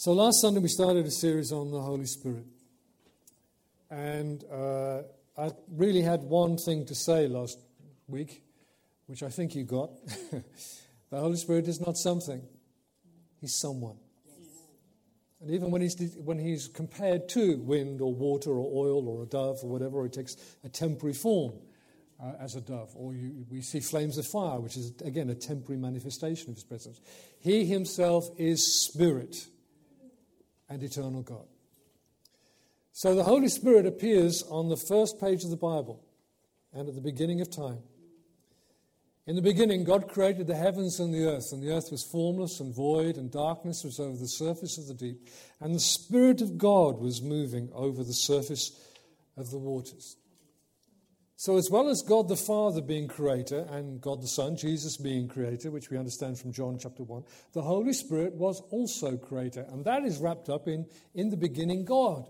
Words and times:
So 0.00 0.14
last 0.14 0.40
Sunday 0.40 0.60
we 0.60 0.68
started 0.68 1.04
a 1.04 1.10
series 1.10 1.52
on 1.52 1.70
the 1.70 1.78
Holy 1.78 2.06
Spirit. 2.06 2.46
And 3.90 4.42
uh, 4.50 5.02
I 5.36 5.50
really 5.70 6.00
had 6.00 6.22
one 6.22 6.56
thing 6.56 6.86
to 6.86 6.94
say 6.94 7.28
last 7.28 7.58
week, 8.08 8.42
which 9.08 9.22
I 9.22 9.28
think 9.28 9.54
you 9.54 9.64
got. 9.64 9.90
the 11.10 11.20
Holy 11.20 11.36
Spirit 11.36 11.68
is 11.68 11.82
not 11.82 11.98
something, 11.98 12.40
He's 13.42 13.54
someone. 13.60 13.98
And 15.42 15.50
even 15.50 15.70
when 15.70 15.82
he's, 15.82 16.16
when 16.16 16.38
he's 16.38 16.66
compared 16.66 17.28
to 17.34 17.58
wind 17.58 18.00
or 18.00 18.14
water 18.14 18.52
or 18.52 18.86
oil 18.86 19.06
or 19.06 19.24
a 19.24 19.26
dove 19.26 19.58
or 19.62 19.68
whatever, 19.68 20.06
it 20.06 20.14
takes 20.14 20.34
a 20.64 20.70
temporary 20.70 21.12
form 21.12 21.52
uh, 22.18 22.32
as 22.40 22.54
a 22.54 22.62
dove. 22.62 22.88
Or 22.94 23.12
you, 23.12 23.44
we 23.50 23.60
see 23.60 23.80
flames 23.80 24.16
of 24.16 24.26
fire, 24.26 24.60
which 24.60 24.78
is, 24.78 24.94
again, 25.04 25.28
a 25.28 25.34
temporary 25.34 25.78
manifestation 25.78 26.48
of 26.48 26.54
his 26.54 26.64
presence. 26.64 27.02
He 27.38 27.66
himself 27.66 28.30
is 28.38 28.82
spirit 28.86 29.36
and 30.70 30.82
eternal 30.82 31.22
God. 31.22 31.46
So 32.92 33.14
the 33.14 33.24
Holy 33.24 33.48
Spirit 33.48 33.86
appears 33.86 34.42
on 34.48 34.68
the 34.68 34.76
first 34.76 35.20
page 35.20 35.44
of 35.44 35.50
the 35.50 35.56
Bible 35.56 36.02
and 36.72 36.88
at 36.88 36.94
the 36.94 37.00
beginning 37.00 37.40
of 37.40 37.50
time. 37.50 37.80
In 39.26 39.36
the 39.36 39.42
beginning, 39.42 39.84
God 39.84 40.08
created 40.08 40.46
the 40.46 40.56
heavens 40.56 40.98
and 40.98 41.12
the 41.12 41.24
earth, 41.24 41.52
and 41.52 41.62
the 41.62 41.72
earth 41.72 41.90
was 41.90 42.02
formless 42.02 42.58
and 42.58 42.74
void, 42.74 43.16
and 43.16 43.30
darkness 43.30 43.84
was 43.84 44.00
over 44.00 44.16
the 44.16 44.26
surface 44.26 44.78
of 44.78 44.86
the 44.86 44.94
deep, 44.94 45.28
and 45.60 45.74
the 45.74 45.80
Spirit 45.80 46.40
of 46.40 46.58
God 46.58 46.98
was 46.98 47.22
moving 47.22 47.68
over 47.72 48.02
the 48.02 48.12
surface 48.12 48.72
of 49.36 49.50
the 49.50 49.58
waters. 49.58 50.16
So, 51.40 51.56
as 51.56 51.70
well 51.70 51.88
as 51.88 52.02
God 52.02 52.28
the 52.28 52.36
Father 52.36 52.82
being 52.82 53.08
creator 53.08 53.66
and 53.70 53.98
God 53.98 54.20
the 54.20 54.28
Son, 54.28 54.58
Jesus 54.58 54.98
being 54.98 55.26
creator, 55.26 55.70
which 55.70 55.88
we 55.88 55.96
understand 55.96 56.38
from 56.38 56.52
John 56.52 56.76
chapter 56.78 57.02
1, 57.02 57.24
the 57.54 57.62
Holy 57.62 57.94
Spirit 57.94 58.34
was 58.34 58.60
also 58.68 59.16
creator, 59.16 59.64
and 59.70 59.82
that 59.86 60.04
is 60.04 60.18
wrapped 60.18 60.50
up 60.50 60.68
in, 60.68 60.84
in 61.14 61.30
the 61.30 61.38
beginning, 61.38 61.86
God. 61.86 62.26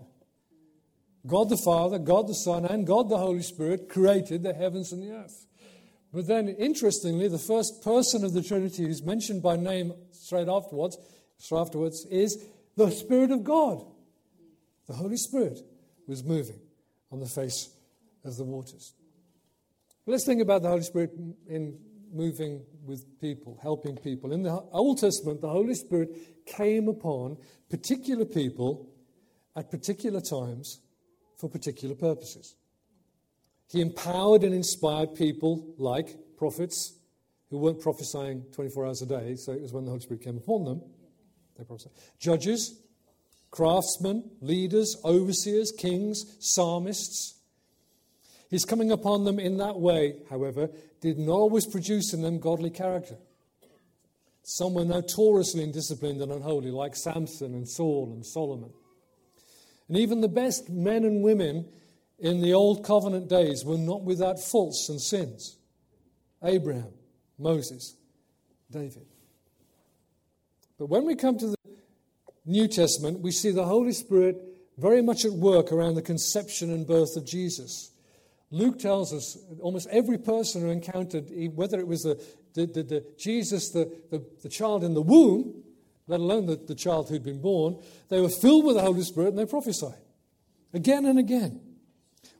God 1.27 1.49
the 1.49 1.57
Father, 1.57 1.99
God 1.99 2.29
the 2.29 2.33
Son, 2.33 2.63
and 2.63 2.87
God 2.87 3.09
the 3.09 3.17
Holy 3.17 3.41
Spirit 3.41 3.89
created 3.89 4.43
the 4.43 4.53
heavens 4.53 4.93
and 4.93 5.03
the 5.03 5.11
earth. 5.11 5.45
But 6.13 6.27
then, 6.27 6.47
interestingly, 6.47 7.27
the 7.27 7.37
first 7.37 7.83
person 7.83 8.23
of 8.23 8.31
the 8.31 8.41
Trinity 8.41 8.85
who's 8.85 9.03
mentioned 9.03 9.43
by 9.43 9.57
name 9.57 9.91
straight 10.13 10.47
afterwards, 10.47 10.97
straight 11.37 11.59
afterwards 11.59 12.05
is 12.05 12.41
the 12.77 12.89
Spirit 12.89 13.31
of 13.31 13.43
God. 13.43 13.85
The 14.87 14.93
Holy 14.93 15.17
Spirit 15.17 15.59
was 16.07 16.23
moving 16.23 16.61
on 17.11 17.19
the 17.19 17.25
face 17.25 17.71
of 18.23 18.37
the 18.37 18.45
waters. 18.45 18.93
Let's 20.11 20.25
think 20.25 20.41
about 20.41 20.61
the 20.61 20.67
Holy 20.67 20.83
Spirit 20.83 21.11
in 21.47 21.79
moving 22.11 22.65
with 22.85 23.05
people, 23.21 23.57
helping 23.61 23.95
people. 23.95 24.33
In 24.33 24.43
the 24.43 24.51
Old 24.73 24.97
Testament, 24.99 25.39
the 25.39 25.47
Holy 25.47 25.73
Spirit 25.73 26.45
came 26.45 26.89
upon 26.89 27.37
particular 27.69 28.25
people 28.25 28.89
at 29.55 29.71
particular 29.71 30.19
times 30.19 30.81
for 31.37 31.49
particular 31.49 31.95
purposes. 31.95 32.57
He 33.69 33.79
empowered 33.79 34.43
and 34.43 34.53
inspired 34.53 35.15
people 35.15 35.73
like 35.77 36.17
prophets 36.35 36.93
who 37.49 37.59
weren't 37.59 37.79
prophesying 37.79 38.43
24 38.51 38.87
hours 38.87 39.01
a 39.01 39.05
day, 39.05 39.37
so 39.37 39.53
it 39.53 39.61
was 39.61 39.71
when 39.71 39.85
the 39.85 39.91
Holy 39.91 40.01
Spirit 40.01 40.23
came 40.23 40.35
upon 40.35 40.65
them. 40.65 40.81
They 41.57 41.63
prophesied. 41.63 41.93
Judges, 42.19 42.81
craftsmen, 43.49 44.29
leaders, 44.41 44.97
overseers, 45.05 45.71
kings, 45.71 46.35
psalmists. 46.41 47.37
His 48.51 48.65
coming 48.65 48.91
upon 48.91 49.23
them 49.23 49.39
in 49.39 49.57
that 49.57 49.79
way, 49.79 50.17
however, 50.29 50.69
did 50.99 51.17
not 51.17 51.35
always 51.35 51.65
produce 51.65 52.13
in 52.13 52.21
them 52.21 52.37
godly 52.37 52.69
character. 52.69 53.15
Some 54.43 54.73
were 54.73 54.83
notoriously 54.83 55.65
indisciplined 55.65 56.21
and 56.21 56.33
unholy, 56.33 56.69
like 56.69 56.97
Samson 56.97 57.53
and 57.55 57.67
Saul 57.67 58.11
and 58.13 58.25
Solomon. 58.25 58.71
And 59.87 59.97
even 59.97 60.19
the 60.19 60.27
best 60.27 60.69
men 60.69 61.05
and 61.05 61.23
women 61.23 61.65
in 62.19 62.41
the 62.41 62.53
old 62.53 62.83
covenant 62.83 63.29
days 63.29 63.63
were 63.63 63.77
not 63.77 64.03
without 64.03 64.37
faults 64.37 64.89
and 64.89 64.99
sins 64.99 65.57
Abraham, 66.43 66.91
Moses, 67.39 67.95
David. 68.69 69.05
But 70.77 70.87
when 70.87 71.05
we 71.05 71.15
come 71.15 71.37
to 71.37 71.47
the 71.47 71.55
New 72.45 72.67
Testament, 72.67 73.21
we 73.21 73.31
see 73.31 73.51
the 73.51 73.65
Holy 73.65 73.93
Spirit 73.93 74.41
very 74.77 75.01
much 75.01 75.23
at 75.23 75.31
work 75.31 75.71
around 75.71 75.95
the 75.95 76.01
conception 76.01 76.69
and 76.71 76.85
birth 76.85 77.15
of 77.15 77.25
Jesus. 77.25 77.90
Luke 78.51 78.79
tells 78.79 79.13
us 79.13 79.37
almost 79.61 79.87
every 79.89 80.17
person 80.17 80.61
who 80.61 80.69
encountered, 80.69 81.31
whether 81.55 81.79
it 81.79 81.87
was 81.87 82.03
the, 82.03 82.21
the, 82.53 82.65
the, 82.65 82.83
the 82.83 83.05
Jesus, 83.17 83.69
the, 83.69 83.89
the, 84.43 84.49
child 84.49 84.83
in 84.83 84.93
the 84.93 85.01
womb, 85.01 85.63
let 86.07 86.19
alone 86.19 86.45
the, 86.45 86.57
the 86.57 86.75
child 86.75 87.07
who'd 87.07 87.23
been 87.23 87.41
born, 87.41 87.81
they 88.09 88.19
were 88.19 88.29
filled 88.29 88.65
with 88.65 88.75
the 88.75 88.81
Holy 88.81 89.03
Spirit 89.03 89.29
and 89.29 89.37
they 89.37 89.45
prophesied 89.45 90.01
again 90.73 91.05
and 91.05 91.17
again. 91.17 91.61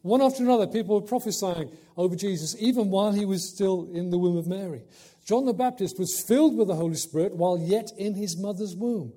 One 0.02 0.22
after 0.22 0.44
another, 0.44 0.68
people 0.68 1.00
were 1.00 1.08
prophesying 1.08 1.72
over 1.96 2.16
Jesus, 2.16 2.56
even 2.60 2.90
while 2.90 3.12
he 3.12 3.24
was 3.24 3.54
still 3.54 3.88
in 3.94 4.10
the 4.10 4.18
womb 4.18 4.36
of 4.36 4.48
Mary. 4.48 4.84
John 5.26 5.46
the 5.46 5.54
Baptist 5.54 6.00
was 6.00 6.24
filled 6.28 6.58
with 6.58 6.68
the 6.68 6.76
Holy 6.76 6.96
Spirit 6.96 7.36
while 7.36 7.58
yet 7.58 7.92
in 7.98 8.16
his 8.16 8.38
mother's 8.38 8.76
womb. 8.76 9.14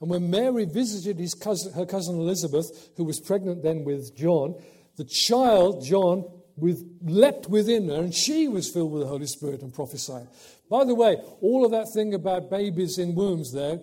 And 0.00 0.10
when 0.10 0.30
Mary 0.30 0.66
visited 0.66 1.18
his 1.18 1.34
cousin, 1.34 1.72
her 1.72 1.86
cousin 1.86 2.16
Elizabeth, 2.16 2.90
who 2.96 3.04
was 3.04 3.18
pregnant 3.18 3.62
then 3.62 3.84
with 3.84 4.14
John, 4.14 4.54
the 4.96 5.04
child, 5.04 5.84
John, 5.84 6.24
with, 6.56 6.82
leapt 7.02 7.48
within 7.48 7.88
her, 7.88 7.96
and 7.96 8.14
she 8.14 8.48
was 8.48 8.70
filled 8.70 8.92
with 8.92 9.02
the 9.02 9.08
Holy 9.08 9.26
Spirit 9.26 9.62
and 9.62 9.72
prophesied. 9.72 10.26
By 10.70 10.84
the 10.84 10.94
way, 10.94 11.16
all 11.40 11.64
of 11.64 11.70
that 11.72 11.88
thing 11.92 12.14
about 12.14 12.50
babies 12.50 12.98
in 12.98 13.14
wombs 13.14 13.52
there 13.52 13.80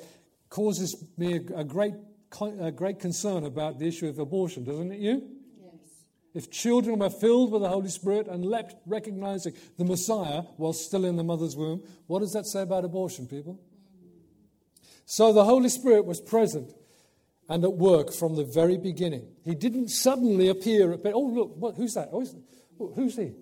causes 0.50 0.96
me 1.18 1.36
a, 1.36 1.60
a 1.60 1.64
great, 1.64 1.94
a 2.60 2.72
great 2.72 3.00
concern 3.00 3.46
about 3.46 3.80
the 3.80 3.88
issue 3.88 4.08
of 4.08 4.20
abortion, 4.20 4.64
doesn't 4.64 4.92
it, 4.92 5.00
you? 5.00 5.22
If 6.34 6.50
children 6.50 6.98
were 6.98 7.12
filled 7.12 7.52
with 7.52 7.62
the 7.62 7.70
Holy 7.70 7.90
Spirit 7.90 8.28
and 8.28 8.44
leapt 8.44 8.76
recognizing 8.88 9.54
the 9.78 9.86
Messiah 9.86 10.42
while 10.58 10.74
still 10.74 11.06
in 11.06 11.16
the 11.16 11.24
mother's 11.24 11.56
womb, 11.56 11.84
what 12.08 12.20
does 12.20 12.34
that 12.34 12.48
say 12.48 12.64
about 12.64 12.86
abortion, 12.86 13.28
people? 13.28 13.60
So 15.06 15.32
the 15.32 15.46
Holy 15.46 15.70
Spirit 15.70 16.06
was 16.06 16.20
present 16.20 16.74
and 17.50 17.64
at 17.64 17.74
work 17.74 18.12
from 18.12 18.36
the 18.36 18.46
very 18.46 18.78
beginning. 18.78 19.28
He 19.44 19.54
didn't 19.54 19.90
suddenly 19.90 20.50
appear 20.50 20.94
at, 20.94 21.02
oh, 21.06 21.20
look, 21.20 21.56
what, 21.56 21.76
who's 21.76 21.94
that? 21.94 22.10
Oh, 22.12 22.26
who's 22.78 23.16
he? 23.16 23.34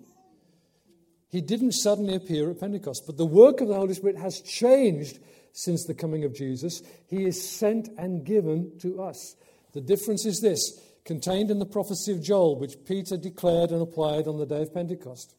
He 1.28 1.40
didn't 1.40 1.72
suddenly 1.72 2.14
appear 2.14 2.50
at 2.50 2.60
Pentecost, 2.60 3.04
but 3.06 3.16
the 3.16 3.24
work 3.24 3.60
of 3.60 3.68
the 3.68 3.74
Holy 3.74 3.94
Spirit 3.94 4.18
has 4.18 4.40
changed 4.40 5.18
since 5.52 5.84
the 5.84 5.94
coming 5.94 6.24
of 6.24 6.34
Jesus. 6.34 6.82
He 7.06 7.24
is 7.24 7.48
sent 7.48 7.88
and 7.96 8.24
given 8.24 8.78
to 8.80 9.02
us. 9.02 9.36
The 9.72 9.80
difference 9.80 10.26
is 10.26 10.40
this 10.40 10.78
contained 11.04 11.50
in 11.50 11.58
the 11.58 11.66
prophecy 11.66 12.12
of 12.12 12.22
Joel, 12.22 12.58
which 12.58 12.84
Peter 12.84 13.16
declared 13.16 13.70
and 13.70 13.82
applied 13.82 14.28
on 14.28 14.38
the 14.38 14.46
day 14.46 14.62
of 14.62 14.74
Pentecost. 14.74 15.34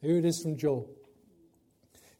Here 0.00 0.16
it 0.16 0.24
is 0.24 0.42
from 0.42 0.56
Joel. 0.56 0.90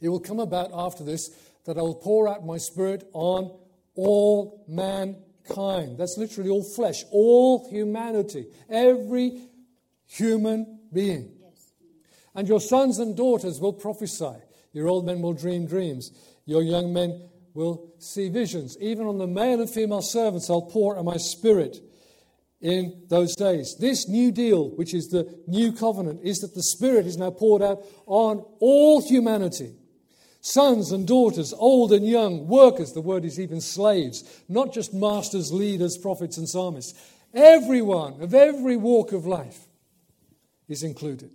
It 0.01 0.11
will 0.11 0.21
come 0.21 0.41
about 0.41 0.71
after 0.75 1.03
this 1.03 1.31
that 1.65 1.79
I 1.79 1.83
will 1.83 1.95
pour 1.95 2.29
out 2.29 2.45
my 2.45 2.59
spirit 2.59 3.09
on 3.15 3.51
all 3.95 4.65
mankind. 4.69 5.97
That's 5.99 6.19
literally 6.19 6.51
all 6.51 6.62
flesh, 6.62 7.05
all 7.11 7.69
humanity, 7.71 8.47
every 8.69 9.41
human 10.06 10.74
being. 10.94 11.32
And 12.34 12.49
your 12.49 12.60
sons 12.60 12.99
and 12.99 13.16
daughters 13.16 13.60
will 13.60 13.72
prophesy. 13.72 14.37
Your 14.72 14.88
old 14.88 15.06
men 15.06 15.21
will 15.21 15.34
dream 15.34 15.66
dreams. 15.66 16.10
Your 16.47 16.62
young 16.62 16.93
men 16.93 17.28
will 17.55 17.93
see 17.99 18.28
visions. 18.28 18.77
Even 18.81 19.06
on 19.06 19.19
the 19.19 19.27
male 19.27 19.60
and 19.60 19.71
female 19.71 20.03
servants, 20.03 20.50
I'll 20.50 20.62
pour 20.62 20.99
out 20.99 21.05
my 21.05 21.16
spirit 21.16 21.78
in 22.60 23.03
those 23.09 23.37
days. 23.37 23.77
This 23.78 24.09
new 24.09 24.32
deal, 24.32 24.71
which 24.71 24.94
is 24.94 25.09
the 25.09 25.38
new 25.47 25.72
covenant, 25.72 26.21
is 26.22 26.38
that 26.38 26.55
the 26.55 26.62
Spirit 26.62 27.06
is 27.06 27.19
now 27.19 27.31
poured 27.31 27.62
out 27.62 27.84
on 28.06 28.44
all 28.59 29.06
humanity. 29.06 29.75
Sons 30.41 30.91
and 30.91 31.06
daughters, 31.06 31.53
old 31.56 31.93
and 31.93 32.06
young, 32.06 32.49
workers, 32.49 32.93
the 32.93 33.00
word 33.00 33.25
is 33.25 33.38
even 33.38 33.61
slaves, 33.61 34.25
not 34.49 34.73
just 34.73 34.93
masters, 34.93 35.52
leaders, 35.52 35.96
prophets, 35.96 36.37
and 36.37 36.49
psalmists. 36.49 36.99
Everyone 37.32 38.20
of 38.20 38.35
every 38.35 38.76
walk 38.76 39.12
of 39.12 39.26
life 39.26 39.63
is 40.69 40.82
included. 40.82 41.31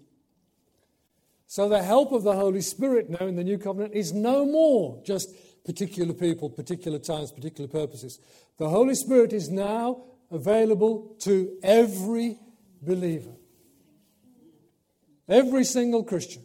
So 1.47 1.67
the 1.67 1.81
help 1.81 2.11
of 2.11 2.23
the 2.23 2.33
Holy 2.33 2.61
Spirit 2.61 3.09
now 3.09 3.25
in 3.25 3.35
the 3.35 3.43
new 3.43 3.57
covenant 3.57 3.95
is 3.95 4.13
no 4.13 4.45
more 4.45 5.01
just 5.03 5.33
particular 5.65 6.13
people, 6.13 6.49
particular 6.49 6.99
times, 6.99 7.31
particular 7.31 7.67
purposes. 7.67 8.19
The 8.57 8.69
Holy 8.69 8.95
Spirit 8.95 9.33
is 9.33 9.49
now 9.49 10.03
available 10.31 11.15
to 11.21 11.57
every 11.63 12.37
believer, 12.81 13.31
every 15.27 15.63
single 15.63 16.03
Christian. 16.03 16.43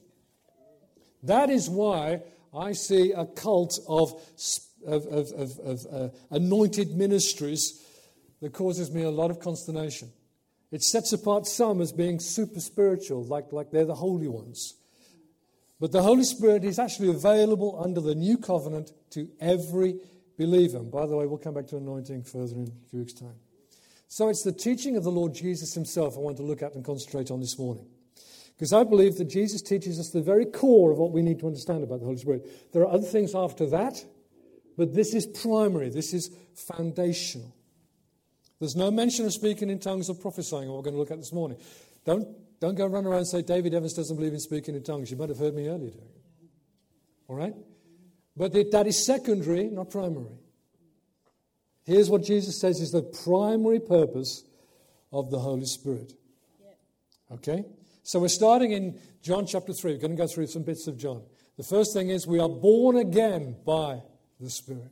That 1.22 1.50
is 1.50 1.68
why 1.68 2.22
I 2.56 2.72
see 2.72 3.12
a 3.12 3.26
cult 3.26 3.78
of, 3.88 4.12
of, 4.86 5.06
of, 5.06 5.32
of, 5.32 5.86
uh, 5.90 6.08
anointed 6.30 6.94
ministries 6.94 7.82
that 8.40 8.52
causes 8.52 8.90
me 8.90 9.02
a 9.02 9.10
lot 9.10 9.30
of 9.30 9.40
consternation. 9.40 10.10
It 10.74 10.82
sets 10.82 11.12
apart 11.12 11.46
some 11.46 11.80
as 11.80 11.92
being 11.92 12.18
super 12.18 12.58
spiritual, 12.58 13.22
like, 13.22 13.52
like 13.52 13.70
they're 13.70 13.84
the 13.84 13.94
holy 13.94 14.26
ones. 14.26 14.74
But 15.78 15.92
the 15.92 16.02
Holy 16.02 16.24
Spirit 16.24 16.64
is 16.64 16.80
actually 16.80 17.10
available 17.10 17.80
under 17.80 18.00
the 18.00 18.16
new 18.16 18.36
covenant 18.36 18.90
to 19.10 19.28
every 19.40 20.00
believer. 20.36 20.78
And 20.78 20.90
by 20.90 21.06
the 21.06 21.14
way, 21.14 21.26
we'll 21.26 21.38
come 21.38 21.54
back 21.54 21.68
to 21.68 21.76
anointing 21.76 22.24
further 22.24 22.56
in 22.56 22.62
a 22.66 22.88
few 22.90 22.98
weeks' 22.98 23.12
time. 23.12 23.36
So 24.08 24.28
it's 24.28 24.42
the 24.42 24.50
teaching 24.50 24.96
of 24.96 25.04
the 25.04 25.12
Lord 25.12 25.32
Jesus 25.32 25.74
himself 25.74 26.16
I 26.16 26.20
want 26.20 26.38
to 26.38 26.42
look 26.42 26.60
at 26.60 26.74
and 26.74 26.84
concentrate 26.84 27.30
on 27.30 27.38
this 27.38 27.56
morning. 27.56 27.86
Because 28.56 28.72
I 28.72 28.82
believe 28.82 29.16
that 29.18 29.26
Jesus 29.26 29.62
teaches 29.62 30.00
us 30.00 30.10
the 30.10 30.22
very 30.22 30.44
core 30.44 30.90
of 30.90 30.98
what 30.98 31.12
we 31.12 31.22
need 31.22 31.38
to 31.38 31.46
understand 31.46 31.84
about 31.84 32.00
the 32.00 32.06
Holy 32.06 32.18
Spirit. 32.18 32.72
There 32.72 32.82
are 32.82 32.92
other 32.92 33.06
things 33.06 33.32
after 33.36 33.66
that, 33.66 34.04
but 34.76 34.92
this 34.92 35.14
is 35.14 35.24
primary, 35.24 35.88
this 35.88 36.12
is 36.12 36.36
foundational. 36.56 37.54
There's 38.64 38.76
no 38.76 38.90
mention 38.90 39.26
of 39.26 39.34
speaking 39.34 39.68
in 39.68 39.78
tongues 39.78 40.08
or 40.08 40.14
prophesying, 40.14 40.68
what 40.68 40.76
we're 40.78 40.84
going 40.84 40.94
to 40.94 40.98
look 40.98 41.10
at 41.10 41.18
this 41.18 41.34
morning. 41.34 41.58
Don't, 42.06 42.26
don't 42.60 42.74
go 42.74 42.86
run 42.86 43.04
around 43.04 43.18
and 43.18 43.28
say, 43.28 43.42
David 43.42 43.74
Evans 43.74 43.92
doesn't 43.92 44.16
believe 44.16 44.32
in 44.32 44.40
speaking 44.40 44.74
in 44.74 44.82
tongues. 44.82 45.10
You 45.10 45.18
might 45.18 45.28
have 45.28 45.36
heard 45.36 45.54
me 45.54 45.68
earlier 45.68 45.90
doing 45.90 46.08
it. 46.08 46.48
All 47.28 47.36
right? 47.36 47.54
But 48.34 48.54
that 48.54 48.86
is 48.86 49.04
secondary, 49.04 49.64
not 49.64 49.90
primary. 49.90 50.38
Here's 51.84 52.08
what 52.08 52.24
Jesus 52.24 52.58
says 52.58 52.80
is 52.80 52.90
the 52.90 53.02
primary 53.02 53.80
purpose 53.80 54.44
of 55.12 55.30
the 55.30 55.40
Holy 55.40 55.66
Spirit. 55.66 56.14
Okay? 57.32 57.66
So 58.02 58.18
we're 58.18 58.28
starting 58.28 58.72
in 58.72 58.98
John 59.22 59.44
chapter 59.44 59.74
3. 59.74 59.92
We're 59.92 59.98
going 59.98 60.16
to 60.16 60.16
go 60.16 60.26
through 60.26 60.46
some 60.46 60.62
bits 60.62 60.86
of 60.86 60.96
John. 60.96 61.20
The 61.58 61.64
first 61.64 61.92
thing 61.92 62.08
is 62.08 62.26
we 62.26 62.40
are 62.40 62.48
born 62.48 62.96
again 62.96 63.56
by 63.66 64.00
the 64.40 64.48
Spirit. 64.48 64.90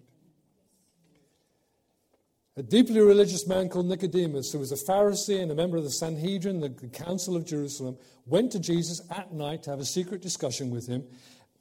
A 2.57 2.63
deeply 2.63 3.01
religious 3.01 3.47
man 3.47 3.71
called 3.71 3.87
Nicodemus, 3.87 4.53
who 4.53 4.59
was 4.59 4.73
a 4.73 4.77
Pharisee 4.77 5.41
and 5.41 5.51
a 5.51 5.55
member 5.55 5.79
of 5.79 5.85
the 5.85 5.91
Sanhedrin, 5.91 6.61
the 6.61 6.69
Council 6.89 7.35
of 7.35 7.47
Jerusalem, 7.47 7.97
went 8.27 8.53
to 8.53 8.61
Jesus 8.61 9.01
at 9.11 9.33
night 9.33 9.63
to 9.63 9.71
have 9.71 9.81
a 9.81 9.87
secret 9.87 10.21
discussion 10.21 10.71
with 10.71 10.87
him. 10.87 11.05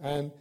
And 0.01 0.31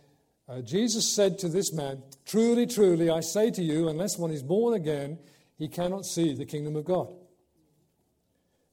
uh, 0.48 0.60
Jesus 0.62 1.14
said 1.14 1.38
to 1.38 1.48
this 1.48 1.72
man, 1.72 2.02
Truly, 2.26 2.66
truly, 2.66 3.10
I 3.10 3.20
say 3.20 3.52
to 3.52 3.62
you, 3.62 3.88
unless 3.88 4.18
one 4.18 4.32
is 4.32 4.42
born 4.42 4.74
again, 4.74 5.18
he 5.56 5.68
cannot 5.68 6.04
see 6.04 6.34
the 6.34 6.46
kingdom 6.46 6.74
of 6.74 6.84
God. 6.84 7.14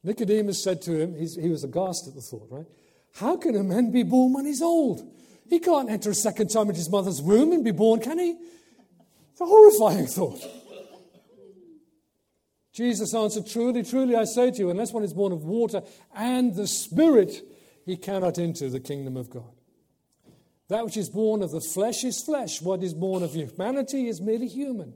Nicodemus 0.03 0.63
said 0.63 0.81
to 0.83 0.99
him, 0.99 1.15
he 1.15 1.49
was 1.49 1.63
aghast 1.63 2.07
at 2.07 2.15
the 2.15 2.21
thought, 2.21 2.47
right? 2.49 2.65
How 3.15 3.37
can 3.37 3.55
a 3.55 3.63
man 3.63 3.91
be 3.91 4.03
born 4.03 4.33
when 4.33 4.45
he's 4.45 4.61
old? 4.61 5.07
He 5.47 5.59
can't 5.59 5.89
enter 5.89 6.09
a 6.09 6.15
second 6.15 6.47
time 6.47 6.69
into 6.69 6.75
his 6.75 6.89
mother's 6.89 7.21
womb 7.21 7.51
and 7.51 7.63
be 7.63 7.71
born, 7.71 7.99
can 7.99 8.17
he? 8.17 8.35
It's 9.31 9.41
a 9.41 9.45
horrifying 9.45 10.07
thought. 10.07 10.41
Jesus 12.77 13.15
answered, 13.15 13.47
Truly, 13.47 13.81
truly, 13.81 14.15
I 14.15 14.25
say 14.25 14.51
to 14.51 14.57
you, 14.59 14.69
unless 14.69 14.93
one 14.93 15.03
is 15.03 15.11
born 15.11 15.31
of 15.31 15.43
water 15.43 15.81
and 16.15 16.53
the 16.53 16.67
Spirit, 16.67 17.41
he 17.87 17.97
cannot 17.97 18.37
enter 18.37 18.69
the 18.69 18.79
kingdom 18.79 19.17
of 19.17 19.31
God. 19.31 19.51
That 20.67 20.85
which 20.85 20.95
is 20.95 21.09
born 21.09 21.41
of 21.41 21.49
the 21.49 21.59
flesh 21.59 22.03
is 22.03 22.21
flesh. 22.21 22.61
What 22.61 22.83
is 22.83 22.93
born 22.93 23.23
of 23.23 23.33
humanity 23.33 24.07
is 24.07 24.21
merely 24.21 24.47
human. 24.47 24.93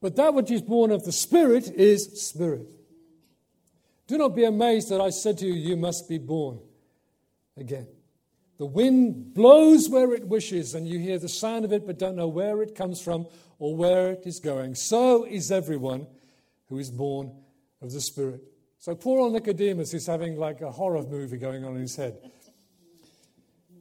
But 0.00 0.16
that 0.16 0.34
which 0.34 0.50
is 0.50 0.62
born 0.62 0.90
of 0.90 1.04
the 1.04 1.12
Spirit 1.12 1.70
is 1.70 2.20
spirit. 2.20 2.74
Do 4.08 4.18
not 4.18 4.34
be 4.34 4.42
amazed 4.42 4.88
that 4.88 5.00
I 5.00 5.10
said 5.10 5.38
to 5.38 5.46
you, 5.46 5.52
You 5.52 5.76
must 5.76 6.08
be 6.08 6.18
born 6.18 6.58
again. 7.56 7.86
The 8.58 8.66
wind 8.66 9.32
blows 9.32 9.88
where 9.88 10.12
it 10.12 10.26
wishes, 10.26 10.74
and 10.74 10.88
you 10.88 10.98
hear 10.98 11.20
the 11.20 11.28
sound 11.28 11.64
of 11.64 11.72
it, 11.72 11.86
but 11.86 12.00
don't 12.00 12.16
know 12.16 12.26
where 12.26 12.62
it 12.62 12.74
comes 12.74 13.00
from 13.00 13.28
or 13.60 13.76
where 13.76 14.10
it 14.10 14.26
is 14.26 14.40
going. 14.40 14.74
So 14.74 15.22
is 15.22 15.52
everyone 15.52 16.08
who 16.68 16.78
is 16.78 16.90
born 16.90 17.32
of 17.82 17.92
the 17.92 18.00
Spirit. 18.00 18.40
So 18.78 18.94
poor 18.94 19.20
old 19.20 19.32
Nicodemus 19.32 19.94
is 19.94 20.06
having 20.06 20.36
like 20.36 20.60
a 20.60 20.70
horror 20.70 21.02
movie 21.02 21.38
going 21.38 21.64
on 21.64 21.74
in 21.74 21.82
his 21.82 21.96
head. 21.96 22.18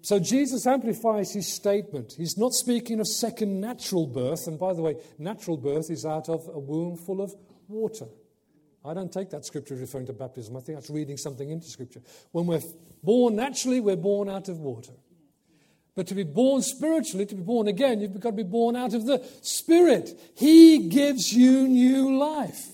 So 0.01 0.19
Jesus 0.19 0.67
amplifies 0.67 1.33
his 1.33 1.47
statement. 1.47 2.13
He's 2.17 2.37
not 2.37 2.51
speaking 2.51 2.99
of 2.99 3.07
second 3.07 3.61
natural 3.61 4.05
birth. 4.05 4.47
And 4.47 4.59
by 4.59 4.73
the 4.73 4.81
way, 4.81 4.95
natural 5.17 5.55
birth 5.55 5.89
is 5.89 6.05
out 6.05 6.27
of 6.27 6.47
a 6.53 6.59
womb 6.59 6.97
full 6.97 7.21
of 7.21 7.33
water. 7.69 8.07
I 8.85 8.93
don't 8.93 9.11
take 9.11 9.29
that 9.29 9.45
scripture 9.45 9.75
referring 9.75 10.07
to 10.07 10.13
baptism. 10.13 10.57
I 10.57 10.59
think 10.59 10.77
that's 10.77 10.89
reading 10.89 11.15
something 11.15 11.49
into 11.49 11.67
scripture. 11.67 12.01
When 12.33 12.45
we're 12.47 12.61
born 13.01 13.37
naturally, 13.37 13.79
we're 13.79 13.95
born 13.95 14.29
out 14.29 14.49
of 14.49 14.59
water. 14.59 14.91
But 15.95 16.07
to 16.07 16.15
be 16.15 16.23
born 16.23 16.61
spiritually, 16.63 17.25
to 17.27 17.35
be 17.35 17.43
born 17.43 17.67
again, 17.67 18.01
you've 18.01 18.19
got 18.19 18.31
to 18.31 18.35
be 18.35 18.43
born 18.43 18.75
out 18.75 18.93
of 18.93 19.05
the 19.05 19.23
Spirit. 19.41 20.09
He 20.35 20.89
gives 20.89 21.31
you 21.31 21.67
new 21.67 22.17
life. 22.17 22.67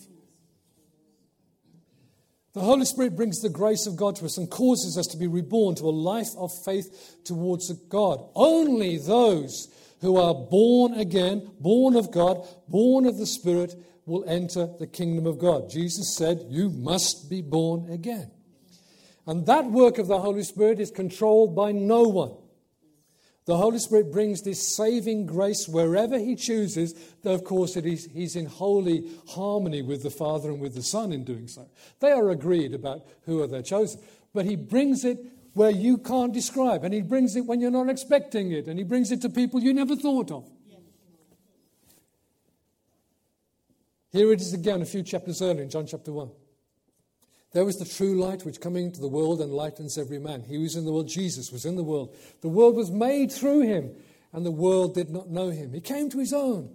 The 2.53 2.61
Holy 2.61 2.85
Spirit 2.85 3.15
brings 3.15 3.41
the 3.41 3.49
grace 3.49 3.85
of 3.85 3.95
God 3.95 4.15
to 4.17 4.25
us 4.25 4.37
and 4.37 4.49
causes 4.49 4.97
us 4.97 5.07
to 5.07 5.17
be 5.17 5.27
reborn 5.27 5.75
to 5.75 5.85
a 5.85 5.91
life 5.91 6.29
of 6.37 6.51
faith 6.65 7.17
towards 7.23 7.71
God. 7.89 8.27
Only 8.35 8.97
those 8.97 9.67
who 10.01 10.17
are 10.17 10.33
born 10.33 10.93
again, 10.93 11.51
born 11.59 11.95
of 11.95 12.11
God, 12.11 12.47
born 12.67 13.05
of 13.05 13.17
the 13.17 13.27
Spirit, 13.27 13.75
will 14.05 14.25
enter 14.27 14.67
the 14.79 14.87
kingdom 14.87 15.27
of 15.27 15.37
God. 15.37 15.69
Jesus 15.69 16.15
said, 16.15 16.45
You 16.49 16.69
must 16.69 17.29
be 17.29 17.41
born 17.41 17.89
again. 17.91 18.31
And 19.27 19.45
that 19.45 19.65
work 19.65 19.99
of 19.99 20.07
the 20.07 20.19
Holy 20.19 20.43
Spirit 20.43 20.79
is 20.79 20.89
controlled 20.89 21.55
by 21.55 21.71
no 21.71 22.03
one. 22.03 22.33
The 23.49 23.57
Holy 23.57 23.79
Spirit 23.79 24.11
brings 24.11 24.43
this 24.43 24.75
saving 24.75 25.25
grace 25.25 25.67
wherever 25.67 26.19
He 26.19 26.35
chooses, 26.35 26.93
though, 27.23 27.33
of 27.33 27.43
course, 27.43 27.75
it 27.77 27.83
is, 27.83 28.07
He's 28.13 28.35
in 28.35 28.45
holy 28.45 29.09
harmony 29.29 29.81
with 29.81 30.03
the 30.03 30.11
Father 30.11 30.51
and 30.51 30.59
with 30.59 30.75
the 30.75 30.83
Son 30.83 31.11
in 31.11 31.23
doing 31.23 31.47
so. 31.47 31.67
They 31.99 32.11
are 32.11 32.29
agreed 32.29 32.75
about 32.75 33.07
who 33.23 33.41
are 33.41 33.47
their 33.47 33.63
chosen. 33.63 34.01
But 34.35 34.45
He 34.45 34.55
brings 34.55 35.03
it 35.03 35.17
where 35.53 35.71
you 35.71 35.97
can't 35.97 36.31
describe, 36.31 36.83
and 36.83 36.93
He 36.93 37.01
brings 37.01 37.35
it 37.35 37.47
when 37.47 37.59
you're 37.59 37.71
not 37.71 37.89
expecting 37.89 38.51
it, 38.51 38.67
and 38.67 38.77
He 38.77 38.85
brings 38.85 39.11
it 39.11 39.19
to 39.23 39.29
people 39.29 39.59
you 39.59 39.73
never 39.73 39.95
thought 39.95 40.29
of. 40.29 40.47
Here 44.11 44.31
it 44.31 44.41
is 44.41 44.53
again, 44.53 44.83
a 44.83 44.85
few 44.85 45.01
chapters 45.01 45.41
earlier 45.41 45.63
in 45.63 45.71
John 45.71 45.87
chapter 45.87 46.13
1. 46.13 46.29
There 47.51 47.65
was 47.65 47.77
the 47.77 47.85
true 47.85 48.15
light 48.15 48.45
which 48.45 48.61
coming 48.61 48.85
into 48.85 49.01
the 49.01 49.07
world 49.07 49.41
enlightens 49.41 49.97
every 49.97 50.19
man. 50.19 50.43
He 50.43 50.57
was 50.57 50.75
in 50.75 50.85
the 50.85 50.91
world, 50.91 51.07
Jesus 51.07 51.51
was 51.51 51.65
in 51.65 51.75
the 51.75 51.83
world. 51.83 52.15
The 52.41 52.49
world 52.49 52.75
was 52.75 52.91
made 52.91 53.31
through 53.31 53.61
him, 53.61 53.95
and 54.31 54.45
the 54.45 54.51
world 54.51 54.93
did 54.93 55.09
not 55.09 55.29
know 55.29 55.49
him. 55.49 55.73
He 55.73 55.81
came 55.81 56.09
to 56.11 56.19
his 56.19 56.33
own. 56.33 56.69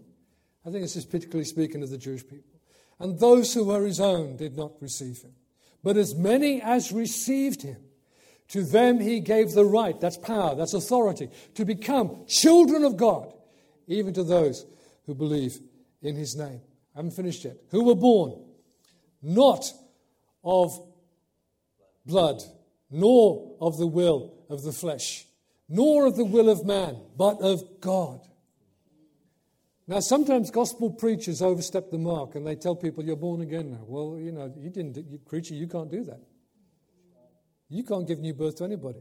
I 0.66 0.70
think 0.70 0.82
this 0.82 0.96
is 0.96 1.04
particularly 1.04 1.44
speaking 1.44 1.82
of 1.82 1.90
the 1.90 1.98
Jewish 1.98 2.26
people. 2.26 2.60
And 2.98 3.18
those 3.18 3.54
who 3.54 3.64
were 3.64 3.84
his 3.84 4.00
own 4.00 4.36
did 4.36 4.56
not 4.56 4.72
receive 4.80 5.22
him. 5.22 5.34
But 5.82 5.96
as 5.96 6.14
many 6.14 6.60
as 6.62 6.90
received 6.90 7.62
him, 7.62 7.76
to 8.48 8.64
them 8.64 8.98
he 8.98 9.20
gave 9.20 9.52
the 9.52 9.64
right, 9.64 9.98
that's 10.00 10.16
power, 10.16 10.54
that's 10.54 10.74
authority, 10.74 11.30
to 11.54 11.64
become 11.64 12.24
children 12.26 12.84
of 12.84 12.96
God, 12.96 13.32
even 13.86 14.12
to 14.14 14.24
those 14.24 14.64
who 15.06 15.14
believe 15.14 15.58
in 16.02 16.16
his 16.16 16.34
name. 16.34 16.60
I 16.94 16.98
haven't 16.98 17.12
finished 17.12 17.44
yet. 17.44 17.56
Who 17.70 17.84
were 17.84 17.94
born 17.94 18.40
not 19.22 19.72
of 20.44 20.78
blood, 22.06 22.42
nor 22.90 23.56
of 23.60 23.78
the 23.78 23.86
will 23.86 24.34
of 24.48 24.62
the 24.62 24.72
flesh, 24.72 25.26
nor 25.68 26.06
of 26.06 26.16
the 26.16 26.24
will 26.24 26.48
of 26.48 26.64
man, 26.64 26.96
but 27.16 27.40
of 27.40 27.80
God. 27.80 28.20
Now, 29.86 30.00
sometimes 30.00 30.50
gospel 30.50 30.90
preachers 30.90 31.42
overstep 31.42 31.90
the 31.90 31.98
mark 31.98 32.36
and 32.36 32.46
they 32.46 32.56
tell 32.56 32.74
people, 32.74 33.04
You're 33.04 33.16
born 33.16 33.42
again 33.42 33.70
now. 33.70 33.84
Well, 33.86 34.18
you 34.18 34.32
know, 34.32 34.52
you 34.56 34.70
didn't, 34.70 34.96
you, 34.96 35.18
preacher, 35.18 35.54
you 35.54 35.66
can't 35.66 35.90
do 35.90 36.04
that. 36.04 36.20
You 37.68 37.82
can't 37.82 38.06
give 38.06 38.18
new 38.18 38.34
birth 38.34 38.56
to 38.56 38.64
anybody. 38.64 39.00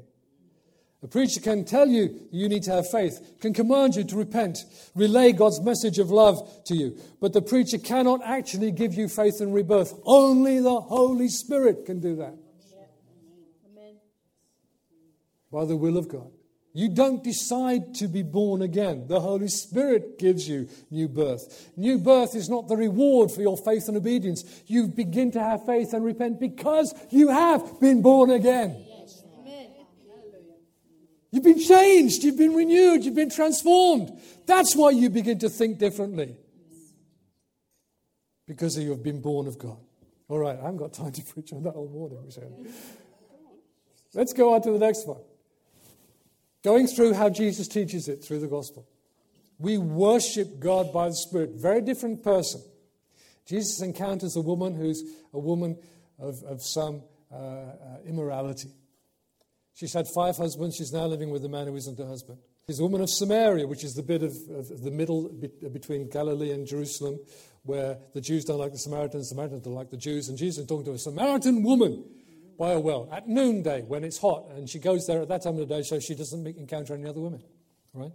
A 1.03 1.07
preacher 1.07 1.41
can 1.41 1.65
tell 1.65 1.87
you 1.87 2.27
you 2.31 2.47
need 2.47 2.63
to 2.63 2.71
have 2.71 2.89
faith, 2.89 3.35
can 3.41 3.53
command 3.53 3.95
you 3.95 4.05
to 4.05 4.15
repent, 4.15 4.63
relay 4.95 5.33
God's 5.33 5.59
message 5.59 5.99
of 5.99 6.09
love 6.09 6.63
to 6.65 6.75
you. 6.75 6.97
But 7.19 7.33
the 7.33 7.41
preacher 7.41 7.77
cannot 7.77 8.21
actually 8.23 8.71
give 8.71 8.93
you 8.93 9.09
faith 9.09 9.41
and 9.41 9.53
rebirth. 9.53 9.93
Only 10.05 10.61
the 10.61 10.79
Holy 10.79 11.27
Spirit 11.27 11.85
can 11.85 11.99
do 11.99 12.15
that. 12.15 12.35
By 15.51 15.65
the 15.65 15.75
will 15.75 15.97
of 15.97 16.07
God. 16.07 16.31
You 16.75 16.89
don't 16.89 17.23
decide 17.23 17.93
to 17.95 18.07
be 18.07 18.23
born 18.23 18.63
again. 18.63 19.05
The 19.07 19.19
Holy 19.19 19.49
Spirit 19.49 20.17
gives 20.17 20.47
you 20.47 20.67
new 20.89 21.07
birth. 21.07 21.69
New 21.75 21.99
birth 21.99 22.33
is 22.33 22.49
not 22.49 22.67
the 22.67 22.77
reward 22.77 23.29
for 23.29 23.41
your 23.41 23.57
faith 23.57 23.87
and 23.89 23.97
obedience. 23.97 24.43
You 24.65 24.87
begin 24.87 25.31
to 25.33 25.39
have 25.39 25.65
faith 25.65 25.93
and 25.93 26.03
repent 26.03 26.39
because 26.39 26.95
you 27.11 27.27
have 27.27 27.79
been 27.79 28.01
born 28.01 28.31
again. 28.31 28.83
You've 31.33 31.43
been 31.43 31.59
changed, 31.59 32.23
you've 32.23 32.37
been 32.37 32.53
renewed, 32.53 33.03
you've 33.03 33.15
been 33.15 33.31
transformed. 33.31 34.11
That's 34.45 34.75
why 34.75 34.91
you 34.91 35.09
begin 35.09 35.39
to 35.39 35.49
think 35.49 35.79
differently. 35.79 36.37
Because 38.47 38.77
you 38.77 38.91
have 38.91 39.01
been 39.01 39.19
born 39.19 39.47
of 39.47 39.57
God. 39.57 39.79
All 40.27 40.37
right, 40.37 40.55
I 40.55 40.61
haven't 40.61 40.77
got 40.77 40.93
time 40.93 41.11
to 41.11 41.21
preach 41.33 41.51
on 41.51 41.63
that 41.63 41.71
all 41.71 41.89
morning, 41.89 42.23
Michelle. 42.23 42.63
Let's 44.13 44.31
go 44.31 44.53
on 44.53 44.61
to 44.61 44.73
the 44.73 44.77
next 44.77 45.07
one. 45.07 45.21
Going 46.63 46.85
through 46.85 47.13
how 47.13 47.31
Jesus 47.31 47.67
teaches 47.67 48.07
it 48.07 48.23
through 48.23 48.39
the 48.39 48.47
gospel. 48.47 48.87
We 49.57 49.79
worship 49.79 50.59
God 50.59 50.93
by 50.93 51.07
the 51.09 51.15
Spirit. 51.15 51.53
Very 51.55 51.81
different 51.81 52.21
person. 52.21 52.61
Jesus 53.47 53.81
encounters 53.81 54.35
a 54.35 54.41
woman 54.41 54.75
who's 54.75 55.03
a 55.33 55.39
woman 55.39 55.79
of, 56.19 56.43
of 56.43 56.61
some 56.61 57.01
uh, 57.31 57.35
uh, 57.35 57.71
immorality. 58.05 58.69
She's 59.73 59.93
had 59.93 60.07
five 60.07 60.37
husbands. 60.37 60.75
She's 60.75 60.93
now 60.93 61.05
living 61.05 61.29
with 61.29 61.43
a 61.45 61.49
man 61.49 61.67
who 61.67 61.75
isn't 61.75 61.97
her 61.97 62.05
husband. 62.05 62.39
She's 62.67 62.79
a 62.79 62.83
woman 62.83 63.01
of 63.01 63.09
Samaria, 63.09 63.67
which 63.67 63.83
is 63.83 63.95
the 63.95 64.03
bit 64.03 64.23
of, 64.23 64.33
of 64.49 64.83
the 64.83 64.91
middle 64.91 65.29
between 65.71 66.09
Galilee 66.09 66.51
and 66.51 66.65
Jerusalem, 66.65 67.19
where 67.63 67.97
the 68.13 68.21
Jews 68.21 68.45
don't 68.45 68.59
like 68.59 68.71
the 68.71 68.77
Samaritans, 68.77 69.29
the 69.29 69.35
Samaritans 69.35 69.63
don't 69.63 69.73
like 69.73 69.89
the 69.89 69.97
Jews. 69.97 70.29
And 70.29 70.37
Jesus 70.37 70.59
is 70.59 70.67
talking 70.67 70.85
to 70.85 70.93
a 70.93 70.97
Samaritan 70.97 71.63
woman 71.63 72.03
by 72.57 72.71
a 72.71 72.79
well 72.79 73.09
at 73.11 73.27
noonday 73.27 73.81
when 73.81 74.03
it's 74.03 74.17
hot. 74.17 74.45
And 74.51 74.69
she 74.69 74.79
goes 74.79 75.07
there 75.07 75.21
at 75.21 75.27
that 75.29 75.41
time 75.41 75.53
of 75.53 75.67
the 75.67 75.75
day 75.75 75.81
so 75.81 75.99
she 75.99 76.15
doesn't 76.15 76.45
encounter 76.45 76.93
any 76.93 77.07
other 77.07 77.19
women. 77.19 77.43
Right? 77.93 78.11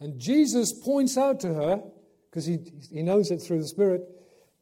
And 0.00 0.20
Jesus 0.20 0.72
points 0.72 1.16
out 1.16 1.40
to 1.40 1.54
her, 1.54 1.82
because 2.30 2.44
he, 2.44 2.58
he 2.90 3.02
knows 3.02 3.30
it 3.30 3.38
through 3.38 3.60
the 3.60 3.68
Spirit, 3.68 4.02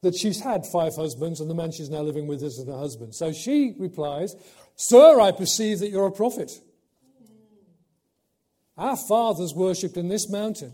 that 0.03 0.15
she's 0.15 0.41
had 0.41 0.67
five 0.67 0.95
husbands 0.97 1.41
and 1.41 1.51
the 1.51 1.55
man 1.55 1.73
she's 1.73 1.91
now 1.91 2.01
living 2.01 2.27
with 2.27 2.43
is 2.43 2.63
her 2.65 2.79
husband. 2.79 3.15
So 3.15 3.33
she 3.33 3.75
replies, 3.79 4.35
Sir, 4.77 5.21
I 5.21 5.31
perceive 5.33 5.81
that 5.81 5.91
you're 5.91 6.07
a 6.07 6.13
prophet. 6.13 6.51
Our 8.79 8.97
fathers 8.97 9.53
worshipped 9.55 9.99
in 9.99 10.09
this 10.09 10.31
mountain. 10.31 10.73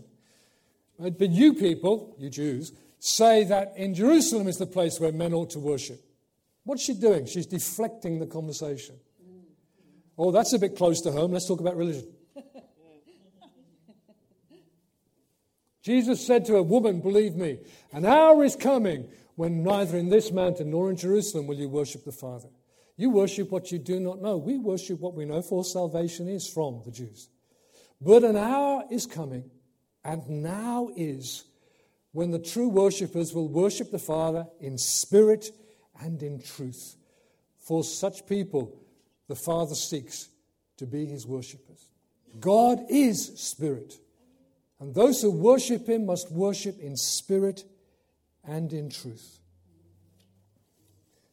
But 0.97 1.29
you 1.29 1.53
people, 1.53 2.15
you 2.17 2.29
Jews, 2.29 2.71
say 2.99 3.43
that 3.45 3.73
in 3.75 3.93
Jerusalem 3.93 4.47
is 4.47 4.57
the 4.57 4.65
place 4.65 4.99
where 4.99 5.11
men 5.11 5.33
ought 5.33 5.51
to 5.51 5.59
worship. 5.59 6.01
What's 6.63 6.83
she 6.83 6.93
doing? 6.93 7.25
She's 7.25 7.45
deflecting 7.45 8.19
the 8.19 8.25
conversation. 8.25 8.95
Oh, 10.17 10.31
that's 10.31 10.53
a 10.53 10.59
bit 10.59 10.75
close 10.75 11.01
to 11.01 11.11
home. 11.11 11.31
Let's 11.31 11.47
talk 11.47 11.59
about 11.59 11.75
religion. 11.75 12.07
Jesus 15.87 16.27
said 16.27 16.43
to 16.47 16.57
a 16.57 16.61
woman, 16.61 16.99
Believe 16.99 17.37
me, 17.37 17.59
an 17.93 18.03
hour 18.03 18.43
is 18.43 18.57
coming 18.57 19.07
when 19.35 19.63
neither 19.63 19.97
in 19.97 20.09
this 20.09 20.33
mountain 20.33 20.71
nor 20.71 20.89
in 20.89 20.97
Jerusalem 20.97 21.47
will 21.47 21.55
you 21.55 21.69
worship 21.69 22.03
the 22.03 22.11
Father. 22.11 22.49
You 22.97 23.09
worship 23.09 23.51
what 23.51 23.71
you 23.71 23.79
do 23.79 23.97
not 23.97 24.21
know. 24.21 24.35
We 24.35 24.57
worship 24.57 24.99
what 24.99 25.13
we 25.13 25.23
know, 25.23 25.41
for 25.41 25.63
salvation 25.63 26.27
is 26.27 26.45
from 26.45 26.81
the 26.83 26.91
Jews. 26.91 27.29
But 28.01 28.25
an 28.25 28.35
hour 28.35 28.83
is 28.91 29.05
coming, 29.05 29.49
and 30.03 30.27
now 30.27 30.89
is, 30.97 31.45
when 32.11 32.31
the 32.31 32.39
true 32.39 32.67
worshippers 32.67 33.33
will 33.33 33.47
worship 33.47 33.89
the 33.89 33.97
Father 33.97 34.45
in 34.59 34.77
spirit 34.77 35.51
and 36.01 36.21
in 36.21 36.41
truth. 36.41 36.97
For 37.59 37.81
such 37.81 38.25
people, 38.25 38.77
the 39.29 39.37
Father 39.37 39.75
seeks 39.75 40.27
to 40.79 40.85
be 40.85 41.05
his 41.05 41.25
worshippers. 41.25 41.85
God 42.41 42.79
is 42.89 43.39
spirit. 43.39 43.97
And 44.79 44.93
those 44.93 45.21
who 45.21 45.31
worship 45.31 45.87
him 45.87 46.05
must 46.05 46.31
worship 46.31 46.79
in 46.79 46.95
spirit 46.97 47.63
and 48.43 48.71
in 48.71 48.89
truth. 48.89 49.39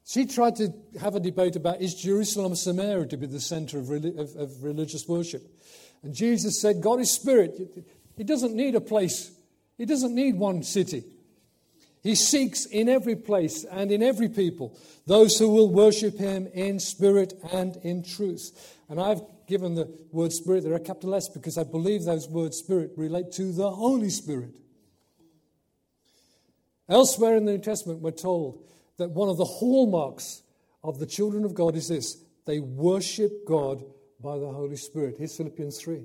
She 0.06 0.26
tried 0.26 0.56
to 0.56 0.72
have 1.00 1.14
a 1.14 1.20
debate 1.20 1.56
about 1.56 1.80
is 1.80 1.94
Jerusalem 1.94 2.54
Samaria 2.54 3.06
to 3.06 3.16
be 3.16 3.26
the 3.26 3.40
center 3.40 3.78
of, 3.78 3.90
of, 3.90 4.36
of 4.36 4.62
religious 4.62 5.08
worship? 5.08 5.42
And 6.02 6.14
Jesus 6.14 6.60
said, 6.60 6.82
God 6.82 7.00
is 7.00 7.10
spirit. 7.10 7.84
He 8.16 8.24
doesn't 8.24 8.54
need 8.54 8.74
a 8.74 8.80
place, 8.80 9.30
He 9.78 9.86
doesn't 9.86 10.14
need 10.14 10.36
one 10.36 10.62
city. 10.62 11.04
He 12.02 12.14
seeks 12.14 12.66
in 12.66 12.90
every 12.90 13.16
place 13.16 13.64
and 13.64 13.90
in 13.90 14.02
every 14.02 14.28
people 14.28 14.78
those 15.06 15.38
who 15.38 15.48
will 15.48 15.70
worship 15.70 16.18
Him 16.18 16.48
in 16.52 16.78
spirit 16.78 17.32
and 17.50 17.76
in 17.78 18.02
truth. 18.02 18.76
And 18.90 19.00
I've 19.00 19.22
given 19.46 19.74
the 19.74 19.92
word 20.12 20.32
Spirit 20.32 20.64
there 20.64 20.74
a 20.74 20.80
capital 20.80 21.14
S 21.14 21.28
because 21.28 21.58
I 21.58 21.64
believe 21.64 22.04
those 22.04 22.28
words 22.28 22.58
Spirit 22.58 22.92
relate 22.96 23.32
to 23.32 23.52
the 23.52 23.70
Holy 23.70 24.10
Spirit. 24.10 24.56
Elsewhere 26.88 27.36
in 27.36 27.44
the 27.44 27.52
New 27.52 27.58
Testament, 27.58 28.00
we're 28.00 28.10
told 28.10 28.62
that 28.98 29.10
one 29.10 29.28
of 29.28 29.36
the 29.36 29.44
hallmarks 29.44 30.42
of 30.82 30.98
the 30.98 31.06
children 31.06 31.44
of 31.44 31.54
God 31.54 31.76
is 31.76 31.88
this 31.88 32.22
they 32.46 32.60
worship 32.60 33.46
God 33.46 33.84
by 34.20 34.38
the 34.38 34.50
Holy 34.50 34.76
Spirit. 34.76 35.16
Here's 35.18 35.36
Philippians 35.36 35.80
3. 35.80 36.04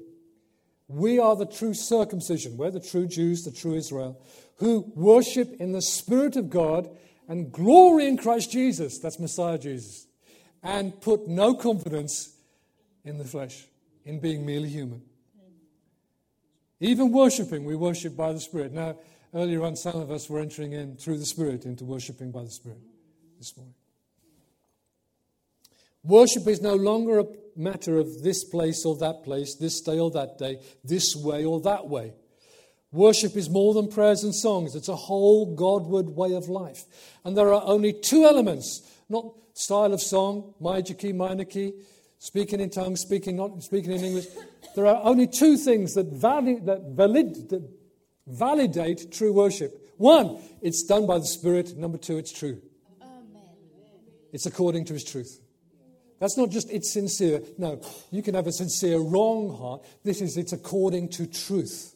We 0.88 1.20
are 1.20 1.36
the 1.36 1.46
true 1.46 1.74
circumcision. 1.74 2.58
We're 2.58 2.72
the 2.72 2.80
true 2.80 3.08
Jews, 3.08 3.44
the 3.44 3.52
true 3.52 3.76
Israel, 3.76 4.20
who 4.56 4.92
worship 4.96 5.54
in 5.60 5.72
the 5.72 5.82
Spirit 5.82 6.36
of 6.36 6.50
God 6.50 6.90
and 7.28 7.52
glory 7.52 8.08
in 8.08 8.18
Christ 8.18 8.52
Jesus. 8.52 8.98
That's 8.98 9.20
Messiah 9.20 9.60
Jesus. 9.60 10.08
And 10.64 11.00
put 11.00 11.28
no 11.28 11.54
confidence 11.54 12.34
in 13.10 13.18
the 13.18 13.26
flesh, 13.26 13.66
in 14.06 14.20
being 14.20 14.46
merely 14.46 14.70
human. 14.70 15.02
Even 16.80 17.12
worshipping, 17.12 17.66
we 17.66 17.76
worship 17.76 18.16
by 18.16 18.32
the 18.32 18.40
Spirit. 18.40 18.72
Now, 18.72 18.96
earlier 19.34 19.64
on, 19.64 19.76
some 19.76 20.00
of 20.00 20.12
us 20.12 20.30
were 20.30 20.40
entering 20.40 20.72
in 20.72 20.96
through 20.96 21.18
the 21.18 21.26
Spirit 21.26 21.66
into 21.66 21.84
worshipping 21.84 22.32
by 22.32 22.44
the 22.44 22.52
Spirit 22.52 22.80
this 23.38 23.58
morning. 23.58 23.74
Worship 26.04 26.48
is 26.48 26.62
no 26.62 26.76
longer 26.76 27.20
a 27.20 27.26
matter 27.58 27.98
of 27.98 28.24
this 28.24 28.46
place 28.46 28.86
or 28.86 28.96
that 28.98 29.24
place, 29.24 29.56
this 29.56 29.82
day 29.82 30.00
or 30.00 30.10
that 30.12 30.38
day, 30.38 30.62
this 30.84 31.14
way 31.16 31.44
or 31.44 31.60
that 31.62 31.88
way. 31.88 32.14
Worship 32.92 33.36
is 33.36 33.50
more 33.50 33.74
than 33.74 33.90
prayers 33.90 34.24
and 34.24 34.34
songs, 34.34 34.76
it's 34.76 34.88
a 34.88 34.96
whole 34.96 35.56
Godward 35.56 36.10
way 36.10 36.34
of 36.34 36.48
life. 36.48 36.86
And 37.26 37.38
there 37.38 37.54
are 37.54 37.62
only 37.66 37.94
two 37.94 38.24
elements, 38.24 38.82
not 39.10 39.26
style 39.54 39.94
of 39.94 40.02
song, 40.02 40.54
major 40.62 40.94
key, 40.94 41.12
minor 41.12 41.44
key, 41.44 41.74
speaking 42.20 42.60
in 42.60 42.70
tongues, 42.70 43.02
speaking 43.02 43.38
not 43.38 43.64
speaking 43.64 43.92
in 43.92 44.04
English. 44.04 44.28
There 44.76 44.86
are 44.86 45.02
only 45.04 45.26
two 45.26 45.58
things 45.58 45.96
that, 45.96 46.08
valid, 46.08 46.66
that, 46.68 46.82
valid, 46.92 47.50
that 47.50 47.68
validate 48.28 49.12
true 49.12 49.34
worship. 49.34 49.74
One, 49.98 50.38
it's 50.62 50.84
done 50.84 51.08
by 51.08 51.18
the 51.18 51.26
Spirit. 51.26 51.76
Number 51.76 51.98
two, 51.98 52.18
it's 52.18 52.32
true. 52.32 52.62
Amen. 53.02 53.42
It's 54.32 54.46
according 54.46 54.86
to 54.86 54.94
His 54.94 55.04
truth. 55.04 55.42
That's 56.20 56.38
not 56.38 56.50
just 56.50 56.70
it's 56.70 56.92
sincere. 56.92 57.42
No, 57.58 57.82
you 58.12 58.22
can 58.22 58.36
have 58.36 58.46
a 58.46 58.52
sincere 58.52 59.00
wrong 59.00 59.58
heart. 59.58 59.86
This 60.04 60.22
is 60.22 60.38
it's 60.38 60.54
according 60.54 61.10
to 61.10 61.26
truth. 61.26 61.96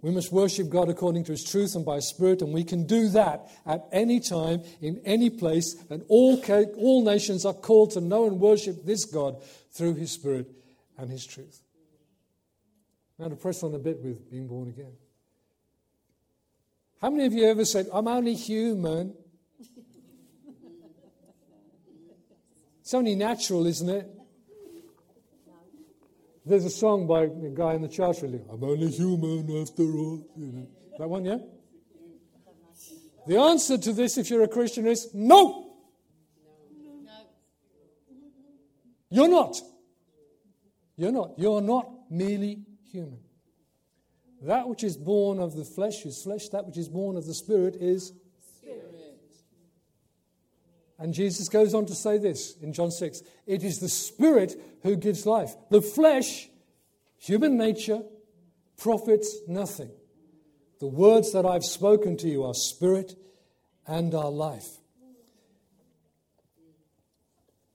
We 0.00 0.12
must 0.12 0.30
worship 0.30 0.68
God 0.68 0.88
according 0.88 1.24
to 1.24 1.32
His 1.32 1.42
truth 1.42 1.74
and 1.74 1.84
by 1.84 1.96
His 1.96 2.08
Spirit, 2.08 2.40
and 2.40 2.52
we 2.52 2.62
can 2.62 2.86
do 2.86 3.08
that 3.08 3.50
at 3.66 3.84
any 3.90 4.20
time, 4.20 4.62
in 4.80 5.00
any 5.04 5.28
place, 5.28 5.74
and 5.90 6.04
all, 6.08 6.40
all 6.76 7.04
nations 7.04 7.44
are 7.44 7.54
called 7.54 7.90
to 7.92 8.00
know 8.00 8.26
and 8.26 8.38
worship 8.38 8.84
this 8.84 9.04
God 9.04 9.42
through 9.72 9.94
His 9.94 10.12
Spirit 10.12 10.46
and 10.96 11.10
His 11.10 11.26
truth. 11.26 11.62
Now, 13.18 13.28
to 13.28 13.34
press 13.34 13.64
on 13.64 13.74
a 13.74 13.78
bit 13.78 14.00
with 14.00 14.30
being 14.30 14.46
born 14.46 14.68
again. 14.68 14.92
How 17.00 17.10
many 17.10 17.26
of 17.26 17.32
you 17.32 17.44
ever 17.46 17.64
said, 17.64 17.88
I'm 17.92 18.06
only 18.06 18.34
human? 18.34 19.14
it's 22.80 22.94
only 22.94 23.16
natural, 23.16 23.66
isn't 23.66 23.88
it? 23.88 24.17
There's 26.48 26.64
a 26.64 26.70
song 26.70 27.06
by 27.06 27.24
a 27.24 27.50
guy 27.54 27.74
in 27.74 27.82
the 27.82 27.88
church 27.88 28.22
really, 28.22 28.40
I'm 28.50 28.64
only 28.64 28.88
human 28.88 29.60
after 29.60 29.82
all. 29.82 30.26
You 30.34 30.46
know. 30.46 30.66
That 30.98 31.10
one, 31.10 31.26
yeah? 31.26 31.36
The 33.26 33.36
answer 33.36 33.76
to 33.76 33.92
this, 33.92 34.16
if 34.16 34.30
you're 34.30 34.42
a 34.42 34.48
Christian, 34.48 34.86
is 34.86 35.08
no. 35.12 35.76
no. 37.04 37.12
You're 39.10 39.28
not. 39.28 39.60
You're 40.96 41.12
not. 41.12 41.34
You're 41.36 41.60
not 41.60 41.86
merely 42.10 42.62
human. 42.90 43.18
That 44.40 44.68
which 44.68 44.84
is 44.84 44.96
born 44.96 45.40
of 45.40 45.54
the 45.54 45.64
flesh 45.64 46.06
is 46.06 46.22
flesh, 46.22 46.48
that 46.48 46.64
which 46.64 46.78
is 46.78 46.88
born 46.88 47.16
of 47.16 47.26
the 47.26 47.34
spirit 47.34 47.76
is 47.78 48.14
and 50.98 51.14
Jesus 51.14 51.48
goes 51.48 51.74
on 51.74 51.86
to 51.86 51.94
say 51.94 52.18
this 52.18 52.56
in 52.60 52.72
John 52.72 52.90
6 52.90 53.22
It 53.46 53.62
is 53.62 53.78
the 53.78 53.88
Spirit 53.88 54.60
who 54.82 54.96
gives 54.96 55.26
life. 55.26 55.54
The 55.70 55.82
flesh, 55.82 56.48
human 57.18 57.56
nature, 57.56 58.02
profits 58.76 59.36
nothing. 59.46 59.90
The 60.80 60.86
words 60.86 61.32
that 61.32 61.44
I've 61.44 61.64
spoken 61.64 62.16
to 62.18 62.28
you 62.28 62.44
are 62.44 62.54
spirit 62.54 63.16
and 63.86 64.14
are 64.14 64.30
life. 64.30 64.68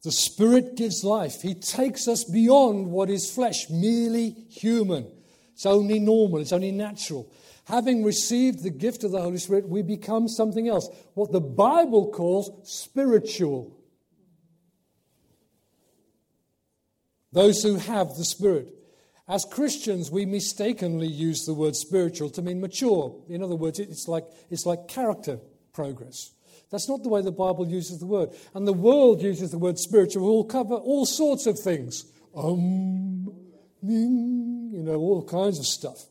The 0.04 0.12
Spirit 0.12 0.76
gives 0.76 1.04
life. 1.04 1.42
He 1.42 1.54
takes 1.54 2.10
us 2.10 2.26
beyond 2.26 2.92
what 2.92 3.10
is 3.10 3.32
flesh, 3.32 3.70
merely 3.70 4.32
human. 4.50 5.08
It's 5.54 5.66
only 5.66 6.00
normal, 6.00 6.40
it's 6.40 6.52
only 6.52 6.72
natural. 6.72 7.32
Having 7.66 8.04
received 8.04 8.64
the 8.64 8.70
gift 8.70 9.04
of 9.04 9.12
the 9.12 9.22
Holy 9.22 9.38
Spirit, 9.38 9.70
we 9.70 9.82
become 9.82 10.28
something 10.28 10.68
else, 10.68 10.90
what 11.14 11.32
the 11.32 11.40
Bible 11.40 12.12
calls 12.12 12.52
spiritual. 12.64 13.78
Those 17.32 17.64
who 17.64 17.76
have 17.76 18.10
the 18.16 18.26
Spirit. 18.26 18.74
As 19.28 19.46
Christians, 19.46 20.12
we 20.12 20.26
mistakenly 20.26 21.08
use 21.08 21.46
the 21.46 21.54
word 21.54 21.76
spiritual 21.76 22.30
to 22.32 22.42
mean 22.42 22.60
mature. 22.60 23.16
In 23.30 23.42
other 23.42 23.56
words, 23.56 23.80
it's 23.80 24.08
like, 24.08 24.26
it's 24.50 24.66
like 24.66 24.90
character 24.90 25.40
progress. 25.72 26.32
That's 26.70 26.90
not 26.90 27.04
the 27.04 27.10
way 27.10 27.22
the 27.22 27.32
Bible 27.32 27.68
uses 27.68 28.00
the 28.00 28.06
word. 28.06 28.32
And 28.54 28.68
the 28.68 28.74
world 28.74 29.22
uses 29.22 29.52
the 29.52 29.58
word 29.58 29.78
spiritual 29.78 30.26
We'll 30.26 30.44
cover 30.44 30.76
all 30.76 31.06
sorts 31.06 31.46
of 31.46 31.58
things. 31.58 32.04
Um, 32.36 33.32
you 33.82 34.84
know, 34.84 34.96
all 34.96 35.24
kinds 35.24 35.60
of 35.60 35.66
stuff. 35.66 36.06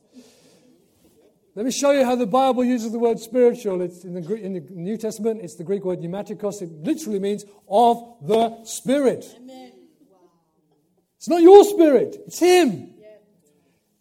Let 1.54 1.66
me 1.66 1.71
show 1.71 1.90
you 1.90 2.04
how 2.04 2.16
the 2.16 2.26
Bible 2.26 2.64
uses 2.64 2.92
the 2.92 2.99
word 2.99 3.21
spiritual. 3.21 3.82
It's 3.82 4.04
in 4.04 4.14
the, 4.14 4.35
in 4.35 4.54
the 4.54 4.61
New 4.71 4.97
Testament, 4.97 5.40
it's 5.42 5.56
the 5.56 5.64
Greek 5.64 5.85
word 5.85 6.00
pneumatikos. 6.00 6.62
It 6.62 6.71
literally 6.71 7.18
means 7.18 7.44
of 7.68 8.16
the 8.23 8.64
Spirit. 8.64 9.26
Amen. 9.37 9.73
It's 11.16 11.28
not 11.28 11.42
your 11.42 11.62
spirit, 11.64 12.16
it's 12.26 12.38
Him. 12.38 12.88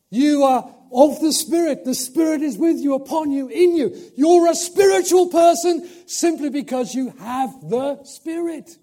You 0.09 0.43
are 0.43 0.73
of 0.93 1.21
the 1.21 1.31
Spirit. 1.31 1.85
The 1.85 1.95
Spirit 1.95 2.41
is 2.41 2.57
with 2.57 2.77
you, 2.77 2.95
upon 2.95 3.31
you, 3.31 3.47
in 3.47 3.75
you. 3.75 3.95
You're 4.15 4.49
a 4.49 4.55
spiritual 4.55 5.27
person 5.27 5.87
simply 6.05 6.49
because 6.49 6.93
you 6.93 7.11
have 7.19 7.69
the 7.69 8.03
Spirit. 8.03 8.77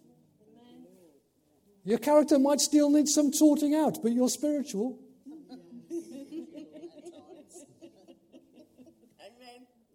Your 1.84 1.98
character 1.98 2.38
might 2.38 2.60
still 2.60 2.90
need 2.90 3.08
some 3.08 3.32
sorting 3.32 3.74
out, 3.74 4.02
but 4.02 4.12
you're 4.12 4.28
spiritual. 4.28 4.98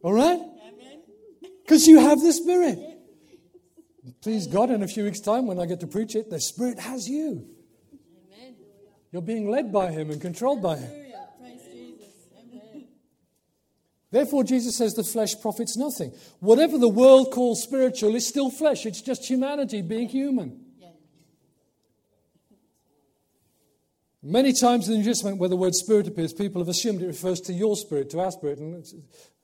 All 0.03 0.13
right? 0.13 0.39
Because 1.63 1.87
you 1.87 1.99
have 1.99 2.21
the 2.21 2.33
Spirit. 2.33 2.77
Please 4.21 4.47
God, 4.47 4.69
in 4.69 4.83
a 4.83 4.87
few 4.87 5.05
weeks' 5.05 5.21
time, 5.21 5.47
when 5.47 5.59
I 5.59 5.65
get 5.65 5.79
to 5.79 5.87
preach 5.87 6.15
it, 6.15 6.29
the 6.29 6.39
Spirit 6.39 6.77
has 6.77 7.09
you. 7.09 7.47
You're 9.11 9.21
being 9.21 9.49
led 9.49 9.71
by 9.71 9.91
Him 9.91 10.11
and 10.11 10.21
controlled 10.21 10.61
by 10.61 10.77
Him. 10.77 10.91
Therefore, 14.11 14.43
Jesus 14.43 14.77
says 14.77 14.93
the 14.93 15.03
flesh 15.03 15.31
profits 15.41 15.75
nothing. 15.75 16.13
Whatever 16.39 16.77
the 16.77 16.89
world 16.89 17.31
calls 17.31 17.63
spiritual 17.63 18.13
is 18.13 18.27
still 18.27 18.51
flesh, 18.51 18.85
it's 18.85 19.01
just 19.01 19.25
humanity 19.25 19.81
being 19.81 20.07
human. 20.07 20.62
Many 24.25 24.53
times 24.53 24.87
in 24.87 24.93
the 24.93 24.99
New 24.99 25.03
Testament, 25.03 25.37
where 25.37 25.49
the 25.49 25.57
word 25.57 25.75
spirit 25.75 26.07
appears, 26.07 26.31
people 26.31 26.61
have 26.61 26.69
assumed 26.69 27.01
it 27.01 27.07
refers 27.07 27.41
to 27.41 27.51
your 27.51 27.75
spirit, 27.75 28.09
to 28.11 28.21
our 28.21 28.31
spirit. 28.31 28.57
And 28.57 28.85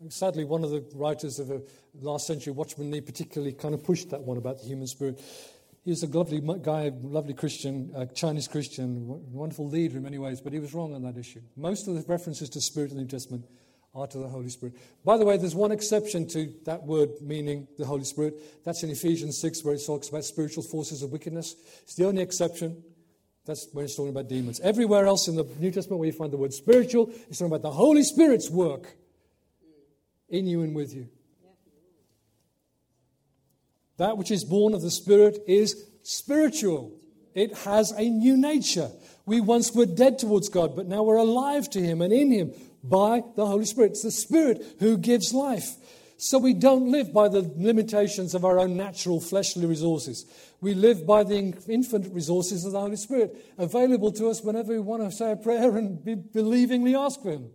sadly, 0.08 0.46
one 0.46 0.64
of 0.64 0.70
the 0.70 0.86
writers 0.96 1.38
of 1.38 1.50
the 1.50 1.68
last 2.00 2.26
century, 2.26 2.54
Watchman 2.54 2.90
Nee, 2.90 3.02
particularly 3.02 3.52
kind 3.52 3.74
of 3.74 3.84
pushed 3.84 4.10
that 4.12 4.22
one 4.22 4.38
about 4.38 4.60
the 4.60 4.66
human 4.66 4.88
spirit. 4.88 5.20
He 5.84 5.90
was 5.90 6.02
a 6.04 6.08
lovely 6.08 6.40
guy, 6.62 6.94
lovely 7.02 7.34
Christian, 7.34 7.92
a 7.94 8.06
Chinese 8.06 8.48
Christian, 8.48 9.06
wonderful 9.34 9.68
leader 9.68 9.98
in 9.98 10.04
many 10.04 10.18
ways, 10.18 10.40
but 10.40 10.54
he 10.54 10.60
was 10.60 10.74
wrong 10.74 10.96
on 10.96 11.04
that 11.04 11.18
issue. 11.18 11.42
Most 11.58 11.90
of 11.90 11.96
the 11.96 12.04
references 12.08 12.50
to 12.52 12.62
spirit 12.62 12.92
in 12.92 12.98
the 12.98 13.04
New 13.04 13.10
Testament 13.10 13.46
are 13.94 14.08
to 14.08 14.18
the 14.18 14.30
Holy 14.30 14.50
Spirit. 14.50 14.76
By 15.04 15.18
the 15.18 15.26
way, 15.26 15.36
there's 15.36 15.56
one 15.56 15.74
exception 15.74 16.26
to 16.30 16.54
that 16.64 16.84
word 16.84 17.10
meaning 17.22 17.68
the 17.78 17.86
Holy 17.86 18.06
Spirit. 18.06 18.64
That's 18.64 18.84
in 18.84 18.92
Ephesians 18.92 19.42
6, 19.42 19.66
where 19.66 19.76
it 19.76 19.82
talks 19.86 20.08
about 20.08 20.24
spiritual 20.24 20.64
forces 20.64 21.02
of 21.02 21.12
wickedness. 21.12 21.56
It's 21.84 21.96
the 21.96 22.06
only 22.06 22.22
exception. 22.22 22.82
That's 23.50 23.68
when 23.74 23.84
it's 23.84 23.96
talking 23.96 24.12
about 24.12 24.30
demons. 24.30 24.60
Everywhere 24.60 25.08
else 25.08 25.28
in 25.28 25.36
the 25.36 25.44
New 25.58 25.72
Testament 25.72 26.00
where 26.00 26.06
you 26.06 26.14
find 26.14 26.32
the 26.32 26.38
word 26.38 26.54
spiritual, 26.54 27.10
it's 27.28 27.40
talking 27.40 27.48
about 27.48 27.64
the 27.64 27.72
Holy 27.72 28.04
Spirit's 28.04 28.48
work 28.48 28.96
in 30.30 30.46
you 30.46 30.62
and 30.62 30.76
with 30.76 30.94
you. 30.94 31.08
That 33.98 34.20
which 34.20 34.30
is 34.30 34.44
born 34.44 34.76
of 34.76 34.84
the 34.84 34.92
Spirit 34.92 35.40
is 35.48 35.84
spiritual. 36.04 36.94
It 37.34 37.58
has 37.58 37.90
a 37.90 38.08
new 38.08 38.38
nature. 38.38 38.92
We 39.26 39.42
once 39.42 39.74
were 39.74 39.88
dead 39.88 40.20
towards 40.20 40.50
God, 40.50 40.76
but 40.76 40.86
now 40.86 41.02
we're 41.02 41.18
alive 41.18 41.72
to 41.72 41.82
Him 41.82 42.04
and 42.04 42.14
in 42.14 42.32
Him 42.32 42.54
by 42.84 43.24
the 43.36 43.48
Holy 43.48 43.66
Spirit. 43.66 43.94
It's 43.94 44.04
the 44.04 44.12
Spirit 44.12 44.64
who 44.80 44.96
gives 44.96 45.34
life. 45.34 45.76
So 46.22 46.38
we 46.38 46.54
don't 46.54 46.92
live 46.92 47.14
by 47.14 47.30
the 47.30 47.50
limitations 47.56 48.36
of 48.36 48.44
our 48.44 48.60
own 48.60 48.76
natural 48.76 49.22
fleshly 49.22 49.66
resources. 49.66 50.26
We 50.60 50.74
live 50.74 51.08
by 51.08 51.24
the 51.24 51.38
infinite 51.70 52.12
resources 52.12 52.66
of 52.66 52.74
the 52.74 52.80
Holy 52.82 52.98
Spirit, 52.98 53.54
available 53.58 54.12
to 54.12 54.28
us 54.28 54.42
whenever 54.44 54.74
we 54.74 54.82
want 54.82 55.02
to 55.02 55.16
say 55.16 55.32
a 55.32 55.38
prayer 55.38 55.78
and 55.78 56.04
be 56.04 56.16
believingly 56.16 56.94
ask 56.94 57.22
for 57.22 57.32
Him. 57.32 57.50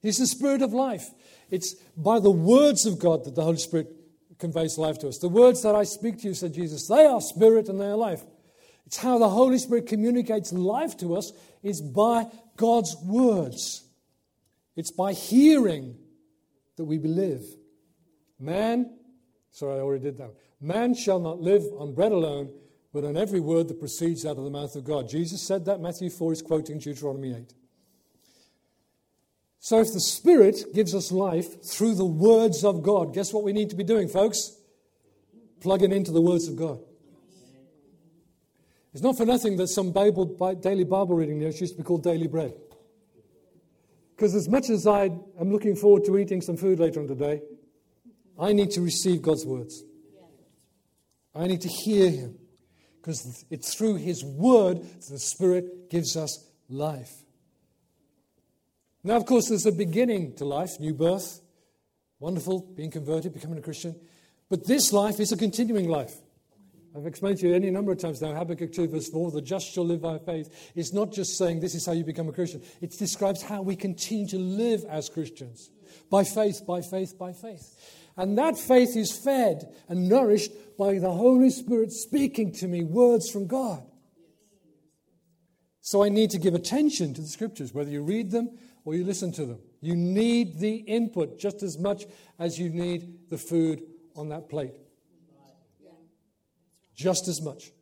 He's 0.00 0.18
the 0.18 0.28
Spirit 0.28 0.62
of 0.62 0.72
life. 0.72 1.10
It's 1.50 1.74
by 1.96 2.20
the 2.20 2.30
words 2.30 2.86
of 2.86 3.00
God 3.00 3.24
that 3.24 3.34
the 3.34 3.42
Holy 3.42 3.56
Spirit 3.56 3.88
conveys 4.38 4.78
life 4.78 5.00
to 5.00 5.08
us. 5.08 5.18
The 5.18 5.28
words 5.28 5.62
that 5.62 5.74
I 5.74 5.82
speak 5.82 6.18
to 6.18 6.28
you, 6.28 6.34
said 6.34 6.54
Jesus, 6.54 6.86
they 6.86 7.04
are 7.04 7.20
spirit 7.20 7.68
and 7.68 7.80
they 7.80 7.86
are 7.86 7.96
life. 7.96 8.22
It's 8.86 8.98
how 8.98 9.18
the 9.18 9.28
Holy 9.28 9.58
Spirit 9.58 9.88
communicates 9.88 10.52
life 10.52 10.96
to 10.98 11.16
us 11.16 11.32
is 11.64 11.80
by 11.80 12.26
God's 12.56 12.94
words. 13.02 13.82
It's 14.76 14.92
by 14.92 15.14
hearing 15.14 15.96
that 16.76 16.84
we 16.84 16.98
believe. 16.98 17.42
Man, 18.38 18.98
sorry, 19.50 19.78
I 19.78 19.82
already 19.82 20.04
did 20.04 20.18
that. 20.18 20.34
Man 20.60 20.94
shall 20.94 21.20
not 21.20 21.40
live 21.40 21.62
on 21.78 21.94
bread 21.94 22.12
alone, 22.12 22.52
but 22.92 23.04
on 23.04 23.16
every 23.16 23.40
word 23.40 23.68
that 23.68 23.78
proceeds 23.78 24.24
out 24.24 24.38
of 24.38 24.44
the 24.44 24.50
mouth 24.50 24.74
of 24.76 24.84
God. 24.84 25.08
Jesus 25.08 25.42
said 25.42 25.64
that. 25.64 25.80
Matthew 25.80 26.10
4 26.10 26.32
is 26.32 26.42
quoting 26.42 26.78
Deuteronomy 26.78 27.34
8. 27.34 27.54
So 29.58 29.80
if 29.80 29.92
the 29.92 30.00
Spirit 30.00 30.74
gives 30.74 30.94
us 30.94 31.10
life 31.10 31.62
through 31.64 31.94
the 31.94 32.04
words 32.04 32.64
of 32.64 32.82
God, 32.82 33.14
guess 33.14 33.32
what 33.32 33.44
we 33.44 33.52
need 33.52 33.70
to 33.70 33.76
be 33.76 33.84
doing, 33.84 34.08
folks? 34.08 34.56
Plugging 35.60 35.90
into 35.90 36.12
the 36.12 36.20
words 36.20 36.48
of 36.48 36.56
God. 36.56 36.80
It's 38.92 39.02
not 39.02 39.16
for 39.16 39.26
nothing 39.26 39.56
that 39.56 39.68
some 39.68 39.90
Bible, 39.90 40.26
daily 40.60 40.84
Bible 40.84 41.16
reading 41.16 41.40
notes 41.40 41.60
used 41.60 41.72
to 41.72 41.78
be 41.78 41.82
called 41.82 42.04
daily 42.04 42.28
bread. 42.28 42.54
Because 44.16 44.34
as 44.34 44.48
much 44.48 44.70
as 44.70 44.86
I 44.86 45.04
am 45.40 45.50
looking 45.50 45.74
forward 45.74 46.04
to 46.04 46.18
eating 46.18 46.40
some 46.40 46.56
food 46.56 46.78
later 46.78 47.00
on 47.00 47.08
today, 47.08 47.42
I 48.38 48.52
need 48.52 48.70
to 48.72 48.80
receive 48.80 49.22
God's 49.22 49.44
words. 49.44 49.82
I 51.34 51.46
need 51.46 51.60
to 51.62 51.68
hear 51.68 52.10
Him. 52.10 52.38
Because 53.00 53.44
it's 53.50 53.74
through 53.74 53.96
His 53.96 54.24
word 54.24 54.82
that 54.82 55.08
the 55.10 55.18
Spirit 55.18 55.90
gives 55.90 56.16
us 56.16 56.48
life. 56.68 57.12
Now, 59.02 59.16
of 59.16 59.26
course, 59.26 59.48
there's 59.48 59.66
a 59.66 59.72
beginning 59.72 60.36
to 60.36 60.44
life, 60.44 60.80
new 60.80 60.94
birth. 60.94 61.40
Wonderful, 62.20 62.60
being 62.74 62.90
converted, 62.90 63.34
becoming 63.34 63.58
a 63.58 63.62
Christian. 63.62 63.96
But 64.48 64.66
this 64.66 64.92
life 64.92 65.20
is 65.20 65.32
a 65.32 65.36
continuing 65.36 65.88
life. 65.88 66.14
I've 66.96 67.06
explained 67.06 67.38
to 67.40 67.48
you 67.48 67.54
any 67.54 67.70
number 67.70 67.90
of 67.90 67.98
times 67.98 68.22
now, 68.22 68.32
Habakkuk 68.34 68.72
2, 68.72 68.86
verse 68.86 69.08
4, 69.08 69.32
the 69.32 69.42
just 69.42 69.72
shall 69.72 69.84
live 69.84 70.02
by 70.02 70.18
faith. 70.18 70.72
It's 70.76 70.92
not 70.92 71.10
just 71.10 71.36
saying 71.36 71.58
this 71.58 71.74
is 71.74 71.84
how 71.84 71.92
you 71.92 72.04
become 72.04 72.28
a 72.28 72.32
Christian, 72.32 72.62
it 72.80 72.96
describes 72.96 73.42
how 73.42 73.62
we 73.62 73.74
continue 73.74 74.28
to 74.28 74.38
live 74.38 74.84
as 74.88 75.08
Christians. 75.08 75.70
By 76.08 76.22
faith, 76.22 76.62
by 76.66 76.82
faith, 76.82 77.18
by 77.18 77.32
faith. 77.32 78.00
And 78.16 78.38
that 78.38 78.56
faith 78.56 78.96
is 78.96 79.10
fed 79.10 79.74
and 79.88 80.08
nourished 80.08 80.52
by 80.78 81.00
the 81.00 81.10
Holy 81.10 81.50
Spirit 81.50 81.90
speaking 81.90 82.52
to 82.52 82.68
me 82.68 82.84
words 82.84 83.28
from 83.28 83.48
God. 83.48 83.82
So 85.80 86.04
I 86.04 86.10
need 86.10 86.30
to 86.30 86.38
give 86.38 86.54
attention 86.54 87.12
to 87.14 87.20
the 87.20 87.26
scriptures, 87.26 87.74
whether 87.74 87.90
you 87.90 88.02
read 88.02 88.30
them 88.30 88.56
or 88.84 88.94
you 88.94 89.04
listen 89.04 89.32
to 89.32 89.44
them. 89.44 89.58
You 89.80 89.96
need 89.96 90.60
the 90.60 90.76
input 90.76 91.40
just 91.40 91.64
as 91.64 91.76
much 91.76 92.04
as 92.38 92.56
you 92.58 92.70
need 92.70 93.30
the 93.30 93.38
food 93.38 93.82
on 94.14 94.28
that 94.28 94.48
plate 94.48 94.74
just 96.94 97.28
as 97.28 97.42
much. 97.42 97.72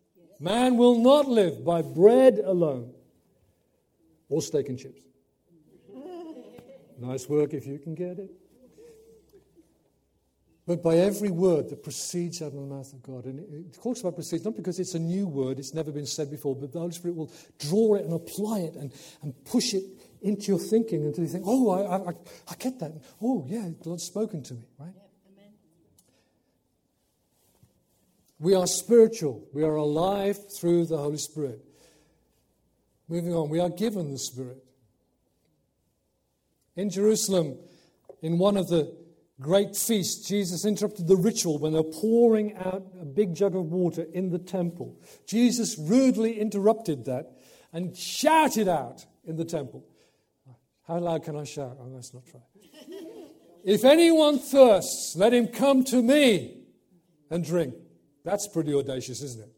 Man 0.41 0.77
will 0.77 0.99
not 0.99 1.29
live 1.29 1.65
by 1.65 1.83
bread 1.83 2.39
alone 2.39 2.93
or 4.29 4.43
steak 4.43 4.69
and 4.69 4.79
chips. 4.79 5.03
Nice 6.99 7.29
work 7.29 7.53
if 7.53 7.67
you 7.67 7.79
can 7.79 7.95
get 7.95 8.19
it. 8.19 8.31
But 10.67 10.83
by 10.83 10.99
every 10.99 11.31
word 11.31 11.69
that 11.71 11.83
proceeds 11.83 12.41
out 12.41 12.47
of 12.49 12.55
the 12.55 12.61
mouth 12.61 12.93
of 12.93 13.03
God. 13.03 13.25
And 13.25 13.41
it 13.41 13.83
talks 13.83 14.01
about 14.01 14.15
proceeds 14.15 14.45
not 14.45 14.57
because 14.57 14.79
it's 14.79 14.95
a 14.95 14.99
new 14.99 15.27
word, 15.27 15.59
it's 15.59 15.75
never 15.75 15.91
been 15.91 16.07
said 16.07 16.31
before, 16.31 16.55
but 16.55 16.73
the 16.73 16.79
Holy 16.79 16.93
Spirit 16.93 17.17
will 17.17 17.33
draw 17.59 17.97
it 17.97 18.05
and 18.05 18.13
apply 18.13 18.61
it 18.61 18.75
and, 18.75 18.93
and 19.23 19.35
push 19.45 19.75
it 19.75 19.83
into 20.23 20.47
your 20.47 20.61
thinking 20.61 21.05
until 21.05 21.25
you 21.25 21.31
think, 21.31 21.45
oh, 21.47 21.71
I, 21.71 22.11
I, 22.11 22.15
I 22.49 22.55
get 22.59 22.79
that. 22.79 22.93
Oh, 23.21 23.45
yeah, 23.49 23.69
God's 23.85 24.05
spoken 24.05 24.43
to 24.45 24.55
me, 24.55 24.63
right? 24.79 24.95
We 28.43 28.57
are 28.57 28.67
spiritual. 28.67 29.47
We 29.53 29.63
are 29.63 29.77
alive 29.77 30.37
through 30.59 30.87
the 30.87 30.97
Holy 30.99 31.17
Spirit. 31.17 31.61
Moving 33.07 33.33
on, 33.33 33.49
we 33.49 33.61
are 33.61 33.71
given 33.71 34.11
the 34.11 34.19
Spirit. 34.19 34.59
In 36.75 36.91
Jerusalem, 36.91 37.57
in 38.21 38.39
one 38.39 38.57
of 38.57 38.67
the 38.67 38.97
great 39.41 39.77
feasts, 39.77 40.29
Jesus 40.29 40.65
interrupted 40.65 41.07
the 41.07 41.15
ritual 41.15 41.59
when 41.61 41.73
they're 41.73 41.85
pouring 41.85 42.57
out 42.57 42.85
a 43.01 43.05
big 43.05 43.37
jug 43.37 43.55
of 43.55 43.67
water 43.71 44.07
in 44.13 44.31
the 44.31 44.41
temple. 44.41 45.01
Jesus 45.25 45.79
rudely 45.79 46.41
interrupted 46.41 47.05
that 47.05 47.39
and 47.73 47.97
shouted 47.97 48.67
out 48.67 49.07
in 49.25 49.37
the 49.37 49.45
temple. 49.45 49.87
How 50.89 50.99
loud 50.99 51.23
can 51.23 51.37
I 51.37 51.45
shout? 51.45 51.77
Oh, 51.79 51.87
let's 51.87 52.13
not 52.13 52.27
try. 52.27 52.41
if 53.65 53.85
anyone 53.85 54.41
thirsts, 54.41 55.15
let 55.15 55.33
him 55.33 55.47
come 55.47 55.85
to 55.85 56.03
me 56.03 56.57
and 57.31 57.45
drink. 57.45 57.75
That's 58.25 58.47
pretty 58.47 58.75
audacious, 58.75 59.23
isn't 59.23 59.43
it? 59.43 59.53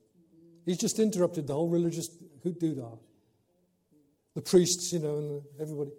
He's 0.64 0.79
just 0.79 0.98
interrupted 0.98 1.46
the 1.46 1.55
whole 1.55 1.68
religious 1.68 2.09
doodah. 2.44 2.98
The 4.35 4.42
priests, 4.42 4.92
you 4.92 4.98
know, 4.98 5.18
and 5.18 5.42
everybody. 5.61 5.92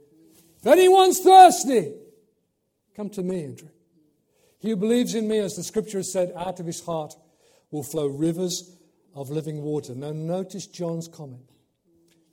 If 0.60 0.68
anyone's 0.68 1.20
thirsty, 1.20 1.94
come 2.96 3.10
to 3.12 3.24
me 3.24 3.44
and 3.44 3.58
drink. 3.58 3.74
He 4.60 4.72
who 4.72 4.76
believes 4.76 5.14
in 5.14 5.28
me, 5.28 5.40
as 5.40 5.56
the 5.56 5.64
scripture 5.64 6.00
has 6.00 6.12
said, 6.12 6.34
out 6.36 6.60
of 6.60 6.66
his 6.66 6.82
heart 6.82 7.14
will 7.72 7.84
flow 7.84 8.08
rivers 8.08 8.76
of 9.14 9.30
living 9.30 9.62
water. 9.62 9.94
Now, 9.94 10.12
notice 10.12 10.66
John's 10.66 11.08
comment. 11.08 11.52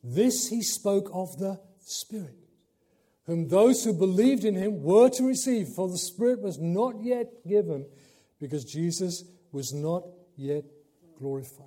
This 0.03 0.49
he 0.49 0.63
spoke 0.63 1.11
of 1.13 1.39
the 1.39 1.61
Spirit, 1.85 2.39
whom 3.27 3.49
those 3.49 3.85
who 3.85 3.93
believed 3.93 4.45
in 4.45 4.55
him 4.55 4.83
were 4.83 5.11
to 5.11 5.27
receive, 5.27 5.69
for 5.69 5.89
the 5.89 5.99
Spirit 5.99 6.41
was 6.41 6.59
not 6.59 7.03
yet 7.03 7.47
given 7.47 7.87
because 8.41 8.65
Jesus 8.65 9.25
was 9.53 9.73
not 9.73 10.05
yet 10.43 10.65
glorified. 11.19 11.67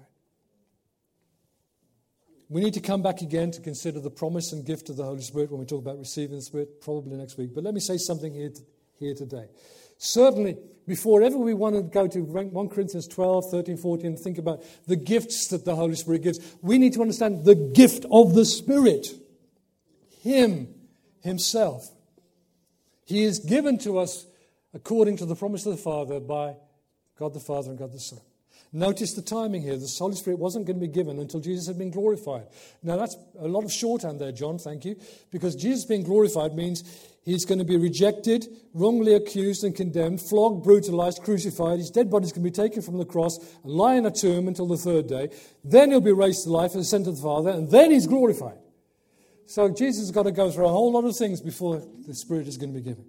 We 2.48 2.62
need 2.62 2.76
to 2.76 2.82
come 2.82 3.02
back 3.02 3.22
again 3.22 3.50
to 3.52 3.62
consider 3.62 4.00
the 4.00 4.12
promise 4.12 4.52
and 4.52 4.64
gift 4.64 4.90
of 4.90 4.98
the 4.98 5.04
Holy 5.04 5.22
Spirit 5.22 5.50
when 5.50 5.60
we 5.60 5.66
talk 5.66 5.82
about 5.82 5.98
receiving 5.98 6.36
the 6.36 6.44
Spirit, 6.44 6.82
probably 6.82 7.18
next 7.18 7.38
week. 7.38 7.56
But 7.56 7.64
let 7.64 7.74
me 7.74 7.80
say 7.80 7.98
something 7.98 8.34
here, 8.34 8.52
here 9.00 9.16
today. 9.16 9.48
Certainly, 9.98 10.58
before 10.86 11.24
ever 11.24 11.38
we 11.38 11.54
want 11.54 11.76
to 11.76 11.82
go 11.82 12.08
to 12.08 12.20
1 12.20 12.70
Corinthians 12.70 13.08
12, 13.08 13.50
13, 13.50 13.78
14, 13.78 14.06
and 14.06 14.20
think 14.20 14.38
about 14.38 14.64
the 14.86 14.96
gifts 14.96 15.48
that 15.48 15.66
the 15.66 15.76
Holy 15.76 15.96
Spirit 15.96 16.22
gives, 16.22 16.56
we 16.62 16.78
need 16.78 16.94
to 16.94 17.02
understand 17.02 17.46
the 17.46 17.56
gift 17.56 18.06
of 18.12 18.36
the 18.36 18.46
Spirit. 18.46 19.08
Him, 20.22 20.68
Himself. 21.22 21.90
He 23.06 23.24
is 23.24 23.40
given 23.40 23.80
to 23.80 23.98
us 23.98 24.26
according 24.74 25.18
to 25.18 25.26
the 25.26 25.36
promise 25.36 25.66
of 25.66 25.72
the 25.72 25.82
Father 25.82 26.20
by 26.20 26.58
God 27.18 27.34
the 27.34 27.40
Father 27.40 27.70
and 27.70 27.80
God 27.80 27.94
the 27.94 28.00
Son. 28.00 28.20
Notice 28.76 29.14
the 29.14 29.22
timing 29.22 29.62
here. 29.62 29.78
The 29.78 29.90
Holy 29.98 30.18
Spirit 30.18 30.38
wasn't 30.38 30.66
going 30.66 30.82
to 30.82 30.86
be 30.86 30.92
given 30.92 31.18
until 31.18 31.40
Jesus 31.40 31.66
had 31.66 31.78
been 31.78 31.92
glorified. 31.92 32.48
Now, 32.84 32.98
that's 32.98 33.16
a 33.40 33.48
lot 33.48 33.64
of 33.64 33.72
shorthand 33.72 34.20
there, 34.20 34.34
John, 34.34 34.58
thank 34.58 34.84
you, 34.84 34.98
because 35.32 35.56
Jesus 35.56 35.86
being 35.86 36.04
glorified 36.04 36.56
means 36.56 36.84
he's 37.24 37.46
going 37.46 37.60
to 37.60 37.64
be 37.64 37.78
rejected, 37.78 38.46
wrongly 38.74 39.14
accused 39.14 39.64
and 39.64 39.74
condemned, 39.74 40.20
flogged, 40.20 40.66
brutalized, 40.66 41.24
crucified. 41.24 41.80
His 41.80 41.90
dead 41.90 42.12
body 42.12 42.26
is 42.26 42.34
going 42.34 42.44
to 42.44 42.52
be 42.52 42.54
taken 42.54 42.82
from 42.82 42.98
the 42.98 43.06
cross 43.06 43.38
and 43.64 43.72
lie 43.72 43.96
in 43.96 44.06
a 44.06 44.12
tomb 44.12 44.50
until 44.50 44.68
the 44.68 44.76
third 44.76 45.08
day. 45.08 45.30
Then 45.64 45.92
he'll 45.92 46.02
be 46.02 46.12
raised 46.12 46.44
to 46.44 46.50
life 46.50 46.76
and 46.76 46.86
sent 46.86 47.06
to 47.06 47.14
the 47.14 47.22
Father, 47.22 47.52
and 47.52 47.72
then 47.72 47.92
he's 47.92 48.08
glorified. 48.08 48.58
So 49.46 49.70
Jesus 49.70 50.02
has 50.02 50.12
got 50.12 50.24
to 50.24 50.34
go 50.34 50.52
through 50.52 50.66
a 50.66 50.70
whole 50.70 50.92
lot 50.92 51.06
of 51.06 51.16
things 51.16 51.40
before 51.40 51.82
the 52.06 52.14
Spirit 52.14 52.46
is 52.46 52.58
going 52.58 52.74
to 52.74 52.80
be 52.82 52.84
given. 52.84 53.06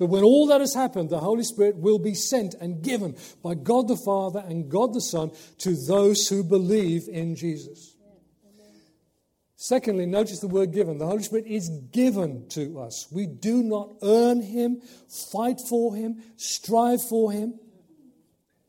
But 0.00 0.06
when 0.06 0.24
all 0.24 0.46
that 0.46 0.62
has 0.62 0.72
happened, 0.72 1.10
the 1.10 1.20
Holy 1.20 1.44
Spirit 1.44 1.76
will 1.76 1.98
be 1.98 2.14
sent 2.14 2.54
and 2.54 2.80
given 2.80 3.14
by 3.42 3.52
God 3.52 3.86
the 3.86 4.00
Father 4.02 4.42
and 4.48 4.70
God 4.70 4.94
the 4.94 5.00
Son 5.02 5.30
to 5.58 5.76
those 5.86 6.26
who 6.26 6.42
believe 6.42 7.06
in 7.06 7.36
Jesus. 7.36 7.96
Secondly, 9.56 10.06
notice 10.06 10.40
the 10.40 10.48
word 10.48 10.72
given. 10.72 10.96
The 10.96 11.06
Holy 11.06 11.22
Spirit 11.22 11.46
is 11.46 11.68
given 11.92 12.48
to 12.48 12.80
us. 12.80 13.08
We 13.12 13.26
do 13.26 13.62
not 13.62 13.92
earn 14.02 14.40
Him, 14.40 14.80
fight 15.30 15.60
for 15.68 15.94
Him, 15.94 16.22
strive 16.38 17.02
for 17.06 17.30
Him. 17.30 17.60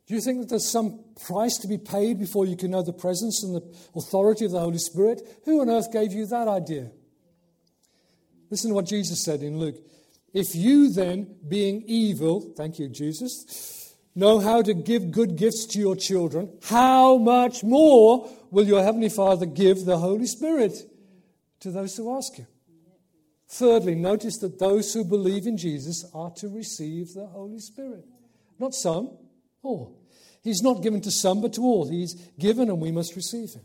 Do 0.08 0.16
you 0.16 0.20
think 0.20 0.42
that 0.42 0.50
there's 0.50 0.70
some 0.70 1.00
price 1.26 1.58
to 1.60 1.70
be 1.70 1.78
paid 1.78 2.20
before 2.20 2.46
you 2.46 2.58
can 2.58 2.72
know 2.72 2.84
the 2.84 2.92
presence 2.92 3.42
and 3.42 3.56
the 3.56 3.64
authority 3.96 4.44
of 4.44 4.52
the 4.52 4.60
Holy 4.60 4.80
Spirit? 4.80 5.22
Who 5.46 5.62
on 5.62 5.70
earth 5.70 5.94
gave 5.94 6.12
you 6.12 6.26
that 6.26 6.50
idea? 6.50 6.92
Listen 8.50 8.72
to 8.72 8.76
what 8.76 8.86
Jesus 8.86 9.24
said 9.24 9.44
in 9.44 9.60
Luke. 9.60 9.78
If 10.34 10.56
you 10.56 10.90
then, 10.90 11.36
being 11.48 11.84
evil, 11.86 12.54
thank 12.56 12.80
you, 12.80 12.88
Jesus, 12.88 13.96
know 14.16 14.40
how 14.40 14.62
to 14.62 14.74
give 14.74 15.12
good 15.12 15.36
gifts 15.36 15.66
to 15.68 15.80
your 15.80 15.96
children, 15.96 16.58
how 16.64 17.18
much 17.18 17.64
more 17.64 18.30
will 18.50 18.66
your 18.66 18.82
Heavenly 18.82 19.10
Father 19.10 19.46
give 19.46 19.86
the 19.86 19.98
Holy 19.98 20.28
Spirit 20.28 20.74
to 21.60 21.72
those 21.72 21.98
who 21.98 22.16
ask 22.16 22.36
Him? 22.36 22.48
Thirdly, 23.50 23.96
notice 23.96 24.38
that 24.38 24.60
those 24.60 24.94
who 24.94 25.04
believe 25.04 25.46
in 25.46 25.58
Jesus 25.58 26.06
are 26.14 26.32
to 26.38 26.48
receive 26.48 27.14
the 27.14 27.28
Holy 27.28 27.60
Spirit. 27.60 28.06
Not 28.60 28.74
some, 28.74 29.18
all. 29.62 29.98
He's 30.42 30.62
not 30.62 30.82
given 30.82 31.02
to 31.02 31.12
some, 31.12 31.42
but 31.42 31.54
to 31.54 31.62
all. 31.62 31.90
He's 31.90 32.14
given, 32.40 32.70
and 32.70 32.80
we 32.80 32.92
must 32.92 33.16
receive 33.18 33.54
Him. 33.54 33.64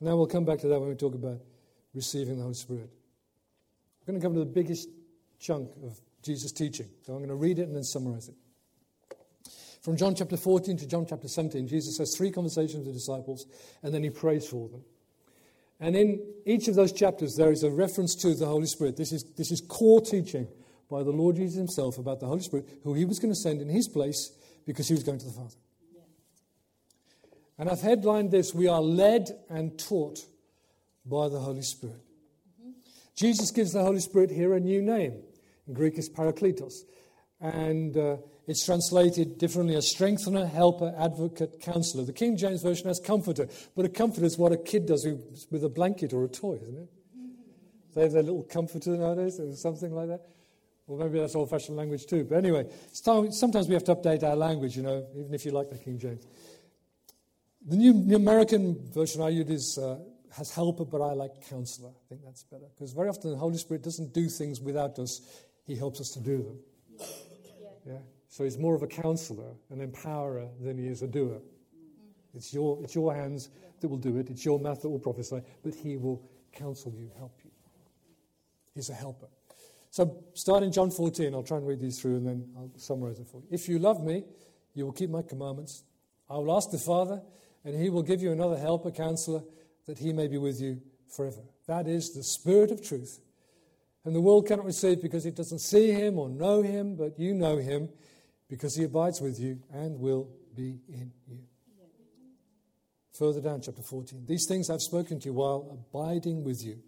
Now 0.00 0.16
we'll 0.16 0.26
come 0.26 0.44
back 0.44 0.58
to 0.60 0.68
that 0.68 0.80
when 0.80 0.88
we 0.88 0.96
talk 0.96 1.14
about 1.14 1.40
receiving 1.94 2.36
the 2.36 2.42
Holy 2.42 2.54
Spirit. 2.54 2.90
We're 4.00 4.12
going 4.12 4.20
to 4.20 4.26
come 4.26 4.34
to 4.34 4.40
the 4.40 4.46
biggest 4.46 4.88
chunk 5.38 5.70
of 5.84 5.98
Jesus' 6.22 6.52
teaching. 6.52 6.88
So 7.02 7.12
I'm 7.12 7.18
going 7.18 7.28
to 7.28 7.34
read 7.34 7.58
it 7.58 7.68
and 7.68 7.76
then 7.76 7.84
summarize 7.84 8.28
it. 8.28 8.34
From 9.82 9.96
John 9.96 10.14
chapter 10.14 10.36
14 10.36 10.76
to 10.78 10.86
John 10.86 11.06
chapter 11.08 11.28
17, 11.28 11.68
Jesus 11.68 11.98
has 11.98 12.16
three 12.16 12.30
conversations 12.30 12.84
with 12.84 12.86
the 12.86 12.92
disciples 12.92 13.46
and 13.82 13.94
then 13.94 14.02
he 14.02 14.10
prays 14.10 14.46
for 14.46 14.68
them. 14.68 14.84
And 15.80 15.94
in 15.94 16.20
each 16.44 16.66
of 16.66 16.74
those 16.74 16.92
chapters, 16.92 17.36
there 17.36 17.52
is 17.52 17.62
a 17.62 17.70
reference 17.70 18.14
to 18.16 18.34
the 18.34 18.46
Holy 18.46 18.66
Spirit. 18.66 18.96
This 18.96 19.12
is, 19.12 19.24
this 19.36 19.52
is 19.52 19.60
core 19.60 20.00
teaching 20.00 20.48
by 20.90 21.04
the 21.04 21.12
Lord 21.12 21.36
Jesus 21.36 21.56
himself 21.56 21.98
about 21.98 22.18
the 22.18 22.26
Holy 22.26 22.40
Spirit, 22.40 22.68
who 22.82 22.94
he 22.94 23.04
was 23.04 23.20
going 23.20 23.32
to 23.32 23.38
send 23.38 23.60
in 23.60 23.68
his 23.68 23.86
place 23.86 24.32
because 24.66 24.88
he 24.88 24.94
was 24.94 25.04
going 25.04 25.18
to 25.18 25.26
the 25.26 25.32
Father. 25.32 25.54
And 27.58 27.68
I've 27.68 27.80
headlined 27.80 28.30
this 28.30 28.54
We 28.54 28.68
are 28.68 28.80
led 28.80 29.30
and 29.48 29.78
taught 29.78 30.20
by 31.04 31.28
the 31.28 31.40
Holy 31.40 31.62
Spirit. 31.62 32.00
Mm-hmm. 32.60 32.70
Jesus 33.16 33.50
gives 33.50 33.72
the 33.72 33.82
Holy 33.82 34.00
Spirit 34.00 34.30
here 34.30 34.54
a 34.54 34.60
new 34.60 34.80
name. 34.80 35.22
Greek, 35.72 35.98
is 35.98 36.08
parakletos. 36.08 36.84
And 37.40 37.96
uh, 37.96 38.16
it's 38.46 38.64
translated 38.64 39.38
differently 39.38 39.76
as 39.76 39.88
strengthener, 39.88 40.46
helper, 40.46 40.94
advocate, 40.98 41.60
counselor. 41.60 42.04
The 42.04 42.12
King 42.12 42.36
James 42.36 42.62
Version 42.62 42.88
has 42.88 42.98
comforter, 42.98 43.48
but 43.76 43.84
a 43.84 43.88
comforter 43.88 44.26
is 44.26 44.36
what 44.36 44.52
a 44.52 44.56
kid 44.56 44.86
does 44.86 45.06
with 45.50 45.62
a 45.62 45.68
blanket 45.68 46.12
or 46.12 46.24
a 46.24 46.28
toy, 46.28 46.54
isn't 46.54 46.78
it? 46.78 46.88
They 47.94 48.02
have 48.02 48.12
their 48.12 48.22
little 48.22 48.42
comforter 48.42 48.90
nowadays, 48.90 49.38
or 49.40 49.54
something 49.54 49.92
like 49.92 50.08
that. 50.08 50.22
Well, 50.86 50.98
maybe 50.98 51.20
that's 51.20 51.34
old 51.34 51.50
fashioned 51.50 51.76
language 51.76 52.06
too. 52.06 52.24
But 52.24 52.38
anyway, 52.38 52.66
sometimes 52.92 53.68
we 53.68 53.74
have 53.74 53.84
to 53.84 53.94
update 53.94 54.22
our 54.22 54.36
language, 54.36 54.76
you 54.76 54.82
know, 54.82 55.06
even 55.16 55.34
if 55.34 55.44
you 55.44 55.52
like 55.52 55.68
the 55.68 55.78
King 55.78 55.98
James. 55.98 56.26
The 57.66 57.76
New, 57.76 57.92
New 57.92 58.16
American 58.16 58.90
version 58.92 59.20
I 59.20 59.28
use 59.28 59.50
is 59.50 59.78
uh, 59.78 59.98
has 60.30 60.54
helper, 60.54 60.84
but 60.84 61.02
I 61.02 61.12
like 61.12 61.46
counselor. 61.48 61.90
I 61.90 62.08
think 62.08 62.22
that's 62.24 62.44
better. 62.44 62.64
Because 62.74 62.92
very 62.92 63.08
often 63.08 63.30
the 63.32 63.36
Holy 63.36 63.58
Spirit 63.58 63.82
doesn't 63.82 64.14
do 64.14 64.28
things 64.28 64.60
without 64.60 64.98
us, 64.98 65.20
He 65.68 65.76
helps 65.76 66.00
us 66.00 66.10
to 66.12 66.20
do 66.20 66.38
them. 66.38 66.58
Yeah. 66.98 67.72
yeah? 67.86 67.98
So 68.28 68.42
He's 68.42 68.58
more 68.58 68.74
of 68.74 68.82
a 68.82 68.86
counselor, 68.86 69.52
an 69.70 69.86
empowerer, 69.86 70.48
than 70.60 70.78
He 70.78 70.88
is 70.88 71.02
a 71.02 71.06
doer. 71.06 71.40
It's 72.34 72.52
your, 72.52 72.82
it's 72.82 72.94
your 72.94 73.14
hands 73.14 73.50
that 73.80 73.88
will 73.88 73.98
do 73.98 74.16
it, 74.18 74.30
it's 74.30 74.44
your 74.44 74.58
mouth 74.58 74.80
that 74.82 74.88
will 74.88 74.98
prophesy, 74.98 75.42
but 75.62 75.74
He 75.74 75.96
will 75.98 76.22
counsel 76.52 76.92
you, 76.96 77.10
help 77.18 77.38
you. 77.44 77.50
He's 78.74 78.88
a 78.88 78.94
helper. 78.94 79.28
So, 79.90 80.24
start 80.34 80.62
in 80.62 80.72
John 80.72 80.90
14. 80.90 81.34
I'll 81.34 81.42
try 81.42 81.58
and 81.58 81.66
read 81.66 81.80
these 81.80 82.00
through 82.00 82.16
and 82.16 82.26
then 82.26 82.48
I'll 82.56 82.70
summarize 82.76 83.18
it 83.18 83.28
for 83.28 83.38
you. 83.38 83.46
If 83.50 83.68
you 83.68 83.78
love 83.78 84.02
me, 84.02 84.24
you 84.74 84.84
will 84.84 84.92
keep 84.92 85.10
my 85.10 85.22
commandments. 85.22 85.84
I 86.30 86.34
will 86.34 86.56
ask 86.56 86.70
the 86.70 86.78
Father, 86.78 87.20
and 87.64 87.74
he 87.74 87.90
will 87.90 88.02
give 88.02 88.22
you 88.22 88.32
another 88.32 88.56
helper, 88.56 88.90
counselor 88.90 89.42
that 89.86 89.98
he 89.98 90.12
may 90.12 90.28
be 90.28 90.38
with 90.38 90.60
you 90.60 90.80
forever. 91.08 91.40
That 91.66 91.86
is 91.86 92.12
the 92.12 92.22
Spirit 92.22 92.70
of 92.70 92.82
truth. 92.82 93.20
And 94.08 94.16
the 94.16 94.22
world 94.22 94.46
cannot 94.46 94.64
receive 94.64 95.02
because 95.02 95.26
it 95.26 95.36
doesn't 95.36 95.58
see 95.58 95.92
him 95.92 96.18
or 96.18 96.30
know 96.30 96.62
him, 96.62 96.96
but 96.96 97.18
you 97.18 97.34
know 97.34 97.58
him 97.58 97.90
because 98.48 98.74
he 98.74 98.84
abides 98.84 99.20
with 99.20 99.38
you 99.38 99.60
and 99.70 100.00
will 100.00 100.30
be 100.56 100.80
in 100.88 101.12
you. 101.26 101.40
Further 103.12 103.42
down, 103.42 103.60
chapter 103.60 103.82
14. 103.82 104.24
These 104.24 104.46
things 104.48 104.70
I've 104.70 104.80
spoken 104.80 105.20
to 105.20 105.26
you 105.26 105.34
while 105.34 105.84
abiding 105.92 106.42
with 106.42 106.64
you. 106.64 106.78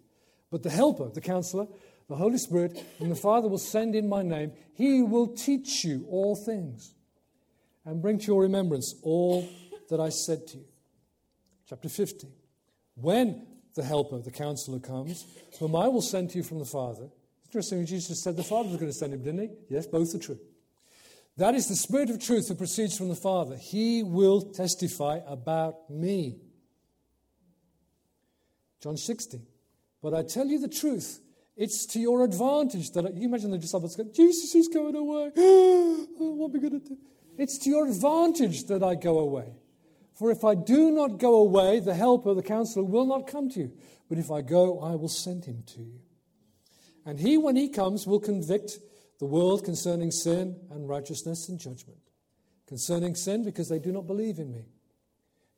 But 0.49 0.63
the 0.63 0.71
Helper, 0.71 1.09
the 1.09 1.21
Counselor, 1.21 1.67
the 2.09 2.15
Holy 2.15 2.39
Spirit, 2.39 2.83
and 2.99 3.11
the 3.11 3.15
Father 3.15 3.47
will 3.47 3.59
send 3.59 3.93
in 3.93 4.09
my 4.09 4.23
name. 4.23 4.53
He 4.73 5.03
will 5.03 5.27
teach 5.27 5.83
you 5.83 6.07
all 6.09 6.35
things 6.35 6.95
and 7.85 8.01
bring 8.01 8.17
to 8.17 8.25
your 8.25 8.41
remembrance 8.41 8.95
all 9.03 9.47
that 9.91 9.99
I 9.99 10.09
said 10.09 10.47
to 10.47 10.57
you. 10.57 10.65
Chapter 11.69 11.87
15. 11.87 12.31
When 12.95 13.45
the 13.75 13.83
helper, 13.83 14.19
the 14.19 14.31
counselor 14.31 14.79
comes, 14.79 15.25
whom 15.59 15.75
I 15.75 15.87
will 15.87 16.01
send 16.01 16.31
to 16.31 16.37
you 16.37 16.43
from 16.43 16.59
the 16.59 16.65
Father. 16.65 17.09
Interesting, 17.45 17.85
Jesus 17.85 18.23
said 18.23 18.37
the 18.37 18.43
Father 18.43 18.69
was 18.69 18.77
going 18.77 18.91
to 18.91 18.97
send 18.97 19.13
him, 19.13 19.23
didn't 19.23 19.41
he? 19.41 19.49
Yes, 19.69 19.87
both 19.87 20.13
are 20.15 20.19
true. 20.19 20.39
That 21.37 21.55
is 21.55 21.67
the 21.67 21.75
Spirit 21.75 22.09
of 22.09 22.23
truth 22.23 22.47
that 22.47 22.57
proceeds 22.57 22.97
from 22.97 23.09
the 23.09 23.15
Father. 23.15 23.55
He 23.55 24.03
will 24.03 24.41
testify 24.41 25.19
about 25.25 25.89
me. 25.89 26.39
John 28.81 28.97
16. 28.97 29.45
But 30.01 30.13
I 30.13 30.23
tell 30.23 30.47
you 30.47 30.59
the 30.59 30.67
truth, 30.67 31.19
it's 31.55 31.85
to 31.87 31.99
your 31.99 32.23
advantage 32.23 32.91
that 32.91 33.13
you 33.15 33.27
imagine 33.27 33.51
the 33.51 33.57
disciples 33.57 33.95
go, 33.95 34.05
Jesus 34.13 34.55
is 34.55 34.67
going 34.67 34.95
away. 34.95 35.31
what 35.35 36.47
are 36.47 36.51
we 36.51 36.59
going 36.59 36.81
to 36.81 36.89
do? 36.89 36.97
It's 37.37 37.57
to 37.59 37.69
your 37.69 37.87
advantage 37.87 38.65
that 38.65 38.83
I 38.83 38.95
go 38.95 39.19
away. 39.19 39.53
For 40.13 40.31
if 40.31 40.43
I 40.43 40.55
do 40.55 40.91
not 40.91 41.17
go 41.17 41.35
away, 41.35 41.79
the 41.79 41.93
helper, 41.93 42.33
the 42.33 42.43
counselor, 42.43 42.85
will 42.85 43.05
not 43.05 43.27
come 43.27 43.49
to 43.49 43.59
you. 43.59 43.71
But 44.09 44.17
if 44.17 44.29
I 44.29 44.41
go, 44.41 44.79
I 44.81 44.95
will 44.95 45.07
send 45.07 45.45
him 45.45 45.63
to 45.67 45.79
you. 45.79 45.99
And 47.05 47.19
he, 47.19 47.37
when 47.37 47.55
he 47.55 47.69
comes, 47.69 48.05
will 48.05 48.19
convict 48.19 48.79
the 49.19 49.25
world 49.25 49.63
concerning 49.63 50.11
sin 50.11 50.59
and 50.69 50.87
righteousness 50.87 51.49
and 51.49 51.59
judgment. 51.59 51.99
Concerning 52.67 53.15
sin, 53.15 53.43
because 53.43 53.69
they 53.69 53.79
do 53.79 53.91
not 53.91 54.07
believe 54.07 54.37
in 54.37 54.51
me. 54.51 54.65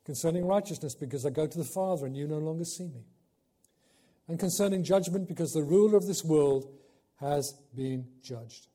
Concerning 0.04 0.46
righteousness, 0.46 0.94
because 0.94 1.24
I 1.26 1.30
go 1.30 1.46
to 1.46 1.58
the 1.58 1.64
Father 1.64 2.06
and 2.06 2.16
you 2.16 2.26
no 2.26 2.38
longer 2.38 2.64
see 2.64 2.84
me. 2.84 3.04
And 4.28 4.38
concerning 4.38 4.84
judgment, 4.84 5.28
because 5.28 5.52
the 5.52 5.62
ruler 5.62 5.96
of 5.96 6.06
this 6.06 6.24
world 6.24 6.70
has 7.16 7.52
been 7.74 8.06
judged. 8.22 8.66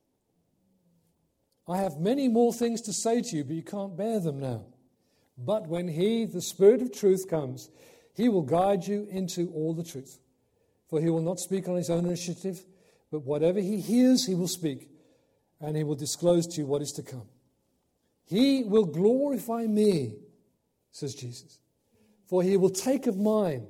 I 1.67 1.77
have 1.77 1.99
many 1.99 2.27
more 2.27 2.51
things 2.51 2.81
to 2.81 2.93
say 2.93 3.21
to 3.21 3.35
you, 3.35 3.43
but 3.43 3.55
you 3.55 3.63
can't 3.63 3.95
bear 3.95 4.19
them 4.19 4.39
now. 4.39 4.65
But 5.45 5.67
when 5.67 5.87
He, 5.87 6.25
the 6.25 6.41
Spirit 6.41 6.81
of 6.81 6.91
truth, 6.91 7.29
comes, 7.29 7.69
He 8.13 8.27
will 8.27 8.41
guide 8.41 8.85
you 8.85 9.07
into 9.09 9.51
all 9.53 9.73
the 9.73 9.83
truth. 9.83 10.19
For 10.87 10.99
He 10.99 11.09
will 11.09 11.21
not 11.21 11.39
speak 11.39 11.67
on 11.67 11.77
His 11.77 11.89
own 11.89 12.05
initiative, 12.05 12.63
but 13.11 13.23
whatever 13.23 13.59
He 13.59 13.79
hears, 13.79 14.25
He 14.25 14.35
will 14.35 14.47
speak, 14.47 14.89
and 15.61 15.77
He 15.77 15.83
will 15.83 15.95
disclose 15.95 16.45
to 16.47 16.61
you 16.61 16.67
what 16.67 16.81
is 16.81 16.91
to 16.93 17.03
come. 17.03 17.27
He 18.25 18.63
will 18.63 18.85
glorify 18.85 19.65
me, 19.65 20.15
says 20.91 21.15
Jesus, 21.15 21.59
for 22.27 22.43
He 22.43 22.57
will 22.57 22.69
take 22.69 23.07
of 23.07 23.17
mine 23.17 23.67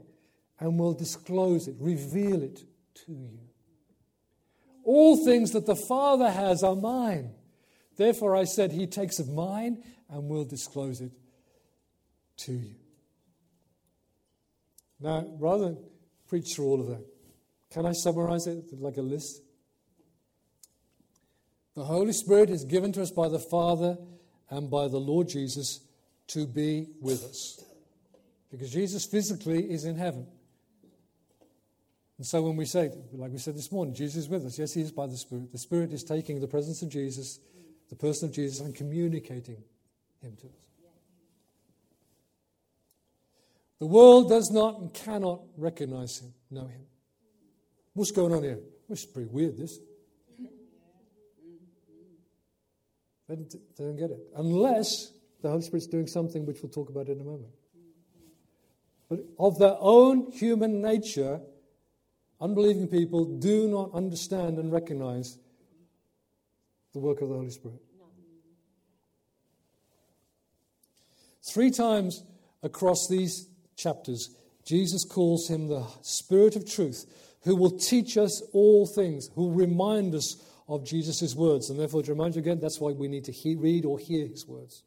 and 0.60 0.80
will 0.80 0.94
disclose 0.94 1.68
it, 1.68 1.76
reveal 1.80 2.42
it 2.42 2.64
to 3.06 3.12
you. 3.12 3.40
All 4.84 5.24
things 5.24 5.52
that 5.52 5.68
the 5.68 5.76
Father 5.76 6.32
has 6.32 6.64
are 6.64 6.76
mine. 6.76 7.32
Therefore, 7.96 8.36
I 8.36 8.46
said, 8.46 8.72
He 8.72 8.88
takes 8.88 9.20
of 9.20 9.30
mine 9.30 9.84
and 10.10 10.28
will 10.28 10.46
disclose 10.46 11.00
it 11.00 11.12
to 12.39 12.54
you. 12.54 12.75
Now, 14.99 15.25
rather 15.39 15.65
than 15.65 15.78
preach 16.28 16.56
through 16.56 16.65
all 16.65 16.82
of 16.82 16.88
that, 16.88 17.06
can 17.71 17.86
I 17.86 17.93
summarize 17.93 18.47
it 18.47 18.65
like 18.80 18.97
a 18.97 19.02
list? 19.02 19.41
The 21.75 21.84
Holy 21.84 22.12
Spirit 22.12 22.49
is 22.49 22.65
given 22.65 22.91
to 22.93 23.02
us 23.02 23.12
by 23.12 23.30
the 23.30 23.39
Father 23.39 23.97
and 24.49 24.69
by 24.69 24.88
the 24.88 24.97
Lord 24.97 25.30
Jesus 25.30 25.82
to 26.28 26.45
be 26.45 26.88
with 26.99 27.23
us. 27.23 27.63
Because 28.52 28.71
Jesus 28.71 29.06
physically 29.06 29.71
is 29.71 29.86
in 29.86 29.95
heaven. 29.95 30.28
And 32.17 32.25
so 32.25 32.41
when 32.41 32.58
we 32.58 32.65
say, 32.65 32.91
like 33.13 33.32
we 33.32 33.38
said 33.38 33.56
this 33.56 33.71
morning, 33.71 33.93
Jesus 33.93 34.23
is 34.23 34.30
with 34.30 34.45
us, 34.45 34.60
yes, 34.60 34.73
he 34.73 34.82
is 34.82 34.91
by 34.91 35.08
the 35.08 35.15
Spirit. 35.15 35.52
The 35.52 35.58
Spirit 35.58 35.93
is 35.93 36.04
taking 36.04 36.41
the 36.41 36.47
presence 36.47 36.82
of 36.82 36.89
Jesus, 36.89 37.39
the 37.89 37.95
person 37.95 38.28
of 38.28 38.36
Jesus, 38.36 38.60
and 38.60 38.75
communicating 38.75 39.63
him 40.21 40.36
to 40.41 40.47
us. 40.47 40.69
The 43.80 43.86
world 43.86 44.30
does 44.30 44.52
not 44.52 44.80
and 44.80 44.94
cannot 44.94 45.42
recognize 45.58 46.20
him, 46.20 46.34
know 46.52 46.68
him. 46.68 46.82
What's 47.94 48.12
going 48.12 48.34
on 48.34 48.44
here? 48.44 48.60
This 48.89 49.00
is 49.00 49.06
pretty 49.06 49.30
weird, 49.30 49.58
this. 49.58 49.80
They 53.28 53.36
don't 53.78 53.96
get 53.96 54.10
it. 54.10 54.20
Unless 54.36 55.12
the 55.42 55.50
Holy 55.50 55.62
Spirit's 55.62 55.88
doing 55.88 56.08
something 56.08 56.46
which 56.46 56.62
we'll 56.62 56.72
talk 56.72 56.89
about 56.89 57.08
in 57.08 57.22
a 57.22 57.24
moment. 57.24 57.52
But 59.08 59.20
of 59.38 59.58
their 59.60 59.76
own 59.80 60.32
human 60.32 60.82
nature, 60.82 61.39
unbelieving 62.42 62.88
people 62.88 63.26
do 63.26 63.68
not 63.68 63.94
understand 63.94 64.58
and 64.58 64.72
recognize 64.72 65.38
the 66.94 67.00
work 67.00 67.22
of 67.22 67.30
the 67.30 67.36
Holy 67.36 67.52
Spirit. 67.52 67.82
Three 71.44 71.72
times 71.72 72.24
across 72.62 73.08
these 73.08 73.48
chapters, 73.80 74.36
Jesus 74.65 75.06
calls 75.06 75.48
him 75.50 75.68
the 75.68 75.86
Spirit 76.02 76.56
of 76.56 76.70
truth, 76.70 77.06
who 77.44 77.56
will 77.56 77.78
teach 77.80 78.18
us 78.18 78.44
all 78.54 78.86
things, 78.86 79.30
who 79.34 79.48
will 79.48 79.56
remind 79.56 80.13
us 80.13 80.36
of 80.68 80.86
Jesus' 80.86 81.34
words. 81.34 81.70
And 81.70 81.80
therefore, 81.80 82.04
to 82.04 82.12
remind 82.12 82.36
you 82.36 82.42
again, 82.42 82.60
that's 82.60 82.80
why 82.80 82.92
we 82.92 83.08
need 83.08 83.26
to 83.26 83.32
he- 83.32 83.56
read 83.56 83.86
or 83.86 83.98
hear 83.98 84.28
his 84.28 84.46
words. 84.46 84.84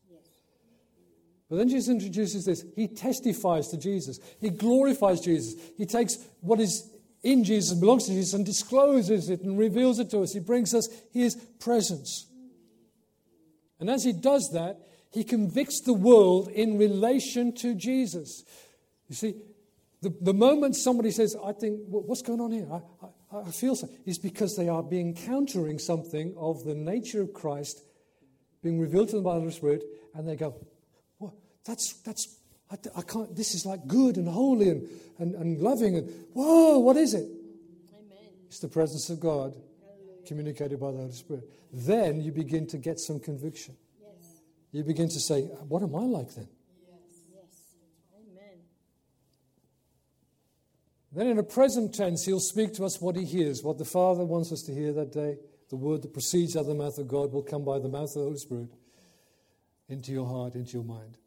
But 1.51 1.57
then 1.57 1.69
Jesus 1.69 1.91
introduces 1.91 2.47
this. 2.47 2.65
He 2.77 2.89
testifies 2.89 3.69
to 3.69 3.77
Jesus. 3.77 4.19
He 4.41 4.49
glorifies 4.49 5.21
Jesus. 5.21 5.55
He 5.77 5.85
takes 5.85 6.17
what 6.41 6.61
is 6.61 6.89
in 7.23 7.45
Jesus 7.45 7.73
and 7.73 7.81
belongs 7.81 8.07
to 8.07 8.13
Jesus 8.13 8.33
and 8.33 8.47
discloses 8.47 9.29
it 9.29 9.43
and 9.43 9.59
reveals 9.59 9.99
it 9.99 10.11
to 10.11 10.21
us. 10.21 10.33
He 10.33 10.41
brings 10.41 10.75
us 10.75 10.89
his 11.13 11.35
presence. 11.61 12.27
And 13.81 13.91
as 13.91 14.05
he 14.05 14.13
does 14.13 14.51
that, 14.55 14.79
he 15.11 15.25
convicts 15.25 15.83
the 15.83 15.93
world 15.93 16.49
in 16.49 16.79
relation 16.79 17.55
to 17.57 17.75
Jesus. 17.75 18.45
You 19.13 19.17
see, 19.17 19.35
the, 20.01 20.09
the 20.23 20.33
moment 20.33 20.75
somebody 20.75 21.11
says, 21.11 21.37
I 21.45 21.53
think, 21.53 21.81
what's 21.87 22.23
going 22.23 22.41
on 22.41 22.51
here? 22.51 22.67
I, 22.73 23.37
I, 23.37 23.41
I 23.41 23.51
feel 23.51 23.77
so, 23.77 23.87
is 24.07 24.17
because 24.17 24.57
they 24.57 24.71
are 24.71 24.83
being 24.83 25.09
encountering 25.09 25.79
something 25.79 26.35
of 26.39 26.65
the 26.65 26.75
nature 26.75 27.21
of 27.21 27.35
Christ 27.35 27.83
being 28.63 28.81
revealed 28.81 29.11
to 29.11 29.17
them 29.17 29.25
by 29.25 29.35
the 29.35 29.41
Holy 29.41 29.53
Spirit, 29.53 29.85
and 30.15 30.27
they 30.27 30.35
go, 30.35 30.57
well, 31.19 31.35
that's, 31.67 31.93
that's, 32.07 32.39
I, 32.71 32.77
I, 32.97 33.03
can't, 33.03 33.37
this 33.37 33.55
is 33.55 33.67
like 33.67 33.87
good 33.87 34.17
and 34.17 34.27
holy 34.27 34.71
and, 34.71 34.89
and, 35.19 35.35
and 35.35 35.61
loving, 35.61 35.99
and 35.99 36.11
whoa, 36.33 36.79
what 36.79 36.97
is 36.97 37.13
it? 37.13 37.29
Amen. 37.95 38.31
It's 38.47 38.61
the 38.61 38.69
presence 38.69 39.11
of 39.11 39.21
God 39.21 39.53
communicated 40.27 40.81
by 40.81 40.91
the 40.91 40.97
Holy 40.97 41.13
Spirit. 41.13 41.51
Then 41.71 42.23
you 42.23 42.33
begin 42.33 42.67
to 42.69 42.79
get 42.79 42.99
some 42.99 43.21
conviction. 43.21 43.77
Yes. 44.01 44.41
You 44.73 44.85
begin 44.85 45.11
to 45.11 45.21
say, 45.21 45.43
what 45.69 45.83
am 45.83 45.95
I 45.95 46.07
like 46.07 46.35
then? 46.35 46.49
Then, 51.15 51.27
in 51.27 51.39
a 51.39 51.43
present 51.43 51.95
tense, 51.95 52.25
he'll 52.25 52.41
speak 52.41 52.73
to 52.75 52.85
us 52.85 53.01
what 53.01 53.17
he 53.17 53.25
hears, 53.25 53.63
what 53.63 53.77
the 53.77 53.85
Father 53.85 54.25
wants 54.25 54.51
us 54.51 54.63
to 54.63 54.75
hear 54.75 54.93
that 54.95 55.13
day. 55.13 55.37
The 55.69 55.77
word 55.77 56.03
that 56.03 56.13
proceeds 56.13 56.57
out 56.57 56.61
of 56.61 56.67
the 56.67 56.75
mouth 56.75 56.99
of 56.99 57.09
God 57.09 57.33
will 57.33 57.43
come 57.43 57.65
by 57.65 57.79
the 57.79 57.89
mouth 57.89 58.09
of 58.09 58.15
the 58.15 58.21
Holy 58.21 58.39
Spirit 58.39 58.71
into 59.89 60.11
your 60.11 60.27
heart, 60.27 60.55
into 60.55 60.73
your 60.73 60.85
mind. 60.85 61.19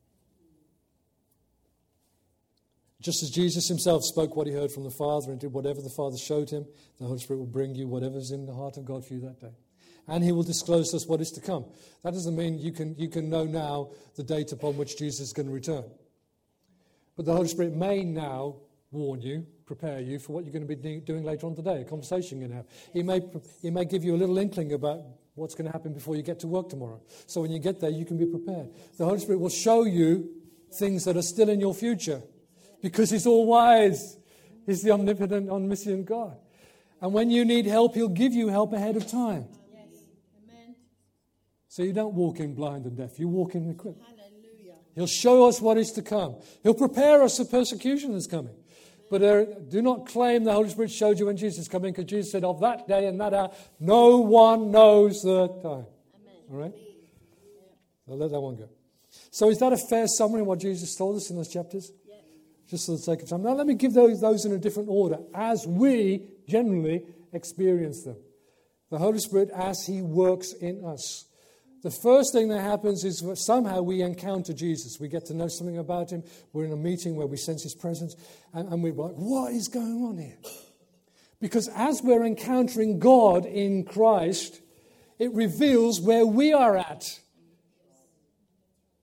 Just 2.99 3.21
as 3.21 3.29
Jesus 3.29 3.67
himself 3.67 4.03
spoke 4.03 4.35
what 4.35 4.47
he 4.47 4.53
heard 4.53 4.71
from 4.71 4.83
the 4.83 4.89
Father 4.89 5.31
and 5.31 5.39
did 5.39 5.53
whatever 5.53 5.79
the 5.81 5.93
Father 5.95 6.17
showed 6.17 6.49
him, 6.49 6.65
the 6.97 7.05
Holy 7.05 7.19
Spirit 7.19 7.39
will 7.39 7.45
bring 7.45 7.75
you 7.75 7.87
whatever's 7.87 8.31
in 8.31 8.47
the 8.47 8.53
heart 8.53 8.77
of 8.77 8.85
God 8.85 9.05
for 9.05 9.13
you 9.13 9.21
that 9.21 9.39
day. 9.39 9.53
And 10.07 10.23
he 10.23 10.31
will 10.31 10.43
disclose 10.43 10.89
to 10.89 10.97
us 10.97 11.07
what 11.07 11.21
is 11.21 11.29
to 11.31 11.41
come. 11.41 11.65
That 12.03 12.13
doesn't 12.13 12.35
mean 12.35 12.57
you 12.57 12.71
can, 12.71 12.95
you 12.97 13.09
can 13.09 13.29
know 13.29 13.45
now 13.45 13.91
the 14.15 14.23
date 14.23 14.51
upon 14.51 14.77
which 14.77 14.97
Jesus 14.97 15.27
is 15.27 15.33
going 15.33 15.47
to 15.47 15.53
return. 15.53 15.83
But 17.15 17.25
the 17.25 17.33
Holy 17.33 17.47
Spirit 17.47 17.75
may 17.75 18.03
now 18.03 18.55
warn 18.91 19.21
you 19.21 19.45
prepare 19.65 19.99
you 19.99 20.19
for 20.19 20.33
what 20.33 20.43
you're 20.43 20.53
going 20.53 20.67
to 20.67 20.75
be 20.75 20.99
doing 20.99 21.23
later 21.23 21.47
on 21.47 21.55
today, 21.55 21.81
a 21.81 21.85
conversation 21.85 22.39
you're 22.39 22.47
going 22.47 22.63
to 22.63 22.67
have. 22.67 22.91
He 22.93 23.03
may, 23.03 23.21
he 23.61 23.71
may 23.71 23.85
give 23.85 24.03
you 24.03 24.15
a 24.15 24.17
little 24.17 24.37
inkling 24.37 24.73
about 24.73 25.01
what's 25.33 25.55
going 25.55 25.65
to 25.65 25.71
happen 25.71 25.93
before 25.93 26.15
you 26.15 26.21
get 26.21 26.39
to 26.41 26.47
work 26.47 26.69
tomorrow. 26.69 27.01
So 27.25 27.41
when 27.41 27.51
you 27.51 27.59
get 27.59 27.79
there, 27.79 27.89
you 27.89 28.05
can 28.05 28.17
be 28.17 28.25
prepared. 28.25 28.69
The 28.97 29.05
Holy 29.05 29.19
Spirit 29.19 29.39
will 29.39 29.49
show 29.49 29.83
you 29.83 30.29
things 30.73 31.05
that 31.05 31.17
are 31.17 31.21
still 31.21 31.49
in 31.49 31.59
your 31.59 31.73
future 31.73 32.21
because 32.81 33.09
He's 33.09 33.25
all 33.25 33.45
wise. 33.45 34.17
He's 34.65 34.83
the 34.83 34.91
omnipotent, 34.91 35.49
omniscient 35.49 36.05
God. 36.05 36.37
And 37.01 37.13
when 37.13 37.29
you 37.29 37.43
need 37.43 37.65
help, 37.65 37.95
He'll 37.95 38.07
give 38.07 38.33
you 38.33 38.47
help 38.49 38.73
ahead 38.73 38.95
of 38.95 39.07
time. 39.07 39.47
So 41.67 41.83
you 41.83 41.91
don't 41.91 42.13
walk 42.13 42.39
in 42.39 42.55
blind 42.55 42.85
and 42.85 42.95
deaf, 42.95 43.19
you 43.19 43.27
walk 43.27 43.55
in 43.55 43.69
equipped. 43.69 44.01
He'll 44.95 45.07
show 45.07 45.45
us 45.49 45.59
what 45.59 45.77
is 45.77 45.91
to 45.93 46.01
come. 46.01 46.37
He'll 46.63 46.73
prepare 46.73 47.21
us 47.21 47.35
for 47.35 47.43
persecution 47.43 48.13
that's 48.13 48.27
coming. 48.27 48.55
But 49.15 49.23
uh, 49.23 49.45
do 49.69 49.81
not 49.81 50.07
claim 50.07 50.43
the 50.43 50.51
Holy 50.51 50.67
Spirit 50.67 50.91
showed 50.91 51.19
you 51.19 51.27
when 51.27 51.37
Jesus 51.37 51.59
is 51.59 51.67
coming, 51.69 51.93
because 51.93 52.03
Jesus 52.03 52.33
said, 52.33 52.43
Of 52.43 52.59
that 52.59 52.85
day 52.85 53.07
and 53.07 53.17
that 53.21 53.33
hour, 53.33 53.49
no 53.79 54.17
one 54.17 54.71
knows 54.71 55.21
the 55.21 55.47
time. 55.47 55.63
Amen. 55.63 56.35
All 56.51 56.57
right? 56.57 56.73
I'll 58.09 58.17
let 58.17 58.31
that 58.31 58.41
one 58.41 58.57
go. 58.57 58.67
So, 59.31 59.49
is 59.49 59.59
that 59.59 59.71
a 59.71 59.77
fair 59.77 60.05
summary 60.09 60.41
of 60.41 60.47
what 60.47 60.59
Jesus 60.59 60.97
told 60.97 61.15
us 61.15 61.29
in 61.29 61.37
those 61.37 61.47
chapters? 61.47 61.93
Just 62.67 62.87
for 62.87 62.91
the 62.91 62.97
sake 62.97 63.23
of 63.23 63.29
time. 63.29 63.43
Now, 63.43 63.53
let 63.53 63.67
me 63.67 63.75
give 63.75 63.93
those, 63.93 64.19
those 64.19 64.43
in 64.43 64.51
a 64.51 64.57
different 64.57 64.89
order 64.89 65.19
as 65.33 65.65
we 65.65 66.27
generally 66.49 67.05
experience 67.31 68.03
them. 68.03 68.17
The 68.89 68.97
Holy 68.97 69.19
Spirit 69.19 69.49
as 69.55 69.85
He 69.85 70.01
works 70.01 70.51
in 70.51 70.83
us 70.83 71.23
the 71.85 71.91
first 71.91 72.33
thing 72.33 72.47
that 72.47 72.61
happens 72.61 73.03
is 73.03 73.23
somehow 73.35 73.83
we 73.83 74.01
encounter 74.01 74.53
Jesus. 74.53 74.99
We 74.99 75.07
get 75.07 75.27
to 75.27 75.35
know 75.35 75.47
something 75.47 75.77
about 75.77 76.09
him. 76.09 76.23
We're 76.51 76.65
in 76.65 76.71
a 76.71 76.75
meeting 76.75 77.15
where 77.15 77.27
we 77.27 77.37
sense 77.37 77.61
his 77.61 77.75
presence, 77.75 78.15
and, 78.55 78.67
and 78.69 78.81
we're 78.81 78.91
like, 78.91 79.13
what 79.13 79.53
is 79.53 79.67
going 79.67 80.03
on 80.03 80.17
here? 80.17 80.35
Because 81.39 81.67
as 81.75 82.01
we're 82.01 82.25
encountering 82.25 82.97
God 82.97 83.45
in 83.45 83.83
Christ, 83.83 84.61
it 85.19 85.31
reveals 85.35 86.01
where 86.01 86.25
we 86.25 86.53
are 86.53 86.75
at. 86.75 87.19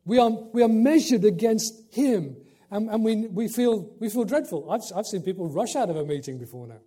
We 0.05 0.19
are, 0.19 0.31
we 0.31 0.65
are 0.65 0.69
measured 0.69 1.25
against 1.25 1.95
him, 1.95 2.37
and, 2.69 2.91
and 2.91 3.05
we, 3.05 3.29
we, 3.29 3.47
feel, 3.47 3.95
we 4.01 4.11
feel 4.11 4.25
dreadful. 4.25 4.69
I've, 4.69 4.83
I've 4.93 5.07
seen 5.07 5.23
people 5.23 5.49
rush 5.49 5.77
out 5.77 5.89
of 5.89 5.95
a 5.95 6.05
meeting 6.05 6.37
before 6.37 6.67
now. 6.67 6.81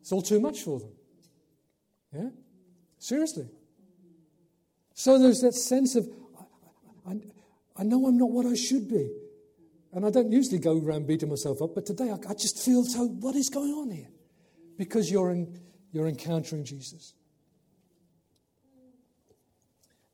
It's 0.00 0.10
all 0.10 0.22
too 0.22 0.40
much 0.40 0.62
for 0.62 0.80
them. 0.80 0.92
Yeah? 2.12 2.28
Seriously. 2.98 3.46
So 4.98 5.18
there's 5.18 5.42
that 5.42 5.52
sense 5.52 5.94
of, 5.94 6.08
I, 7.06 7.10
I, 7.10 7.16
I, 7.76 7.82
know 7.82 8.06
I'm 8.06 8.16
not 8.16 8.30
what 8.30 8.46
I 8.46 8.54
should 8.54 8.88
be. 8.88 9.10
And 9.92 10.06
I 10.06 10.10
don't 10.10 10.32
usually 10.32 10.58
go 10.58 10.78
around 10.78 11.06
beating 11.06 11.28
myself 11.28 11.60
up, 11.60 11.74
but 11.74 11.84
today 11.84 12.10
I, 12.10 12.14
I 12.30 12.32
just 12.32 12.64
feel 12.64 12.82
so, 12.82 13.04
what 13.04 13.36
is 13.36 13.50
going 13.50 13.72
on 13.72 13.90
here? 13.90 14.08
Because 14.78 15.10
you're, 15.10 15.30
in, 15.30 15.60
you're 15.92 16.06
encountering 16.06 16.64
Jesus. 16.64 17.12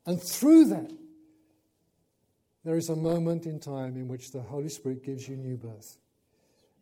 And 0.05 0.21
through 0.21 0.65
that, 0.65 0.91
there 2.65 2.75
is 2.75 2.89
a 2.89 2.95
moment 2.95 3.45
in 3.45 3.61
time 3.61 3.95
in 3.95 4.09
which 4.09 4.33
the 4.33 4.41
Holy 4.41 4.67
Spirit 4.67 5.01
gives 5.01 5.29
you 5.29 5.37
new 5.37 5.55
birth. 5.55 5.97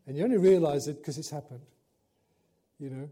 And 0.07 0.17
you 0.17 0.23
only 0.23 0.37
realize 0.37 0.87
it 0.87 0.97
because 0.97 1.19
it's 1.19 1.29
happened. 1.29 1.61
You 2.79 2.89
know, 2.89 3.09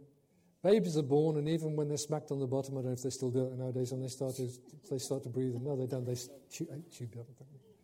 Babies 0.61 0.97
are 0.97 1.03
born, 1.03 1.37
and 1.37 1.47
even 1.47 1.75
when 1.75 1.87
they're 1.87 1.97
smacked 1.97 2.31
on 2.31 2.39
the 2.39 2.47
bottom, 2.47 2.75
I 2.75 2.81
don't 2.81 2.87
know 2.87 2.91
if 2.91 3.03
they 3.03 3.09
still 3.09 3.31
do 3.31 3.45
it 3.45 3.57
nowadays, 3.57 3.93
and 3.93 4.03
they 4.03 4.09
start 4.09 4.35
to, 4.35 4.49
they 4.89 4.97
start 4.97 5.23
to 5.23 5.29
breathe. 5.29 5.55
No, 5.55 5.77
they 5.77 5.85
don't. 5.85 6.05
They 6.05 6.15
chew, 6.51 6.67
chew 6.91 7.07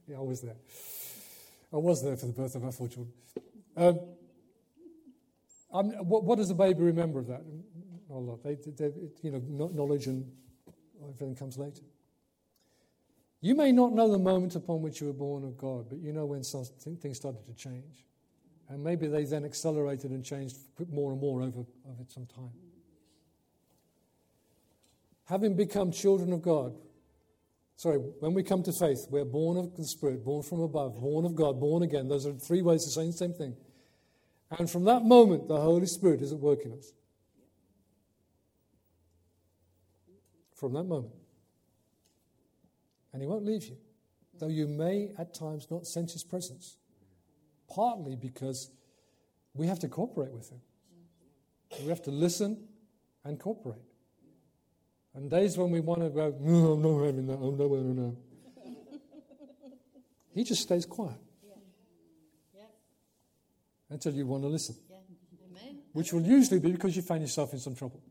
Yeah, 0.07 0.17
I 0.17 0.21
was 0.21 0.41
there. 0.41 0.57
I 1.71 1.77
was 1.77 2.03
there 2.03 2.17
for 2.17 2.25
the 2.25 2.33
birth 2.33 2.55
of 2.55 2.65
our 2.65 2.71
four 2.73 2.89
children. 2.89 3.13
Um, 3.77 3.99
what, 6.07 6.23
what, 6.23 6.37
does 6.37 6.47
the 6.47 6.53
baby 6.53 6.83
remember 6.83 7.19
of 7.19 7.27
that? 7.27 7.41
Not 8.09 8.15
a 8.15 8.19
lot. 8.19 8.43
They, 8.43 8.55
they, 8.55 8.91
you 9.21 9.31
know, 9.31 9.69
knowledge 9.73 10.07
and 10.07 10.29
everything 11.01 11.35
comes 11.35 11.57
later. 11.57 11.81
You 13.41 13.55
may 13.55 13.71
not 13.71 13.93
know 13.93 14.09
the 14.09 14.19
moment 14.19 14.55
upon 14.55 14.81
which 14.81 15.01
you 15.01 15.07
were 15.07 15.13
born 15.13 15.43
of 15.43 15.57
God, 15.57 15.87
but 15.89 15.99
you 15.99 16.13
know 16.13 16.25
when 16.25 16.43
things 16.43 17.17
started 17.17 17.45
to 17.45 17.53
change. 17.53 18.05
And 18.69 18.83
maybe 18.83 19.07
they 19.07 19.25
then 19.25 19.45
accelerated 19.45 20.11
and 20.11 20.23
changed 20.23 20.57
more 20.91 21.11
and 21.11 21.21
more 21.21 21.41
over, 21.41 21.59
over 21.59 22.03
some 22.07 22.25
time. 22.25 22.51
Having 25.25 25.55
become 25.55 25.91
children 25.91 26.33
of 26.33 26.41
God, 26.41 26.75
sorry, 27.75 27.97
when 27.97 28.33
we 28.33 28.43
come 28.43 28.63
to 28.63 28.71
faith, 28.71 29.07
we're 29.09 29.25
born 29.25 29.57
of 29.57 29.75
the 29.75 29.85
Spirit, 29.85 30.23
born 30.23 30.43
from 30.43 30.61
above, 30.61 30.99
born 30.99 31.25
of 31.25 31.35
God, 31.35 31.59
born 31.59 31.83
again. 31.83 32.07
Those 32.07 32.25
are 32.25 32.33
three 32.33 32.61
ways 32.61 32.85
of 32.85 32.93
saying 32.93 33.11
the 33.11 33.17
same 33.17 33.33
thing. 33.33 33.55
And 34.51 34.69
from 34.69 34.85
that 34.85 35.03
moment, 35.03 35.47
the 35.47 35.59
Holy 35.59 35.87
Spirit 35.87 36.21
is 36.21 36.31
at 36.31 36.39
work 36.39 36.65
in 36.65 36.73
us. 36.73 36.91
From 40.55 40.73
that 40.73 40.83
moment. 40.83 41.13
And 43.13 43.21
He 43.21 43.27
won't 43.27 43.45
leave 43.45 43.65
you, 43.65 43.77
though 44.39 44.47
you 44.47 44.67
may 44.67 45.11
at 45.17 45.33
times 45.33 45.67
not 45.69 45.87
sense 45.87 46.13
His 46.13 46.23
presence. 46.23 46.77
Partly 47.67 48.15
because 48.15 48.69
we 49.53 49.67
have 49.67 49.79
to 49.79 49.87
cooperate 49.87 50.31
with 50.31 50.49
Him, 50.49 50.61
we 51.81 51.89
have 51.89 52.03
to 52.03 52.11
listen 52.11 52.67
and 53.23 53.39
cooperate. 53.39 53.81
And 55.13 55.29
days 55.29 55.57
when 55.57 55.71
we 55.71 55.79
want 55.79 56.01
to 56.01 56.09
go, 56.09 56.35
no, 56.39 56.73
I'm 56.73 56.81
not 56.81 57.05
having 57.05 57.27
that, 57.27 57.37
oh, 57.41 57.51
no, 57.51 57.67
no, 57.67 57.93
no. 57.93 58.17
He 60.33 60.43
just 60.43 60.63
stays 60.63 60.85
quiet 60.85 61.15
until 63.89 64.13
you 64.13 64.25
want 64.27 64.43
to 64.43 64.49
listen. 64.49 64.75
Yeah. 64.89 64.97
Which 65.93 66.11
will 66.11 66.23
usually 66.23 66.59
be 66.59 66.71
because 66.71 66.95
you 66.95 67.01
find 67.01 67.21
yourself 67.21 67.53
in 67.53 67.59
some 67.59 67.75
trouble. 67.75 68.03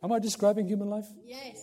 Am 0.00 0.12
I 0.12 0.20
describing 0.20 0.68
human 0.68 0.88
life? 0.88 1.06
Yes. 1.26 1.60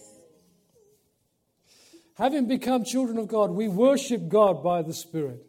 Having 2.15 2.47
become 2.47 2.83
children 2.83 3.17
of 3.17 3.29
God, 3.29 3.51
we 3.51 3.69
worship 3.69 4.27
God 4.27 4.61
by 4.61 4.81
the 4.81 4.93
Spirit 4.93 5.45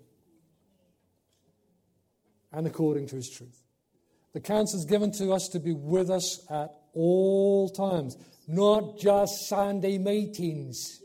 and 2.56 2.66
according 2.66 3.06
to 3.06 3.16
His 3.16 3.30
truth. 3.30 3.62
The 4.32 4.40
counsel 4.40 4.80
is 4.80 4.84
given 4.84 5.12
to 5.12 5.32
us 5.32 5.48
to 5.50 5.60
be 5.60 5.72
with 5.72 6.10
us 6.10 6.44
at 6.50 6.74
all 6.92 7.68
times, 7.68 8.16
not 8.48 8.98
just 8.98 9.48
Sunday 9.48 9.98
meetings. 9.98 11.00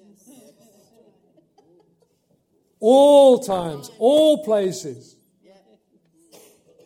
All 2.80 3.38
times, 3.38 3.92
all 4.00 4.44
places 4.44 5.18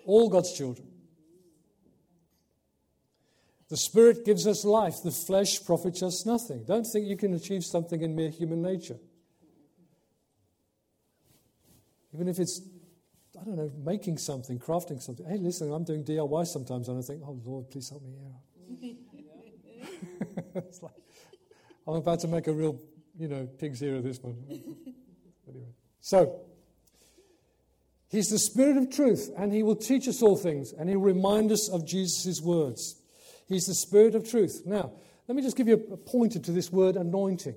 all 0.06 0.30
God's 0.30 0.54
children. 0.54 0.88
The 3.69 3.78
Spirit 3.78 4.23
gives 4.25 4.45
us 4.45 4.63
life, 4.63 5.01
the 5.04 5.12
flesh 5.12 5.63
profits 5.65 6.04
us 6.04 6.25
nothing. 6.25 6.63
Don't 6.65 6.86
think 6.86 7.08
you 7.08 7.17
can 7.17 7.34
achieve 7.34 7.65
something 7.65 8.01
in 8.01 8.15
mere 8.15 8.30
human 8.30 8.62
nature. 8.62 8.97
Even 12.13 12.28
if 12.28 12.39
it's, 12.39 12.62
I 13.39 13.43
don't 13.43 13.55
know, 13.55 13.71
making 13.83 14.17
something, 14.17 14.59
crafting 14.59 15.01
something. 15.01 15.25
Hey, 15.25 15.37
listen, 15.37 15.71
I'm 15.71 15.83
doing 15.83 16.03
DIY 16.03 16.47
sometimes, 16.47 16.87
and 16.87 16.97
I 16.97 17.01
think, 17.01 17.21
oh, 17.25 17.39
Lord, 17.43 17.69
please 17.69 17.89
help 17.89 18.03
me 18.03 18.13
out. 18.25 18.41
it's 20.55 20.81
like, 20.81 20.93
I'm 21.87 21.95
about 21.95 22.19
to 22.21 22.27
make 22.27 22.47
a 22.47 22.53
real, 22.53 22.79
you 23.17 23.27
know, 23.27 23.47
pig's 23.59 23.81
ear 23.81 23.95
of 23.95 24.03
this 24.03 24.19
one. 24.21 24.35
anyway. 25.47 25.67
So, 26.01 26.41
He's 28.09 28.29
the 28.29 28.39
Spirit 28.39 28.77
of 28.77 28.89
truth, 28.89 29.31
and 29.37 29.51
He 29.51 29.63
will 29.63 29.75
teach 29.75 30.07
us 30.07 30.21
all 30.21 30.37
things, 30.37 30.71
and 30.71 30.89
He'll 30.89 30.99
remind 30.99 31.51
us 31.51 31.69
of 31.69 31.85
Jesus' 31.85 32.41
words. 32.41 33.01
He's 33.47 33.65
the 33.65 33.75
Spirit 33.75 34.15
of 34.15 34.29
truth. 34.29 34.61
Now, 34.65 34.91
let 35.27 35.35
me 35.35 35.41
just 35.41 35.57
give 35.57 35.67
you 35.67 35.73
a 35.91 35.97
pointer 35.97 36.39
to 36.39 36.51
this 36.51 36.71
word 36.71 36.95
anointing. 36.95 37.55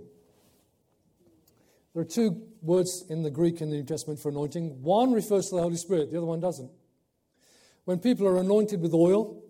There 1.94 2.02
are 2.02 2.06
two 2.06 2.42
words 2.62 3.04
in 3.08 3.22
the 3.22 3.30
Greek 3.30 3.60
in 3.60 3.70
the 3.70 3.76
New 3.76 3.84
Testament 3.84 4.20
for 4.20 4.28
anointing. 4.28 4.82
One 4.82 5.12
refers 5.12 5.48
to 5.48 5.56
the 5.56 5.62
Holy 5.62 5.76
Spirit, 5.76 6.10
the 6.10 6.18
other 6.18 6.26
one 6.26 6.40
doesn't. 6.40 6.70
When 7.84 7.98
people 7.98 8.26
are 8.26 8.38
anointed 8.38 8.80
with 8.80 8.92
oil 8.92 9.42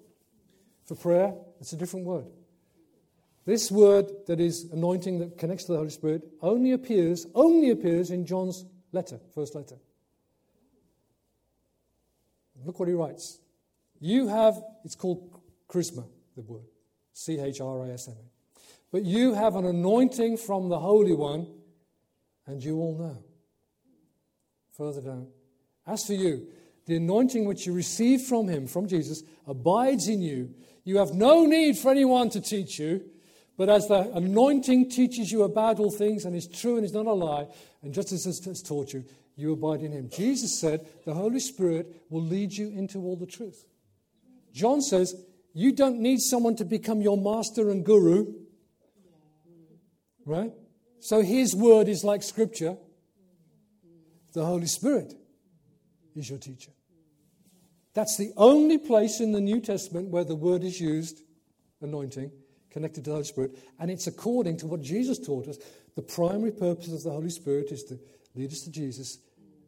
for 0.86 0.94
prayer, 0.94 1.34
it's 1.60 1.72
a 1.72 1.76
different 1.76 2.06
word. 2.06 2.26
This 3.44 3.70
word 3.70 4.10
that 4.26 4.40
is 4.40 4.64
anointing 4.72 5.18
that 5.20 5.38
connects 5.38 5.64
to 5.64 5.72
the 5.72 5.78
Holy 5.78 5.90
Spirit 5.90 6.22
only 6.42 6.72
appears, 6.72 7.26
only 7.34 7.70
appears 7.70 8.10
in 8.10 8.26
John's 8.26 8.64
letter, 8.92 9.18
first 9.34 9.54
letter. 9.54 9.76
Look 12.64 12.78
what 12.78 12.88
he 12.88 12.94
writes. 12.94 13.40
You 14.00 14.28
have, 14.28 14.60
it's 14.84 14.94
called 14.94 15.40
chrisma, 15.66 16.04
the 16.36 16.42
word, 16.42 16.64
C 17.12 17.38
H 17.40 17.60
R 17.60 17.86
I 17.86 17.90
S 17.90 18.08
M 18.08 18.14
A. 18.14 18.60
But 18.92 19.04
you 19.04 19.34
have 19.34 19.56
an 19.56 19.66
anointing 19.66 20.36
from 20.36 20.68
the 20.68 20.78
Holy 20.78 21.14
One, 21.14 21.46
and 22.48 22.64
you 22.64 22.78
all 22.78 22.96
know. 22.98 23.22
Further 24.76 25.02
down. 25.02 25.28
As 25.86 26.04
for 26.06 26.14
you, 26.14 26.48
the 26.86 26.96
anointing 26.96 27.44
which 27.44 27.66
you 27.66 27.72
receive 27.72 28.22
from 28.22 28.48
him, 28.48 28.66
from 28.66 28.88
Jesus, 28.88 29.22
abides 29.46 30.08
in 30.08 30.22
you. 30.22 30.54
You 30.84 30.96
have 30.98 31.12
no 31.12 31.44
need 31.44 31.78
for 31.78 31.90
anyone 31.90 32.30
to 32.30 32.40
teach 32.40 32.78
you, 32.78 33.04
but 33.56 33.68
as 33.68 33.86
the 33.88 34.10
anointing 34.14 34.90
teaches 34.90 35.30
you 35.30 35.42
about 35.42 35.78
all 35.78 35.90
things 35.90 36.24
and 36.24 36.34
is 36.34 36.48
true 36.48 36.76
and 36.76 36.84
is 36.84 36.94
not 36.94 37.06
a 37.06 37.12
lie, 37.12 37.46
and 37.82 37.92
just 37.92 38.12
as 38.12 38.26
it 38.26 38.44
has 38.44 38.62
taught 38.62 38.92
you, 38.92 39.04
you 39.36 39.52
abide 39.52 39.82
in 39.82 39.92
him. 39.92 40.08
Jesus 40.08 40.58
said 40.58 40.86
the 41.04 41.14
Holy 41.14 41.40
Spirit 41.40 42.04
will 42.08 42.22
lead 42.22 42.52
you 42.52 42.70
into 42.70 42.98
all 43.00 43.16
the 43.16 43.26
truth. 43.26 43.66
John 44.52 44.80
says 44.80 45.14
you 45.52 45.72
don't 45.72 46.00
need 46.00 46.20
someone 46.20 46.56
to 46.56 46.64
become 46.64 47.02
your 47.02 47.16
master 47.16 47.70
and 47.70 47.84
guru. 47.84 48.32
Right? 50.24 50.52
So 51.00 51.22
his 51.22 51.54
word 51.54 51.88
is 51.88 52.04
like 52.04 52.22
scripture. 52.22 52.76
The 54.32 54.44
Holy 54.44 54.66
Spirit 54.66 55.14
is 56.14 56.28
your 56.28 56.38
teacher. 56.38 56.72
That's 57.94 58.16
the 58.16 58.32
only 58.36 58.78
place 58.78 59.20
in 59.20 59.32
the 59.32 59.40
New 59.40 59.60
Testament 59.60 60.08
where 60.08 60.24
the 60.24 60.36
word 60.36 60.62
is 60.62 60.80
used, 60.80 61.22
anointing, 61.80 62.30
connected 62.70 63.04
to 63.04 63.10
the 63.10 63.14
Holy 63.14 63.24
Spirit, 63.24 63.58
and 63.80 63.90
it's 63.90 64.06
according 64.06 64.58
to 64.58 64.66
what 64.66 64.82
Jesus 64.82 65.18
taught 65.18 65.48
us. 65.48 65.58
The 65.96 66.02
primary 66.02 66.52
purpose 66.52 66.92
of 66.92 67.02
the 67.02 67.10
Holy 67.10 67.30
Spirit 67.30 67.72
is 67.72 67.82
to 67.84 67.98
lead 68.34 68.52
us 68.52 68.60
to 68.60 68.70
Jesus 68.70 69.18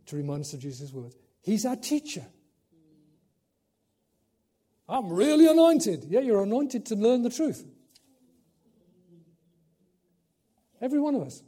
to 0.06 0.16
remind 0.16 0.42
us 0.42 0.52
of 0.52 0.60
Jesus' 0.60 0.92
words. 0.92 1.16
He's 1.42 1.64
our 1.64 1.76
teacher. 1.76 2.24
I'm 4.88 5.08
really 5.12 5.46
anointed. 5.46 6.04
Yeah, 6.08 6.20
you're 6.20 6.42
anointed 6.42 6.86
to 6.86 6.96
learn 6.96 7.22
the 7.22 7.30
truth. 7.30 7.64
Every 10.80 11.00
one 11.00 11.14
of 11.14 11.22
us. 11.22 11.42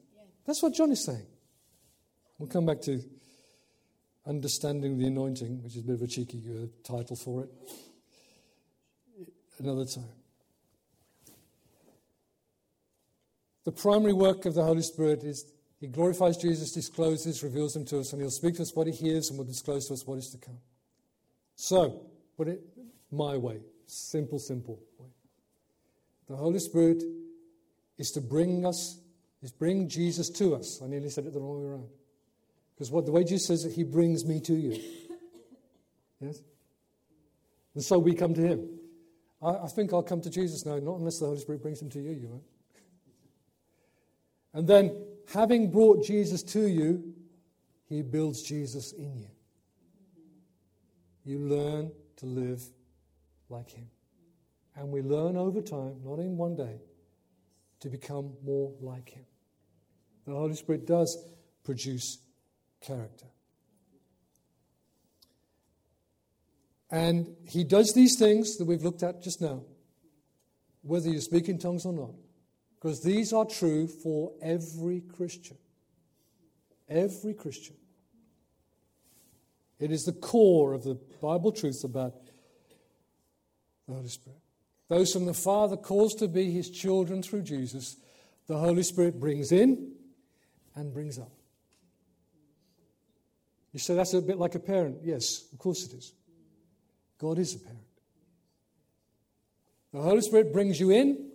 That's 0.46 0.62
what 0.62 0.74
John 0.74 0.90
is 0.90 1.04
saying. 1.04 1.26
We'll 2.38 2.48
come 2.48 2.66
back 2.66 2.80
to 2.82 3.00
understanding 4.26 4.98
the 4.98 5.06
anointing, 5.06 5.62
which 5.62 5.76
is 5.76 5.82
a 5.82 5.86
bit 5.86 5.94
of 5.94 6.02
a 6.02 6.06
cheeky 6.06 6.42
uh, 6.48 6.66
title 6.84 7.16
for 7.16 7.44
it, 7.44 7.50
another 9.58 9.84
time. 9.84 10.04
The 13.64 13.72
primary 13.72 14.12
work 14.12 14.44
of 14.44 14.54
the 14.54 14.64
Holy 14.64 14.82
Spirit 14.82 15.22
is 15.22 15.52
he 15.80 15.88
glorifies 15.88 16.36
Jesus, 16.36 16.72
discloses, 16.72 17.42
reveals 17.42 17.74
him 17.74 17.84
to 17.86 17.98
us, 17.98 18.12
and 18.12 18.22
he'll 18.22 18.30
speak 18.30 18.54
to 18.56 18.62
us 18.62 18.74
what 18.74 18.86
he 18.86 18.92
hears 18.92 19.30
and 19.30 19.38
will 19.38 19.44
disclose 19.44 19.88
to 19.88 19.94
us 19.94 20.06
what 20.06 20.18
is 20.18 20.30
to 20.30 20.38
come. 20.38 20.58
So, 21.56 22.06
put 22.36 22.48
it 22.48 22.60
my 23.10 23.36
way. 23.36 23.60
Simple, 23.86 24.38
simple 24.38 24.80
way. 24.98 25.08
The 26.28 26.36
Holy 26.36 26.60
Spirit 26.60 27.02
is 27.98 28.12
to 28.12 28.20
bring 28.20 28.64
us, 28.64 28.98
is 29.42 29.52
bring 29.52 29.88
Jesus 29.88 30.30
to 30.30 30.54
us. 30.54 30.80
I 30.82 30.86
nearly 30.86 31.10
said 31.10 31.26
it 31.26 31.32
the 31.32 31.40
wrong 31.40 31.62
way 31.62 31.70
around. 31.70 31.88
Because 32.74 32.90
what 32.90 33.06
the 33.06 33.12
way 33.12 33.24
Jesus 33.24 33.46
says 33.46 33.64
that 33.64 33.72
he 33.72 33.82
brings 33.82 34.24
me 34.24 34.40
to 34.40 34.54
you. 34.54 34.80
Yes? 36.20 36.40
And 37.74 37.82
so 37.82 37.98
we 37.98 38.14
come 38.14 38.34
to 38.34 38.40
him. 38.40 38.68
I, 39.42 39.64
I 39.64 39.66
think 39.66 39.92
I'll 39.92 40.02
come 40.02 40.20
to 40.20 40.30
Jesus 40.30 40.64
now, 40.64 40.78
not 40.78 40.98
unless 40.98 41.18
the 41.18 41.26
Holy 41.26 41.38
Spirit 41.38 41.62
brings 41.62 41.82
him 41.82 41.90
to 41.90 42.00
you, 42.00 42.12
you 42.12 42.28
won't. 42.28 42.44
And 44.54 44.68
then 44.68 44.96
having 45.32 45.70
brought 45.70 46.04
Jesus 46.04 46.42
to 46.44 46.68
you, 46.68 47.14
he 47.88 48.02
builds 48.02 48.42
Jesus 48.42 48.92
in 48.92 49.16
you. 49.16 49.28
You 51.24 51.38
learn 51.38 51.90
to 52.16 52.26
live 52.26 52.62
like 53.48 53.70
him. 53.70 53.88
And 54.76 54.88
we 54.88 55.02
learn 55.02 55.36
over 55.36 55.60
time, 55.60 55.96
not 56.04 56.18
in 56.18 56.36
one 56.36 56.56
day, 56.56 56.80
to 57.80 57.88
become 57.88 58.32
more 58.44 58.72
like 58.80 59.10
him. 59.10 59.24
The 60.26 60.32
Holy 60.32 60.54
Spirit 60.54 60.86
does 60.86 61.16
produce 61.64 62.18
character. 62.80 63.26
And 66.90 67.34
he 67.48 67.64
does 67.64 67.94
these 67.94 68.18
things 68.18 68.56
that 68.58 68.66
we've 68.66 68.82
looked 68.82 69.02
at 69.02 69.22
just 69.22 69.40
now, 69.40 69.62
whether 70.82 71.08
you 71.08 71.20
speak 71.20 71.48
in 71.48 71.58
tongues 71.58 71.86
or 71.86 71.92
not. 71.92 72.10
Because 72.74 73.02
these 73.02 73.32
are 73.32 73.46
true 73.46 73.86
for 73.86 74.32
every 74.42 75.00
Christian. 75.00 75.56
Every 76.88 77.32
Christian. 77.32 77.76
It 79.78 79.90
is 79.90 80.04
the 80.04 80.12
core 80.12 80.74
of 80.74 80.84
the 80.84 80.98
Bible 81.20 81.50
truth 81.50 81.82
about 81.82 82.14
the 83.88 83.94
Holy 83.94 84.08
Spirit. 84.08 84.38
Those 84.88 85.14
whom 85.14 85.24
the 85.24 85.34
Father 85.34 85.76
calls 85.76 86.14
to 86.16 86.28
be 86.28 86.50
his 86.50 86.70
children 86.70 87.22
through 87.22 87.42
Jesus, 87.42 87.96
the 88.46 88.58
Holy 88.58 88.82
Spirit 88.82 89.18
brings 89.18 89.50
in 89.50 89.92
and 90.74 90.92
brings 90.92 91.18
up. 91.18 91.32
You 93.72 93.78
say 93.78 93.94
that's 93.94 94.12
a 94.14 94.20
bit 94.20 94.38
like 94.38 94.54
a 94.54 94.58
parent. 94.58 94.98
Yes, 95.02 95.46
of 95.52 95.58
course 95.58 95.84
it 95.86 95.94
is. 95.94 96.12
God 97.18 97.38
is 97.38 97.54
a 97.54 97.58
parent. 97.58 97.80
The 99.92 100.00
Holy 100.00 100.20
Spirit 100.22 100.52
brings 100.52 100.80
you 100.80 100.90
in 100.90 101.30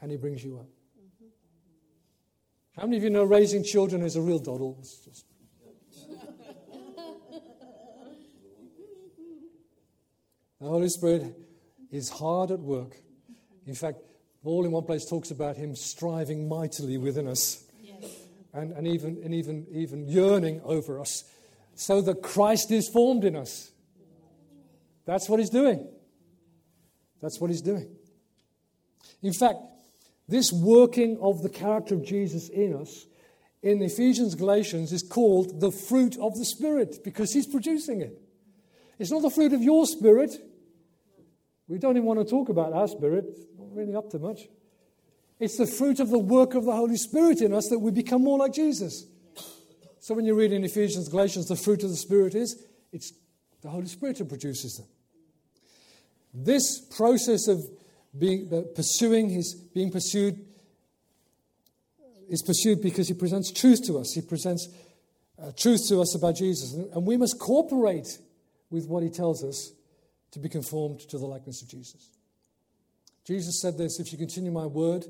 and 0.00 0.10
He 0.10 0.16
brings 0.16 0.44
you 0.44 0.58
up. 0.58 0.66
How 2.76 2.84
many 2.84 2.96
of 2.96 3.02
you 3.02 3.10
know 3.10 3.24
raising 3.24 3.64
children 3.64 4.02
is 4.02 4.16
a 4.16 4.22
real 4.22 4.38
doddle? 4.38 4.78
Just... 4.80 5.26
the 10.58 10.66
Holy 10.66 10.88
Spirit 10.88 11.36
is 11.90 12.08
hard 12.08 12.50
at 12.50 12.60
work. 12.60 12.96
In 13.66 13.74
fact, 13.74 13.98
Paul 14.42 14.64
in 14.64 14.72
one 14.72 14.84
place 14.84 15.04
talks 15.04 15.30
about 15.30 15.56
him 15.56 15.76
striving 15.76 16.48
mightily 16.48 16.96
within 16.96 17.28
us. 17.28 17.62
And, 18.52 18.72
and, 18.72 18.86
even, 18.86 19.20
and 19.24 19.34
even, 19.34 19.66
even 19.70 20.06
yearning 20.06 20.60
over 20.64 21.00
us 21.00 21.24
so 21.74 22.00
that 22.02 22.22
Christ 22.22 22.70
is 22.70 22.88
formed 22.88 23.24
in 23.24 23.34
us. 23.34 23.70
That's 25.04 25.28
what 25.28 25.40
he's 25.40 25.50
doing. 25.50 25.88
That's 27.20 27.40
what 27.40 27.50
he's 27.50 27.62
doing. 27.62 27.88
In 29.22 29.32
fact, 29.32 29.58
this 30.28 30.52
working 30.52 31.18
of 31.20 31.42
the 31.42 31.48
character 31.48 31.94
of 31.94 32.04
Jesus 32.04 32.48
in 32.48 32.74
us 32.74 33.06
in 33.62 33.80
Ephesians, 33.80 34.34
Galatians 34.34 34.92
is 34.92 35.02
called 35.02 35.60
the 35.60 35.70
fruit 35.70 36.18
of 36.18 36.36
the 36.36 36.44
Spirit 36.44 36.98
because 37.04 37.32
he's 37.32 37.46
producing 37.46 38.00
it. 38.00 38.20
It's 38.98 39.10
not 39.10 39.22
the 39.22 39.30
fruit 39.30 39.52
of 39.52 39.62
your 39.62 39.86
spirit. 39.86 40.32
We 41.68 41.78
don't 41.78 41.96
even 41.96 42.06
want 42.06 42.20
to 42.20 42.24
talk 42.24 42.48
about 42.48 42.72
our 42.72 42.88
spirit, 42.88 43.24
not 43.58 43.74
really 43.74 43.94
up 43.94 44.10
to 44.10 44.18
much. 44.18 44.48
It's 45.42 45.56
the 45.56 45.66
fruit 45.66 45.98
of 45.98 46.08
the 46.10 46.20
work 46.20 46.54
of 46.54 46.66
the 46.66 46.72
Holy 46.72 46.96
Spirit 46.96 47.40
in 47.40 47.52
us 47.52 47.66
that 47.70 47.80
we 47.80 47.90
become 47.90 48.22
more 48.22 48.38
like 48.38 48.52
Jesus. 48.52 49.04
So 49.98 50.14
when 50.14 50.24
you 50.24 50.36
read 50.36 50.52
in 50.52 50.62
Ephesians, 50.62 51.08
Galatians, 51.08 51.48
the 51.48 51.56
fruit 51.56 51.82
of 51.82 51.90
the 51.90 51.96
Spirit 51.96 52.36
is, 52.36 52.64
it's 52.92 53.12
the 53.60 53.68
Holy 53.68 53.88
Spirit 53.88 54.18
who 54.18 54.24
produces 54.24 54.76
them. 54.76 54.86
This 56.32 56.78
process 56.78 57.48
of 57.48 57.60
being 58.16 58.54
uh, 58.54 58.60
pursuing 58.76 59.42
being 59.74 59.90
pursued 59.90 60.46
is 62.28 62.44
pursued 62.44 62.80
because 62.80 63.08
he 63.08 63.14
presents 63.14 63.50
truth 63.50 63.84
to 63.86 63.98
us. 63.98 64.12
He 64.14 64.20
presents 64.20 64.68
uh, 65.42 65.50
truth 65.56 65.88
to 65.88 66.00
us 66.02 66.14
about 66.14 66.36
Jesus, 66.36 66.72
and 66.72 67.04
we 67.04 67.16
must 67.16 67.40
cooperate 67.40 68.16
with 68.70 68.86
what 68.86 69.02
he 69.02 69.10
tells 69.10 69.42
us 69.42 69.72
to 70.30 70.38
be 70.38 70.48
conformed 70.48 71.00
to 71.00 71.18
the 71.18 71.26
likeness 71.26 71.62
of 71.62 71.68
Jesus. 71.68 72.10
Jesus 73.24 73.60
said 73.60 73.76
this: 73.76 73.98
"If 73.98 74.12
you 74.12 74.18
continue 74.18 74.52
my 74.52 74.66
word, 74.66 75.04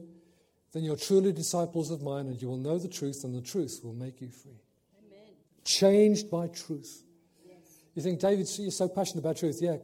then 0.73 0.85
you're 0.85 0.97
truly 0.97 1.33
disciples 1.33 1.91
of 1.91 2.03
mine, 2.03 2.27
and 2.27 2.41
you 2.41 2.49
will 2.49 2.57
know 2.57 2.79
the 2.79 2.89
truth, 2.89 3.25
and 3.25 3.35
the 3.35 3.41
truth 3.41 3.81
will 3.83 3.95
make 3.95 4.21
you 4.21 4.29
free." 4.29 4.61
Amen. 4.99 5.35
Changed 5.65 6.31
by 6.31 6.49
truth. 6.49 7.05
Yes. 7.47 7.57
You 7.95 8.03
think, 8.03 8.21
David, 8.21 8.49
you're 8.59 8.71
so 8.71 8.89
passionate 8.89 9.21
about 9.21 9.37
truth? 9.37 9.61
Yeah, 9.61 9.79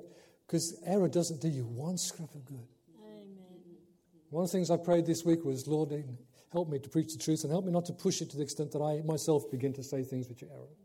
because 0.46 0.78
error 0.84 1.08
doesn't 1.08 1.40
do 1.40 1.48
you 1.48 1.66
one 1.66 1.98
scrap 1.98 2.34
of 2.34 2.44
good. 2.46 2.66
Amen. 3.02 3.36
One 4.30 4.44
of 4.44 4.50
the 4.50 4.56
things 4.56 4.70
I 4.70 4.78
prayed 4.78 5.04
this 5.04 5.24
week 5.24 5.44
was, 5.44 5.66
Lord, 5.66 5.92
help 6.50 6.68
me 6.68 6.78
to 6.78 6.88
preach 6.88 7.12
the 7.12 7.18
truth 7.18 7.44
and 7.44 7.52
help 7.52 7.66
me 7.66 7.72
not 7.72 7.84
to 7.86 7.92
push 7.92 8.22
it 8.22 8.30
to 8.30 8.36
the 8.36 8.42
extent 8.42 8.72
that 8.72 8.80
I 8.80 9.02
myself 9.02 9.50
begin 9.50 9.74
to 9.74 9.82
say 9.82 10.02
things 10.02 10.28
which 10.28 10.42
are 10.42 10.50
error. 10.50 10.76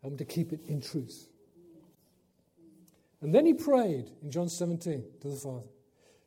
Help 0.00 0.12
me 0.12 0.18
to 0.18 0.24
keep 0.24 0.52
it 0.52 0.60
in 0.66 0.80
truth. 0.80 1.28
And 3.20 3.34
then 3.34 3.46
he 3.46 3.54
prayed 3.54 4.10
in 4.22 4.30
John 4.30 4.48
17 4.48 5.04
to 5.20 5.28
the 5.28 5.36
Father 5.36 5.66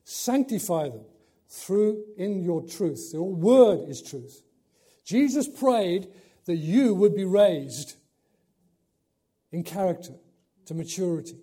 Sanctify 0.03 0.89
them 0.89 1.05
through 1.49 2.03
in 2.17 2.43
your 2.43 2.61
truth. 2.61 3.09
Your 3.13 3.29
word 3.29 3.89
is 3.89 4.01
truth. 4.01 4.43
Jesus 5.03 5.47
prayed 5.47 6.07
that 6.45 6.57
you 6.57 6.93
would 6.93 7.15
be 7.15 7.25
raised 7.25 7.95
in 9.51 9.63
character 9.63 10.13
to 10.65 10.73
maturity 10.73 11.37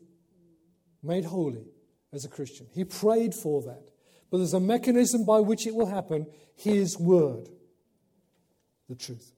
made 1.02 1.24
holy 1.24 1.64
as 2.12 2.24
a 2.24 2.28
Christian. 2.28 2.66
He 2.72 2.84
prayed 2.84 3.34
for 3.34 3.62
that. 3.62 3.82
But 4.30 4.38
there's 4.38 4.54
a 4.54 4.61
mechanism 4.61 5.24
by 5.24 5.40
which 5.40 5.66
it 5.66 5.74
will 5.74 5.86
happen 5.86 6.26
His 6.57 6.98
Word, 6.98 7.48
the 8.88 8.96
truth. 8.96 9.32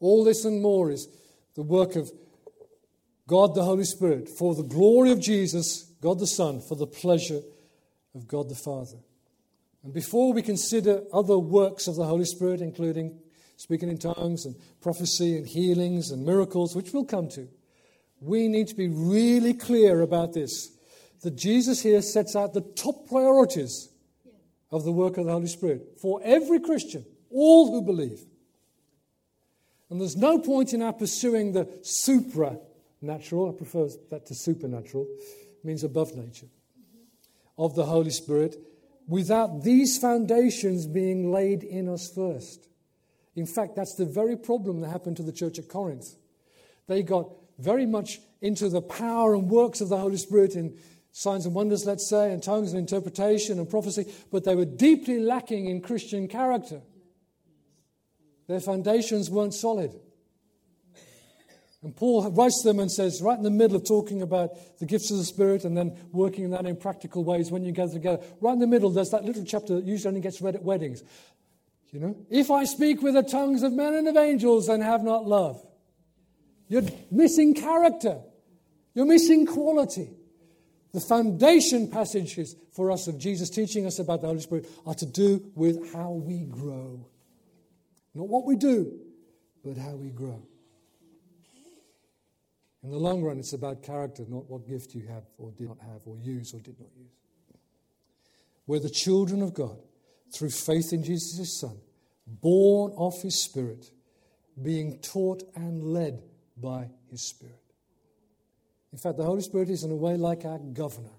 All 0.00 0.24
this 0.24 0.44
and 0.44 0.62
more 0.62 0.90
is 0.90 1.08
the 1.54 1.62
work 1.62 1.94
of 1.94 2.10
God 3.28 3.54
the 3.54 3.62
Holy 3.62 3.84
Spirit 3.84 4.28
for 4.28 4.54
the 4.54 4.64
glory 4.64 5.12
of 5.12 5.20
Jesus, 5.20 5.84
God 6.00 6.18
the 6.18 6.26
Son, 6.26 6.60
for 6.60 6.74
the 6.74 6.86
pleasure 6.86 7.40
of 8.14 8.26
God 8.26 8.48
the 8.48 8.54
Father. 8.54 8.98
And 9.82 9.92
before 9.92 10.32
we 10.32 10.42
consider 10.42 11.02
other 11.12 11.38
works 11.38 11.86
of 11.86 11.96
the 11.96 12.04
Holy 12.04 12.24
Spirit, 12.24 12.60
including 12.60 13.18
speaking 13.56 13.88
in 13.88 13.98
tongues 13.98 14.44
and 14.44 14.56
prophecy 14.80 15.36
and 15.36 15.46
healings 15.46 16.10
and 16.10 16.24
miracles, 16.24 16.74
which 16.74 16.92
we'll 16.92 17.04
come 17.04 17.28
to, 17.28 17.48
we 18.20 18.48
need 18.48 18.68
to 18.68 18.74
be 18.74 18.88
really 18.88 19.54
clear 19.54 20.02
about 20.02 20.32
this 20.32 20.70
that 21.22 21.36
Jesus 21.36 21.82
here 21.82 22.00
sets 22.00 22.34
out 22.34 22.54
the 22.54 22.60
top 22.60 23.08
priorities 23.08 23.90
of 24.70 24.84
the 24.84 24.92
work 24.92 25.18
of 25.18 25.26
the 25.26 25.32
Holy 25.32 25.46
Spirit 25.46 25.98
for 26.00 26.20
every 26.24 26.60
Christian, 26.60 27.04
all 27.30 27.70
who 27.70 27.82
believe. 27.82 28.20
And 29.90 30.00
there's 30.00 30.16
no 30.16 30.38
point 30.38 30.72
in 30.72 30.82
our 30.82 30.92
pursuing 30.92 31.52
the 31.52 31.68
supernatural, 31.82 33.50
I 33.50 33.56
prefer 33.56 33.88
that 34.10 34.26
to 34.26 34.34
supernatural, 34.34 35.06
means 35.64 35.84
above 35.84 36.14
nature, 36.14 36.46
of 37.60 37.74
the 37.74 37.84
Holy 37.84 38.10
Spirit, 38.10 38.56
without 39.06 39.62
these 39.62 39.98
foundations 39.98 40.86
being 40.86 41.30
laid 41.30 41.62
in 41.62 41.90
us 41.90 42.10
first. 42.10 42.66
In 43.36 43.44
fact, 43.44 43.76
that's 43.76 43.94
the 43.94 44.06
very 44.06 44.36
problem 44.36 44.80
that 44.80 44.88
happened 44.88 45.18
to 45.18 45.22
the 45.22 45.30
church 45.30 45.58
at 45.58 45.68
Corinth. 45.68 46.16
They 46.88 47.02
got 47.02 47.30
very 47.58 47.84
much 47.84 48.18
into 48.40 48.70
the 48.70 48.80
power 48.80 49.34
and 49.34 49.50
works 49.50 49.82
of 49.82 49.90
the 49.90 49.98
Holy 49.98 50.16
Spirit 50.16 50.56
in 50.56 50.78
signs 51.12 51.44
and 51.44 51.54
wonders, 51.54 51.84
let's 51.84 52.08
say, 52.08 52.32
and 52.32 52.42
tongues 52.42 52.72
and 52.72 52.80
interpretation 52.80 53.58
and 53.58 53.68
prophecy, 53.68 54.10
but 54.32 54.44
they 54.44 54.54
were 54.54 54.64
deeply 54.64 55.20
lacking 55.20 55.66
in 55.66 55.82
Christian 55.82 56.28
character. 56.28 56.80
Their 58.48 58.60
foundations 58.60 59.28
weren't 59.28 59.54
solid. 59.54 59.92
And 61.82 61.96
Paul 61.96 62.30
writes 62.30 62.62
them 62.62 62.78
and 62.78 62.92
says, 62.92 63.22
right 63.22 63.38
in 63.38 63.42
the 63.42 63.50
middle 63.50 63.76
of 63.76 63.86
talking 63.86 64.20
about 64.20 64.78
the 64.78 64.86
gifts 64.86 65.10
of 65.10 65.16
the 65.16 65.24
Spirit 65.24 65.64
and 65.64 65.76
then 65.76 65.96
working 66.12 66.50
that 66.50 66.66
in 66.66 66.76
practical 66.76 67.24
ways 67.24 67.50
when 67.50 67.64
you 67.64 67.72
gather 67.72 67.94
together, 67.94 68.22
right 68.40 68.52
in 68.52 68.58
the 68.58 68.66
middle, 68.66 68.90
there's 68.90 69.10
that 69.10 69.24
little 69.24 69.44
chapter 69.44 69.76
that 69.76 69.84
usually 69.84 70.08
only 70.08 70.20
gets 70.20 70.42
read 70.42 70.54
at 70.54 70.62
weddings. 70.62 71.02
You 71.90 72.00
know, 72.00 72.16
if 72.28 72.50
I 72.50 72.64
speak 72.64 73.02
with 73.02 73.14
the 73.14 73.22
tongues 73.22 73.62
of 73.62 73.72
men 73.72 73.94
and 73.94 74.06
of 74.08 74.16
angels 74.16 74.68
and 74.68 74.82
have 74.82 75.02
not 75.02 75.26
love, 75.26 75.64
you're 76.68 76.84
missing 77.10 77.54
character. 77.54 78.20
You're 78.94 79.06
missing 79.06 79.46
quality. 79.46 80.10
The 80.92 81.00
foundation 81.00 81.90
passages 81.90 82.56
for 82.72 82.90
us 82.92 83.08
of 83.08 83.18
Jesus 83.18 83.48
teaching 83.48 83.86
us 83.86 83.98
about 83.98 84.20
the 84.20 84.26
Holy 84.26 84.40
Spirit 84.40 84.68
are 84.86 84.94
to 84.94 85.06
do 85.06 85.50
with 85.54 85.92
how 85.94 86.10
we 86.10 86.44
grow. 86.44 87.06
Not 88.14 88.28
what 88.28 88.44
we 88.44 88.56
do, 88.56 89.00
but 89.64 89.76
how 89.76 89.92
we 89.92 90.10
grow. 90.10 90.42
In 92.82 92.90
the 92.90 92.98
long 92.98 93.22
run, 93.22 93.38
it's 93.38 93.52
about 93.52 93.82
character, 93.82 94.24
not 94.28 94.48
what 94.48 94.66
gift 94.66 94.94
you 94.94 95.06
have 95.08 95.24
or 95.36 95.50
did 95.52 95.68
not 95.68 95.78
have, 95.80 96.00
or 96.06 96.16
use 96.16 96.54
or 96.54 96.60
did 96.60 96.78
not 96.80 96.88
use. 96.96 97.10
We're 98.66 98.78
the 98.78 98.88
children 98.88 99.42
of 99.42 99.52
God 99.52 99.78
through 100.32 100.50
faith 100.50 100.92
in 100.92 101.02
Jesus' 101.02 101.60
Son, 101.60 101.76
born 102.26 102.92
of 102.96 103.20
His 103.20 103.42
Spirit, 103.42 103.90
being 104.62 104.98
taught 104.98 105.42
and 105.54 105.82
led 105.82 106.22
by 106.56 106.88
His 107.10 107.22
Spirit. 107.22 107.54
In 108.92 108.98
fact, 108.98 109.18
the 109.18 109.24
Holy 109.24 109.42
Spirit 109.42 109.68
is 109.68 109.84
in 109.84 109.90
a 109.90 109.96
way 109.96 110.16
like 110.16 110.44
our 110.44 110.58
governor, 110.58 111.16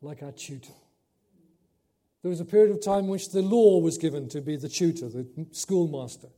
like 0.00 0.22
our 0.22 0.32
tutor. 0.32 0.72
There 2.22 2.30
was 2.30 2.40
a 2.40 2.44
period 2.44 2.70
of 2.70 2.82
time 2.82 3.04
in 3.04 3.10
which 3.10 3.30
the 3.30 3.42
law 3.42 3.80
was 3.80 3.98
given 3.98 4.28
to 4.30 4.40
be 4.40 4.56
the 4.56 4.68
tutor, 4.68 5.08
the 5.08 5.26
schoolmaster. 5.50 6.28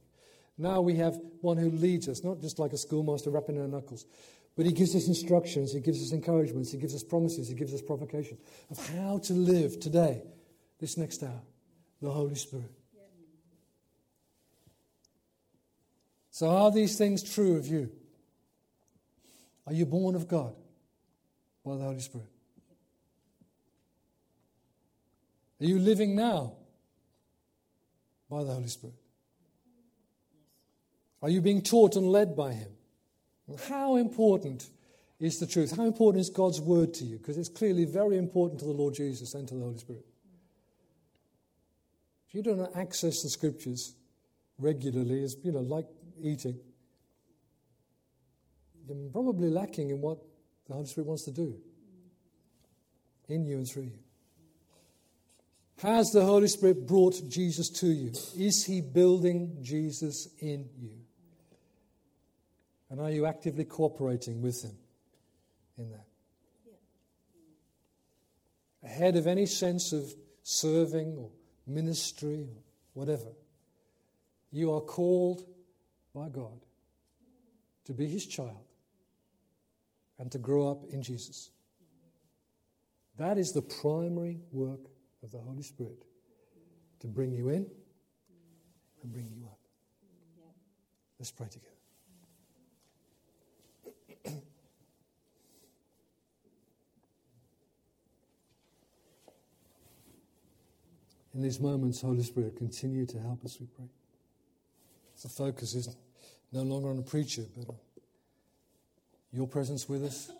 Now 0.56 0.80
we 0.80 0.96
have 0.96 1.18
one 1.40 1.56
who 1.56 1.70
leads 1.70 2.08
us, 2.08 2.22
not 2.22 2.40
just 2.40 2.58
like 2.58 2.72
a 2.72 2.78
schoolmaster 2.78 3.30
rapping 3.30 3.60
our 3.60 3.66
knuckles, 3.66 4.06
but 4.56 4.66
he 4.66 4.72
gives 4.72 4.94
us 4.94 5.08
instructions, 5.08 5.72
he 5.72 5.80
gives 5.80 6.00
us 6.00 6.12
encouragements, 6.12 6.70
he 6.70 6.78
gives 6.78 6.94
us 6.94 7.02
promises, 7.02 7.48
he 7.48 7.54
gives 7.54 7.74
us 7.74 7.82
provocation 7.82 8.38
of 8.70 8.88
how 8.90 9.18
to 9.18 9.32
live 9.32 9.80
today, 9.80 10.22
this 10.78 10.96
next 10.96 11.22
hour. 11.22 11.42
The 12.00 12.10
Holy 12.10 12.34
Spirit. 12.34 12.70
So, 16.30 16.50
are 16.50 16.70
these 16.70 16.98
things 16.98 17.22
true 17.22 17.56
of 17.56 17.66
you? 17.66 17.90
Are 19.66 19.72
you 19.72 19.86
born 19.86 20.14
of 20.14 20.28
God 20.28 20.54
by 21.64 21.76
the 21.76 21.84
Holy 21.84 22.00
Spirit? 22.00 22.28
Are 25.60 25.64
you 25.64 25.78
living 25.78 26.14
now 26.14 26.54
by 28.28 28.44
the 28.44 28.52
Holy 28.52 28.68
Spirit? 28.68 28.96
Are 31.24 31.30
you 31.30 31.40
being 31.40 31.62
taught 31.62 31.96
and 31.96 32.06
led 32.06 32.36
by 32.36 32.52
Him? 32.52 32.68
How 33.66 33.96
important 33.96 34.68
is 35.18 35.38
the 35.38 35.46
truth? 35.46 35.74
How 35.74 35.86
important 35.86 36.20
is 36.20 36.28
God's 36.28 36.60
word 36.60 36.92
to 36.94 37.04
you? 37.06 37.16
Because 37.16 37.38
it's 37.38 37.48
clearly 37.48 37.86
very 37.86 38.18
important 38.18 38.60
to 38.60 38.66
the 38.66 38.72
Lord 38.72 38.92
Jesus 38.92 39.32
and 39.32 39.48
to 39.48 39.54
the 39.54 39.62
Holy 39.62 39.78
Spirit. 39.78 40.04
If 42.28 42.34
you 42.34 42.42
don't 42.42 42.68
access 42.76 43.22
the 43.22 43.30
scriptures 43.30 43.94
regularly, 44.58 45.24
as 45.24 45.34
you 45.42 45.52
know, 45.52 45.60
like 45.60 45.86
eating, 46.22 46.58
you're 48.86 49.10
probably 49.10 49.48
lacking 49.48 49.88
in 49.88 50.02
what 50.02 50.18
the 50.66 50.74
Holy 50.74 50.84
Spirit 50.84 51.06
wants 51.06 51.24
to 51.24 51.30
do 51.30 51.56
in 53.30 53.46
you 53.46 53.56
and 53.56 53.66
through 53.66 53.84
you. 53.84 53.98
Has 55.78 56.10
the 56.10 56.22
Holy 56.22 56.48
Spirit 56.48 56.86
brought 56.86 57.18
Jesus 57.30 57.70
to 57.80 57.86
you? 57.86 58.12
Is 58.36 58.66
He 58.66 58.82
building 58.82 59.56
Jesus 59.62 60.28
in 60.38 60.68
you? 60.78 61.03
And 62.94 63.02
are 63.02 63.10
you 63.10 63.26
actively 63.26 63.64
cooperating 63.64 64.40
with 64.40 64.62
Him 64.62 64.76
in 65.76 65.90
that? 65.90 66.06
Ahead 68.84 69.16
of 69.16 69.26
any 69.26 69.46
sense 69.46 69.92
of 69.92 70.14
serving 70.44 71.16
or 71.18 71.28
ministry 71.66 72.42
or 72.42 72.62
whatever, 72.92 73.32
you 74.52 74.72
are 74.72 74.80
called 74.80 75.44
by 76.14 76.28
God 76.28 76.60
to 77.86 77.92
be 77.92 78.06
His 78.06 78.26
child 78.26 78.64
and 80.20 80.30
to 80.30 80.38
grow 80.38 80.70
up 80.70 80.84
in 80.88 81.02
Jesus. 81.02 81.50
That 83.16 83.38
is 83.38 83.50
the 83.50 83.62
primary 83.62 84.38
work 84.52 84.88
of 85.24 85.32
the 85.32 85.38
Holy 85.38 85.64
Spirit 85.64 86.04
to 87.00 87.08
bring 87.08 87.32
you 87.32 87.48
in 87.48 87.66
and 89.02 89.12
bring 89.12 89.32
you 89.34 89.46
up. 89.46 89.58
Let's 91.18 91.32
pray 91.32 91.48
together. 91.48 91.73
In 101.34 101.42
these 101.42 101.58
moments, 101.58 102.00
Holy 102.00 102.22
Spirit, 102.22 102.56
continue 102.56 103.06
to 103.06 103.18
help 103.18 103.44
us, 103.44 103.58
we 103.60 103.66
pray. 103.66 103.88
The 105.20 105.28
focus 105.28 105.74
is 105.74 105.96
no 106.52 106.62
longer 106.62 106.90
on 106.90 106.96
the 106.96 107.02
preacher, 107.02 107.42
but 107.56 107.68
on 107.68 107.76
your 109.32 109.48
presence 109.48 109.88
with 109.88 110.04
us. 110.04 110.30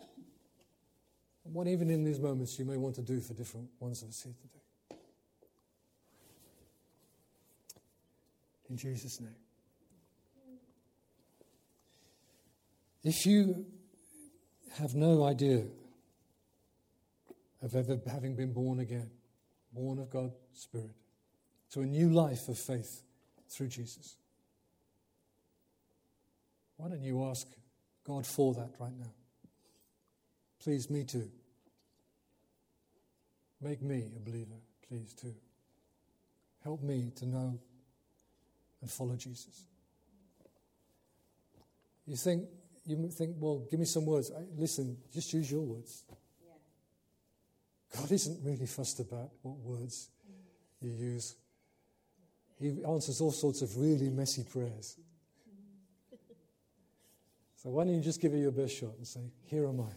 And 1.43 1.53
what 1.53 1.67
even 1.67 1.89
in 1.89 2.03
these 2.03 2.19
moments 2.19 2.57
you 2.57 2.65
may 2.65 2.77
want 2.77 2.95
to 2.95 3.01
do 3.01 3.19
for 3.19 3.33
different 3.33 3.69
ones 3.79 4.01
of 4.03 4.09
us 4.09 4.21
here 4.23 4.33
today. 4.41 4.99
In 8.69 8.77
Jesus' 8.77 9.19
name. 9.19 9.35
If 13.03 13.25
you 13.25 13.65
have 14.77 14.95
no 14.95 15.23
idea 15.25 15.63
of 17.61 17.75
ever 17.75 17.99
having 18.09 18.35
been 18.35 18.53
born 18.53 18.79
again, 18.79 19.11
born 19.75 19.99
of 19.99 20.09
God's 20.09 20.33
Spirit, 20.53 20.95
to 21.71 21.81
a 21.81 21.85
new 21.85 22.09
life 22.09 22.47
of 22.47 22.57
faith 22.57 23.03
through 23.49 23.67
Jesus, 23.67 24.15
why 26.77 26.89
don't 26.89 27.01
you 27.01 27.23
ask 27.25 27.47
God 28.05 28.25
for 28.25 28.53
that 28.53 28.71
right 28.79 28.97
now? 28.97 29.13
Please, 30.63 30.89
me 30.89 31.03
too. 31.03 31.29
Make 33.61 33.81
me 33.81 34.11
a 34.15 34.19
believer, 34.19 34.55
please, 34.87 35.13
too. 35.13 35.33
Help 36.63 36.81
me 36.81 37.11
to 37.15 37.25
know 37.25 37.59
and 38.81 38.91
follow 38.91 39.15
Jesus. 39.15 39.67
You 42.05 42.15
think, 42.15 42.45
you 42.85 43.09
think, 43.09 43.35
well, 43.39 43.65
give 43.69 43.79
me 43.79 43.85
some 43.85 44.05
words. 44.05 44.31
Listen, 44.57 44.97
just 45.13 45.33
use 45.33 45.49
your 45.49 45.61
words. 45.61 46.03
God 47.93 48.11
isn't 48.11 48.39
really 48.43 48.65
fussed 48.65 48.99
about 48.99 49.31
what 49.41 49.57
words 49.57 50.09
you 50.81 50.91
use. 50.91 51.35
He 52.59 52.83
answers 52.85 53.21
all 53.21 53.31
sorts 53.31 53.61
of 53.61 53.75
really 53.77 54.09
messy 54.09 54.43
prayers. 54.43 54.97
So 57.55 57.69
why 57.69 57.83
don't 57.83 57.95
you 57.95 58.01
just 58.01 58.21
give 58.21 58.33
it 58.33 58.39
your 58.39 58.51
best 58.51 58.77
shot 58.77 58.95
and 58.97 59.07
say, 59.07 59.21
Here 59.45 59.67
am 59.67 59.81
I, 59.81 59.91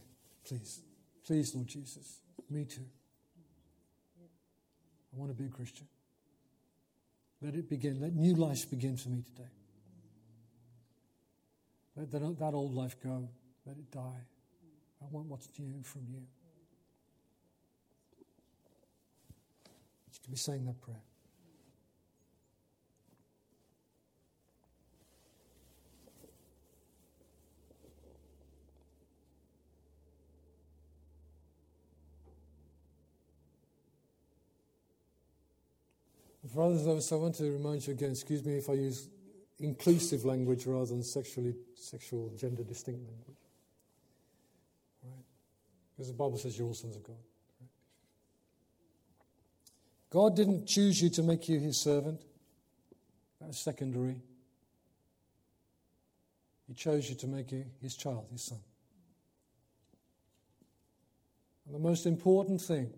please. 0.45 0.81
Please, 1.27 1.55
Lord 1.55 1.67
Jesus. 1.67 2.21
Me 2.49 2.65
too. 2.65 2.87
I 5.13 5.17
want 5.19 5.31
to 5.31 5.37
be 5.37 5.49
a 5.49 5.53
Christian. 5.53 5.87
Let 7.43 7.55
it 7.55 7.69
begin. 7.69 8.01
Let 8.01 8.15
new 8.15 8.35
life 8.35 8.69
begin 8.71 8.97
for 8.97 9.11
me 9.11 9.23
today. 9.23 9.49
Let 11.97 12.11
that, 12.39 12.55
old 12.55 12.75
life 12.75 12.97
go. 13.03 13.29
Let 13.67 13.77
it 13.77 13.91
die. 13.91 14.25
I 15.03 15.05
want 15.11 15.27
what's 15.27 15.49
new 15.59 15.83
from 15.83 16.03
you. 16.09 16.23
Can 20.29 20.35
be 20.35 20.39
saying 20.39 20.67
that 20.67 20.79
prayer. 20.83 21.01
Brothers 36.55 37.11
I 37.11 37.15
want 37.15 37.35
to 37.37 37.45
remind 37.45 37.87
you 37.87 37.95
again, 37.95 38.11
excuse 38.11 38.45
me 38.45 38.59
if 38.59 38.69
I 38.69 38.75
use 38.75 39.09
inclusive 39.61 40.27
language 40.27 40.67
rather 40.67 40.87
than 40.87 41.03
sexually, 41.03 41.55
sexual, 41.75 42.31
gender 42.37 42.65
distinct 42.65 43.01
language. 43.01 43.39
Right? 45.05 45.25
Because 45.97 46.09
the 46.09 46.15
Bible 46.15 46.37
says 46.37 46.59
you're 46.59 46.67
all 46.67 46.75
sons 46.75 46.97
of 46.97 47.03
God. 47.03 47.17
God 50.11 50.37
didn't 50.37 50.67
choose 50.67 51.03
you 51.03 51.11
to 51.11 51.23
make 51.23 51.49
you 51.49 51.59
his 51.59 51.81
servant. 51.81 52.23
That's 53.41 53.59
secondary. 53.59 54.23
He 56.67 56.75
chose 56.75 57.09
you 57.09 57.15
to 57.17 57.27
make 57.27 57.53
you 57.53 57.65
his 57.81 57.97
child, 57.97 58.27
his 58.31 58.45
son. 58.45 58.59
And 61.67 61.75
the 61.75 61.79
most 61.79 62.07
important 62.07 62.61
thing 62.61 62.91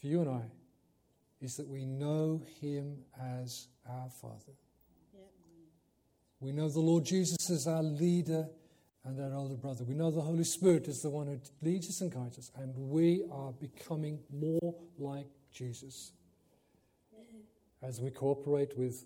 for 0.00 0.06
you 0.06 0.20
and 0.20 0.30
I 0.30 0.42
is 1.40 1.56
that 1.56 1.66
we 1.68 1.84
know 1.84 2.42
him 2.60 2.98
as 3.20 3.68
our 3.88 4.08
Father. 4.20 4.52
We 6.40 6.52
know 6.52 6.68
the 6.68 6.80
Lord 6.80 7.04
Jesus 7.04 7.50
as 7.50 7.66
our 7.66 7.82
leader 7.82 8.46
and 9.04 9.20
our 9.20 9.38
older 9.38 9.54
brother. 9.54 9.84
We 9.84 9.94
know 9.94 10.10
the 10.10 10.20
Holy 10.20 10.44
Spirit 10.44 10.88
is 10.88 11.00
the 11.00 11.10
one 11.10 11.26
who 11.26 11.40
leads 11.62 11.88
us 11.88 12.00
and 12.00 12.12
guides 12.12 12.38
us, 12.38 12.50
and 12.56 12.74
we 12.76 13.24
are 13.30 13.52
becoming 13.52 14.20
more 14.30 14.74
like 14.98 15.28
Jesus 15.56 16.12
as 17.82 18.00
we 18.00 18.10
cooperate 18.10 18.76
with 18.76 19.04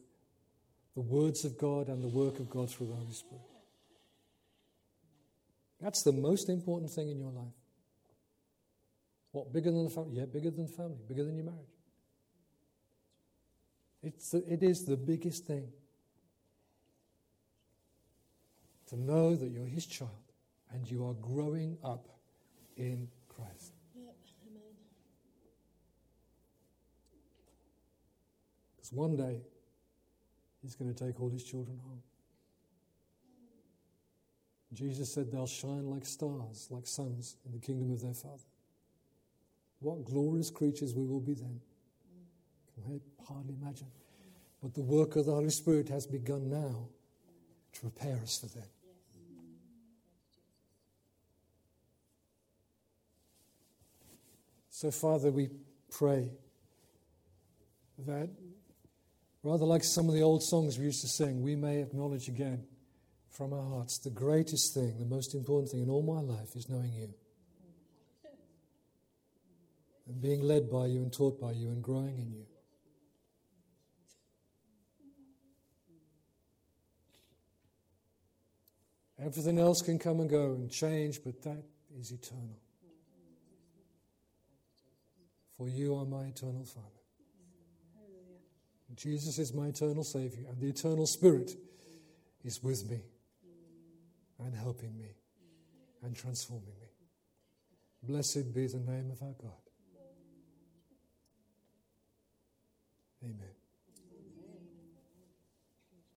the 0.94 1.00
words 1.00 1.44
of 1.44 1.56
God 1.56 1.88
and 1.88 2.02
the 2.02 2.08
work 2.08 2.38
of 2.40 2.50
God 2.50 2.70
through 2.70 2.88
the 2.88 2.94
Holy 2.94 3.12
Spirit. 3.12 3.44
That's 5.80 6.02
the 6.02 6.12
most 6.12 6.48
important 6.48 6.90
thing 6.90 7.08
in 7.08 7.18
your 7.18 7.30
life. 7.30 7.54
What, 9.32 9.52
bigger 9.52 9.70
than 9.70 9.84
the 9.84 9.90
family? 9.90 10.18
Yeah, 10.18 10.26
bigger 10.26 10.50
than 10.50 10.66
family, 10.66 10.98
bigger 11.08 11.24
than 11.24 11.36
your 11.36 11.44
marriage. 11.44 11.60
It's, 14.02 14.34
it 14.34 14.62
is 14.62 14.84
the 14.84 14.96
biggest 14.96 15.46
thing 15.46 15.68
to 18.88 18.96
know 18.96 19.36
that 19.36 19.50
you're 19.50 19.66
His 19.66 19.86
child 19.86 20.10
and 20.72 20.90
you 20.90 21.06
are 21.06 21.14
growing 21.14 21.78
up 21.84 22.08
in 22.76 23.08
Christ. 23.28 23.72
Yep, 23.94 24.14
amen. 24.48 24.62
Because 28.90 28.96
one 28.98 29.16
day 29.16 29.40
He's 30.62 30.74
going 30.74 30.92
to 30.92 31.04
take 31.04 31.20
all 31.20 31.30
His 31.30 31.42
children 31.44 31.78
home. 31.78 32.02
Jesus 34.72 35.12
said, 35.12 35.32
They'll 35.32 35.46
shine 35.46 35.86
like 35.86 36.04
stars, 36.04 36.68
like 36.70 36.86
suns 36.86 37.36
in 37.46 37.52
the 37.52 37.58
kingdom 37.58 37.90
of 37.92 38.00
their 38.00 38.14
Father. 38.14 38.44
What 39.80 40.04
glorious 40.04 40.50
creatures 40.50 40.94
we 40.94 41.06
will 41.06 41.20
be 41.20 41.34
then. 41.34 41.60
Can 42.74 42.84
I 42.94 43.24
hardly 43.26 43.54
imagine. 43.60 43.88
But 44.62 44.74
the 44.74 44.82
work 44.82 45.16
of 45.16 45.26
the 45.26 45.32
Holy 45.32 45.50
Spirit 45.50 45.88
has 45.88 46.06
begun 46.06 46.50
now 46.50 46.88
to 47.72 47.80
prepare 47.80 48.16
us 48.16 48.38
for 48.38 48.46
that. 48.58 48.68
So, 54.68 54.90
Father, 54.90 55.30
we 55.30 55.48
pray 55.90 56.30
that 58.06 58.30
rather 59.42 59.64
like 59.64 59.84
some 59.84 60.08
of 60.08 60.14
the 60.14 60.22
old 60.22 60.42
songs 60.42 60.78
we 60.78 60.84
used 60.84 61.00
to 61.00 61.08
sing, 61.08 61.42
we 61.42 61.56
may 61.56 61.80
acknowledge 61.80 62.28
again 62.28 62.64
from 63.30 63.52
our 63.52 63.62
hearts 63.62 63.98
the 63.98 64.10
greatest 64.10 64.74
thing, 64.74 64.98
the 64.98 65.04
most 65.04 65.34
important 65.34 65.70
thing 65.70 65.82
in 65.82 65.90
all 65.90 66.02
my 66.02 66.20
life 66.20 66.54
is 66.56 66.68
knowing 66.68 66.92
you. 66.92 67.14
And 70.06 70.20
being 70.20 70.42
led 70.42 70.70
by 70.70 70.86
you 70.86 71.02
and 71.02 71.12
taught 71.12 71.40
by 71.40 71.52
you 71.52 71.68
and 71.68 71.82
growing 71.82 72.18
in 72.18 72.32
you. 72.32 72.46
Everything 79.24 79.58
else 79.58 79.82
can 79.82 79.98
come 79.98 80.20
and 80.20 80.30
go 80.30 80.54
and 80.54 80.70
change, 80.70 81.22
but 81.22 81.42
that 81.42 81.62
is 81.98 82.10
eternal. 82.10 82.58
For 85.56 85.68
you 85.68 85.94
are 85.96 86.06
my 86.06 86.24
eternal 86.24 86.64
Father. 86.64 86.99
Jesus 88.96 89.38
is 89.38 89.54
my 89.54 89.68
eternal 89.68 90.04
Savior, 90.04 90.46
and 90.48 90.60
the 90.60 90.68
eternal 90.68 91.06
Spirit 91.06 91.52
is 92.44 92.62
with 92.62 92.90
me 92.90 93.00
and 94.38 94.54
helping 94.54 94.96
me 94.96 95.10
and 96.02 96.16
transforming 96.16 96.74
me. 96.80 96.88
Blessed 98.02 98.54
be 98.54 98.66
the 98.66 98.78
name 98.78 99.10
of 99.10 99.22
our 99.22 99.34
God. 99.40 99.52
Amen. 103.22 103.59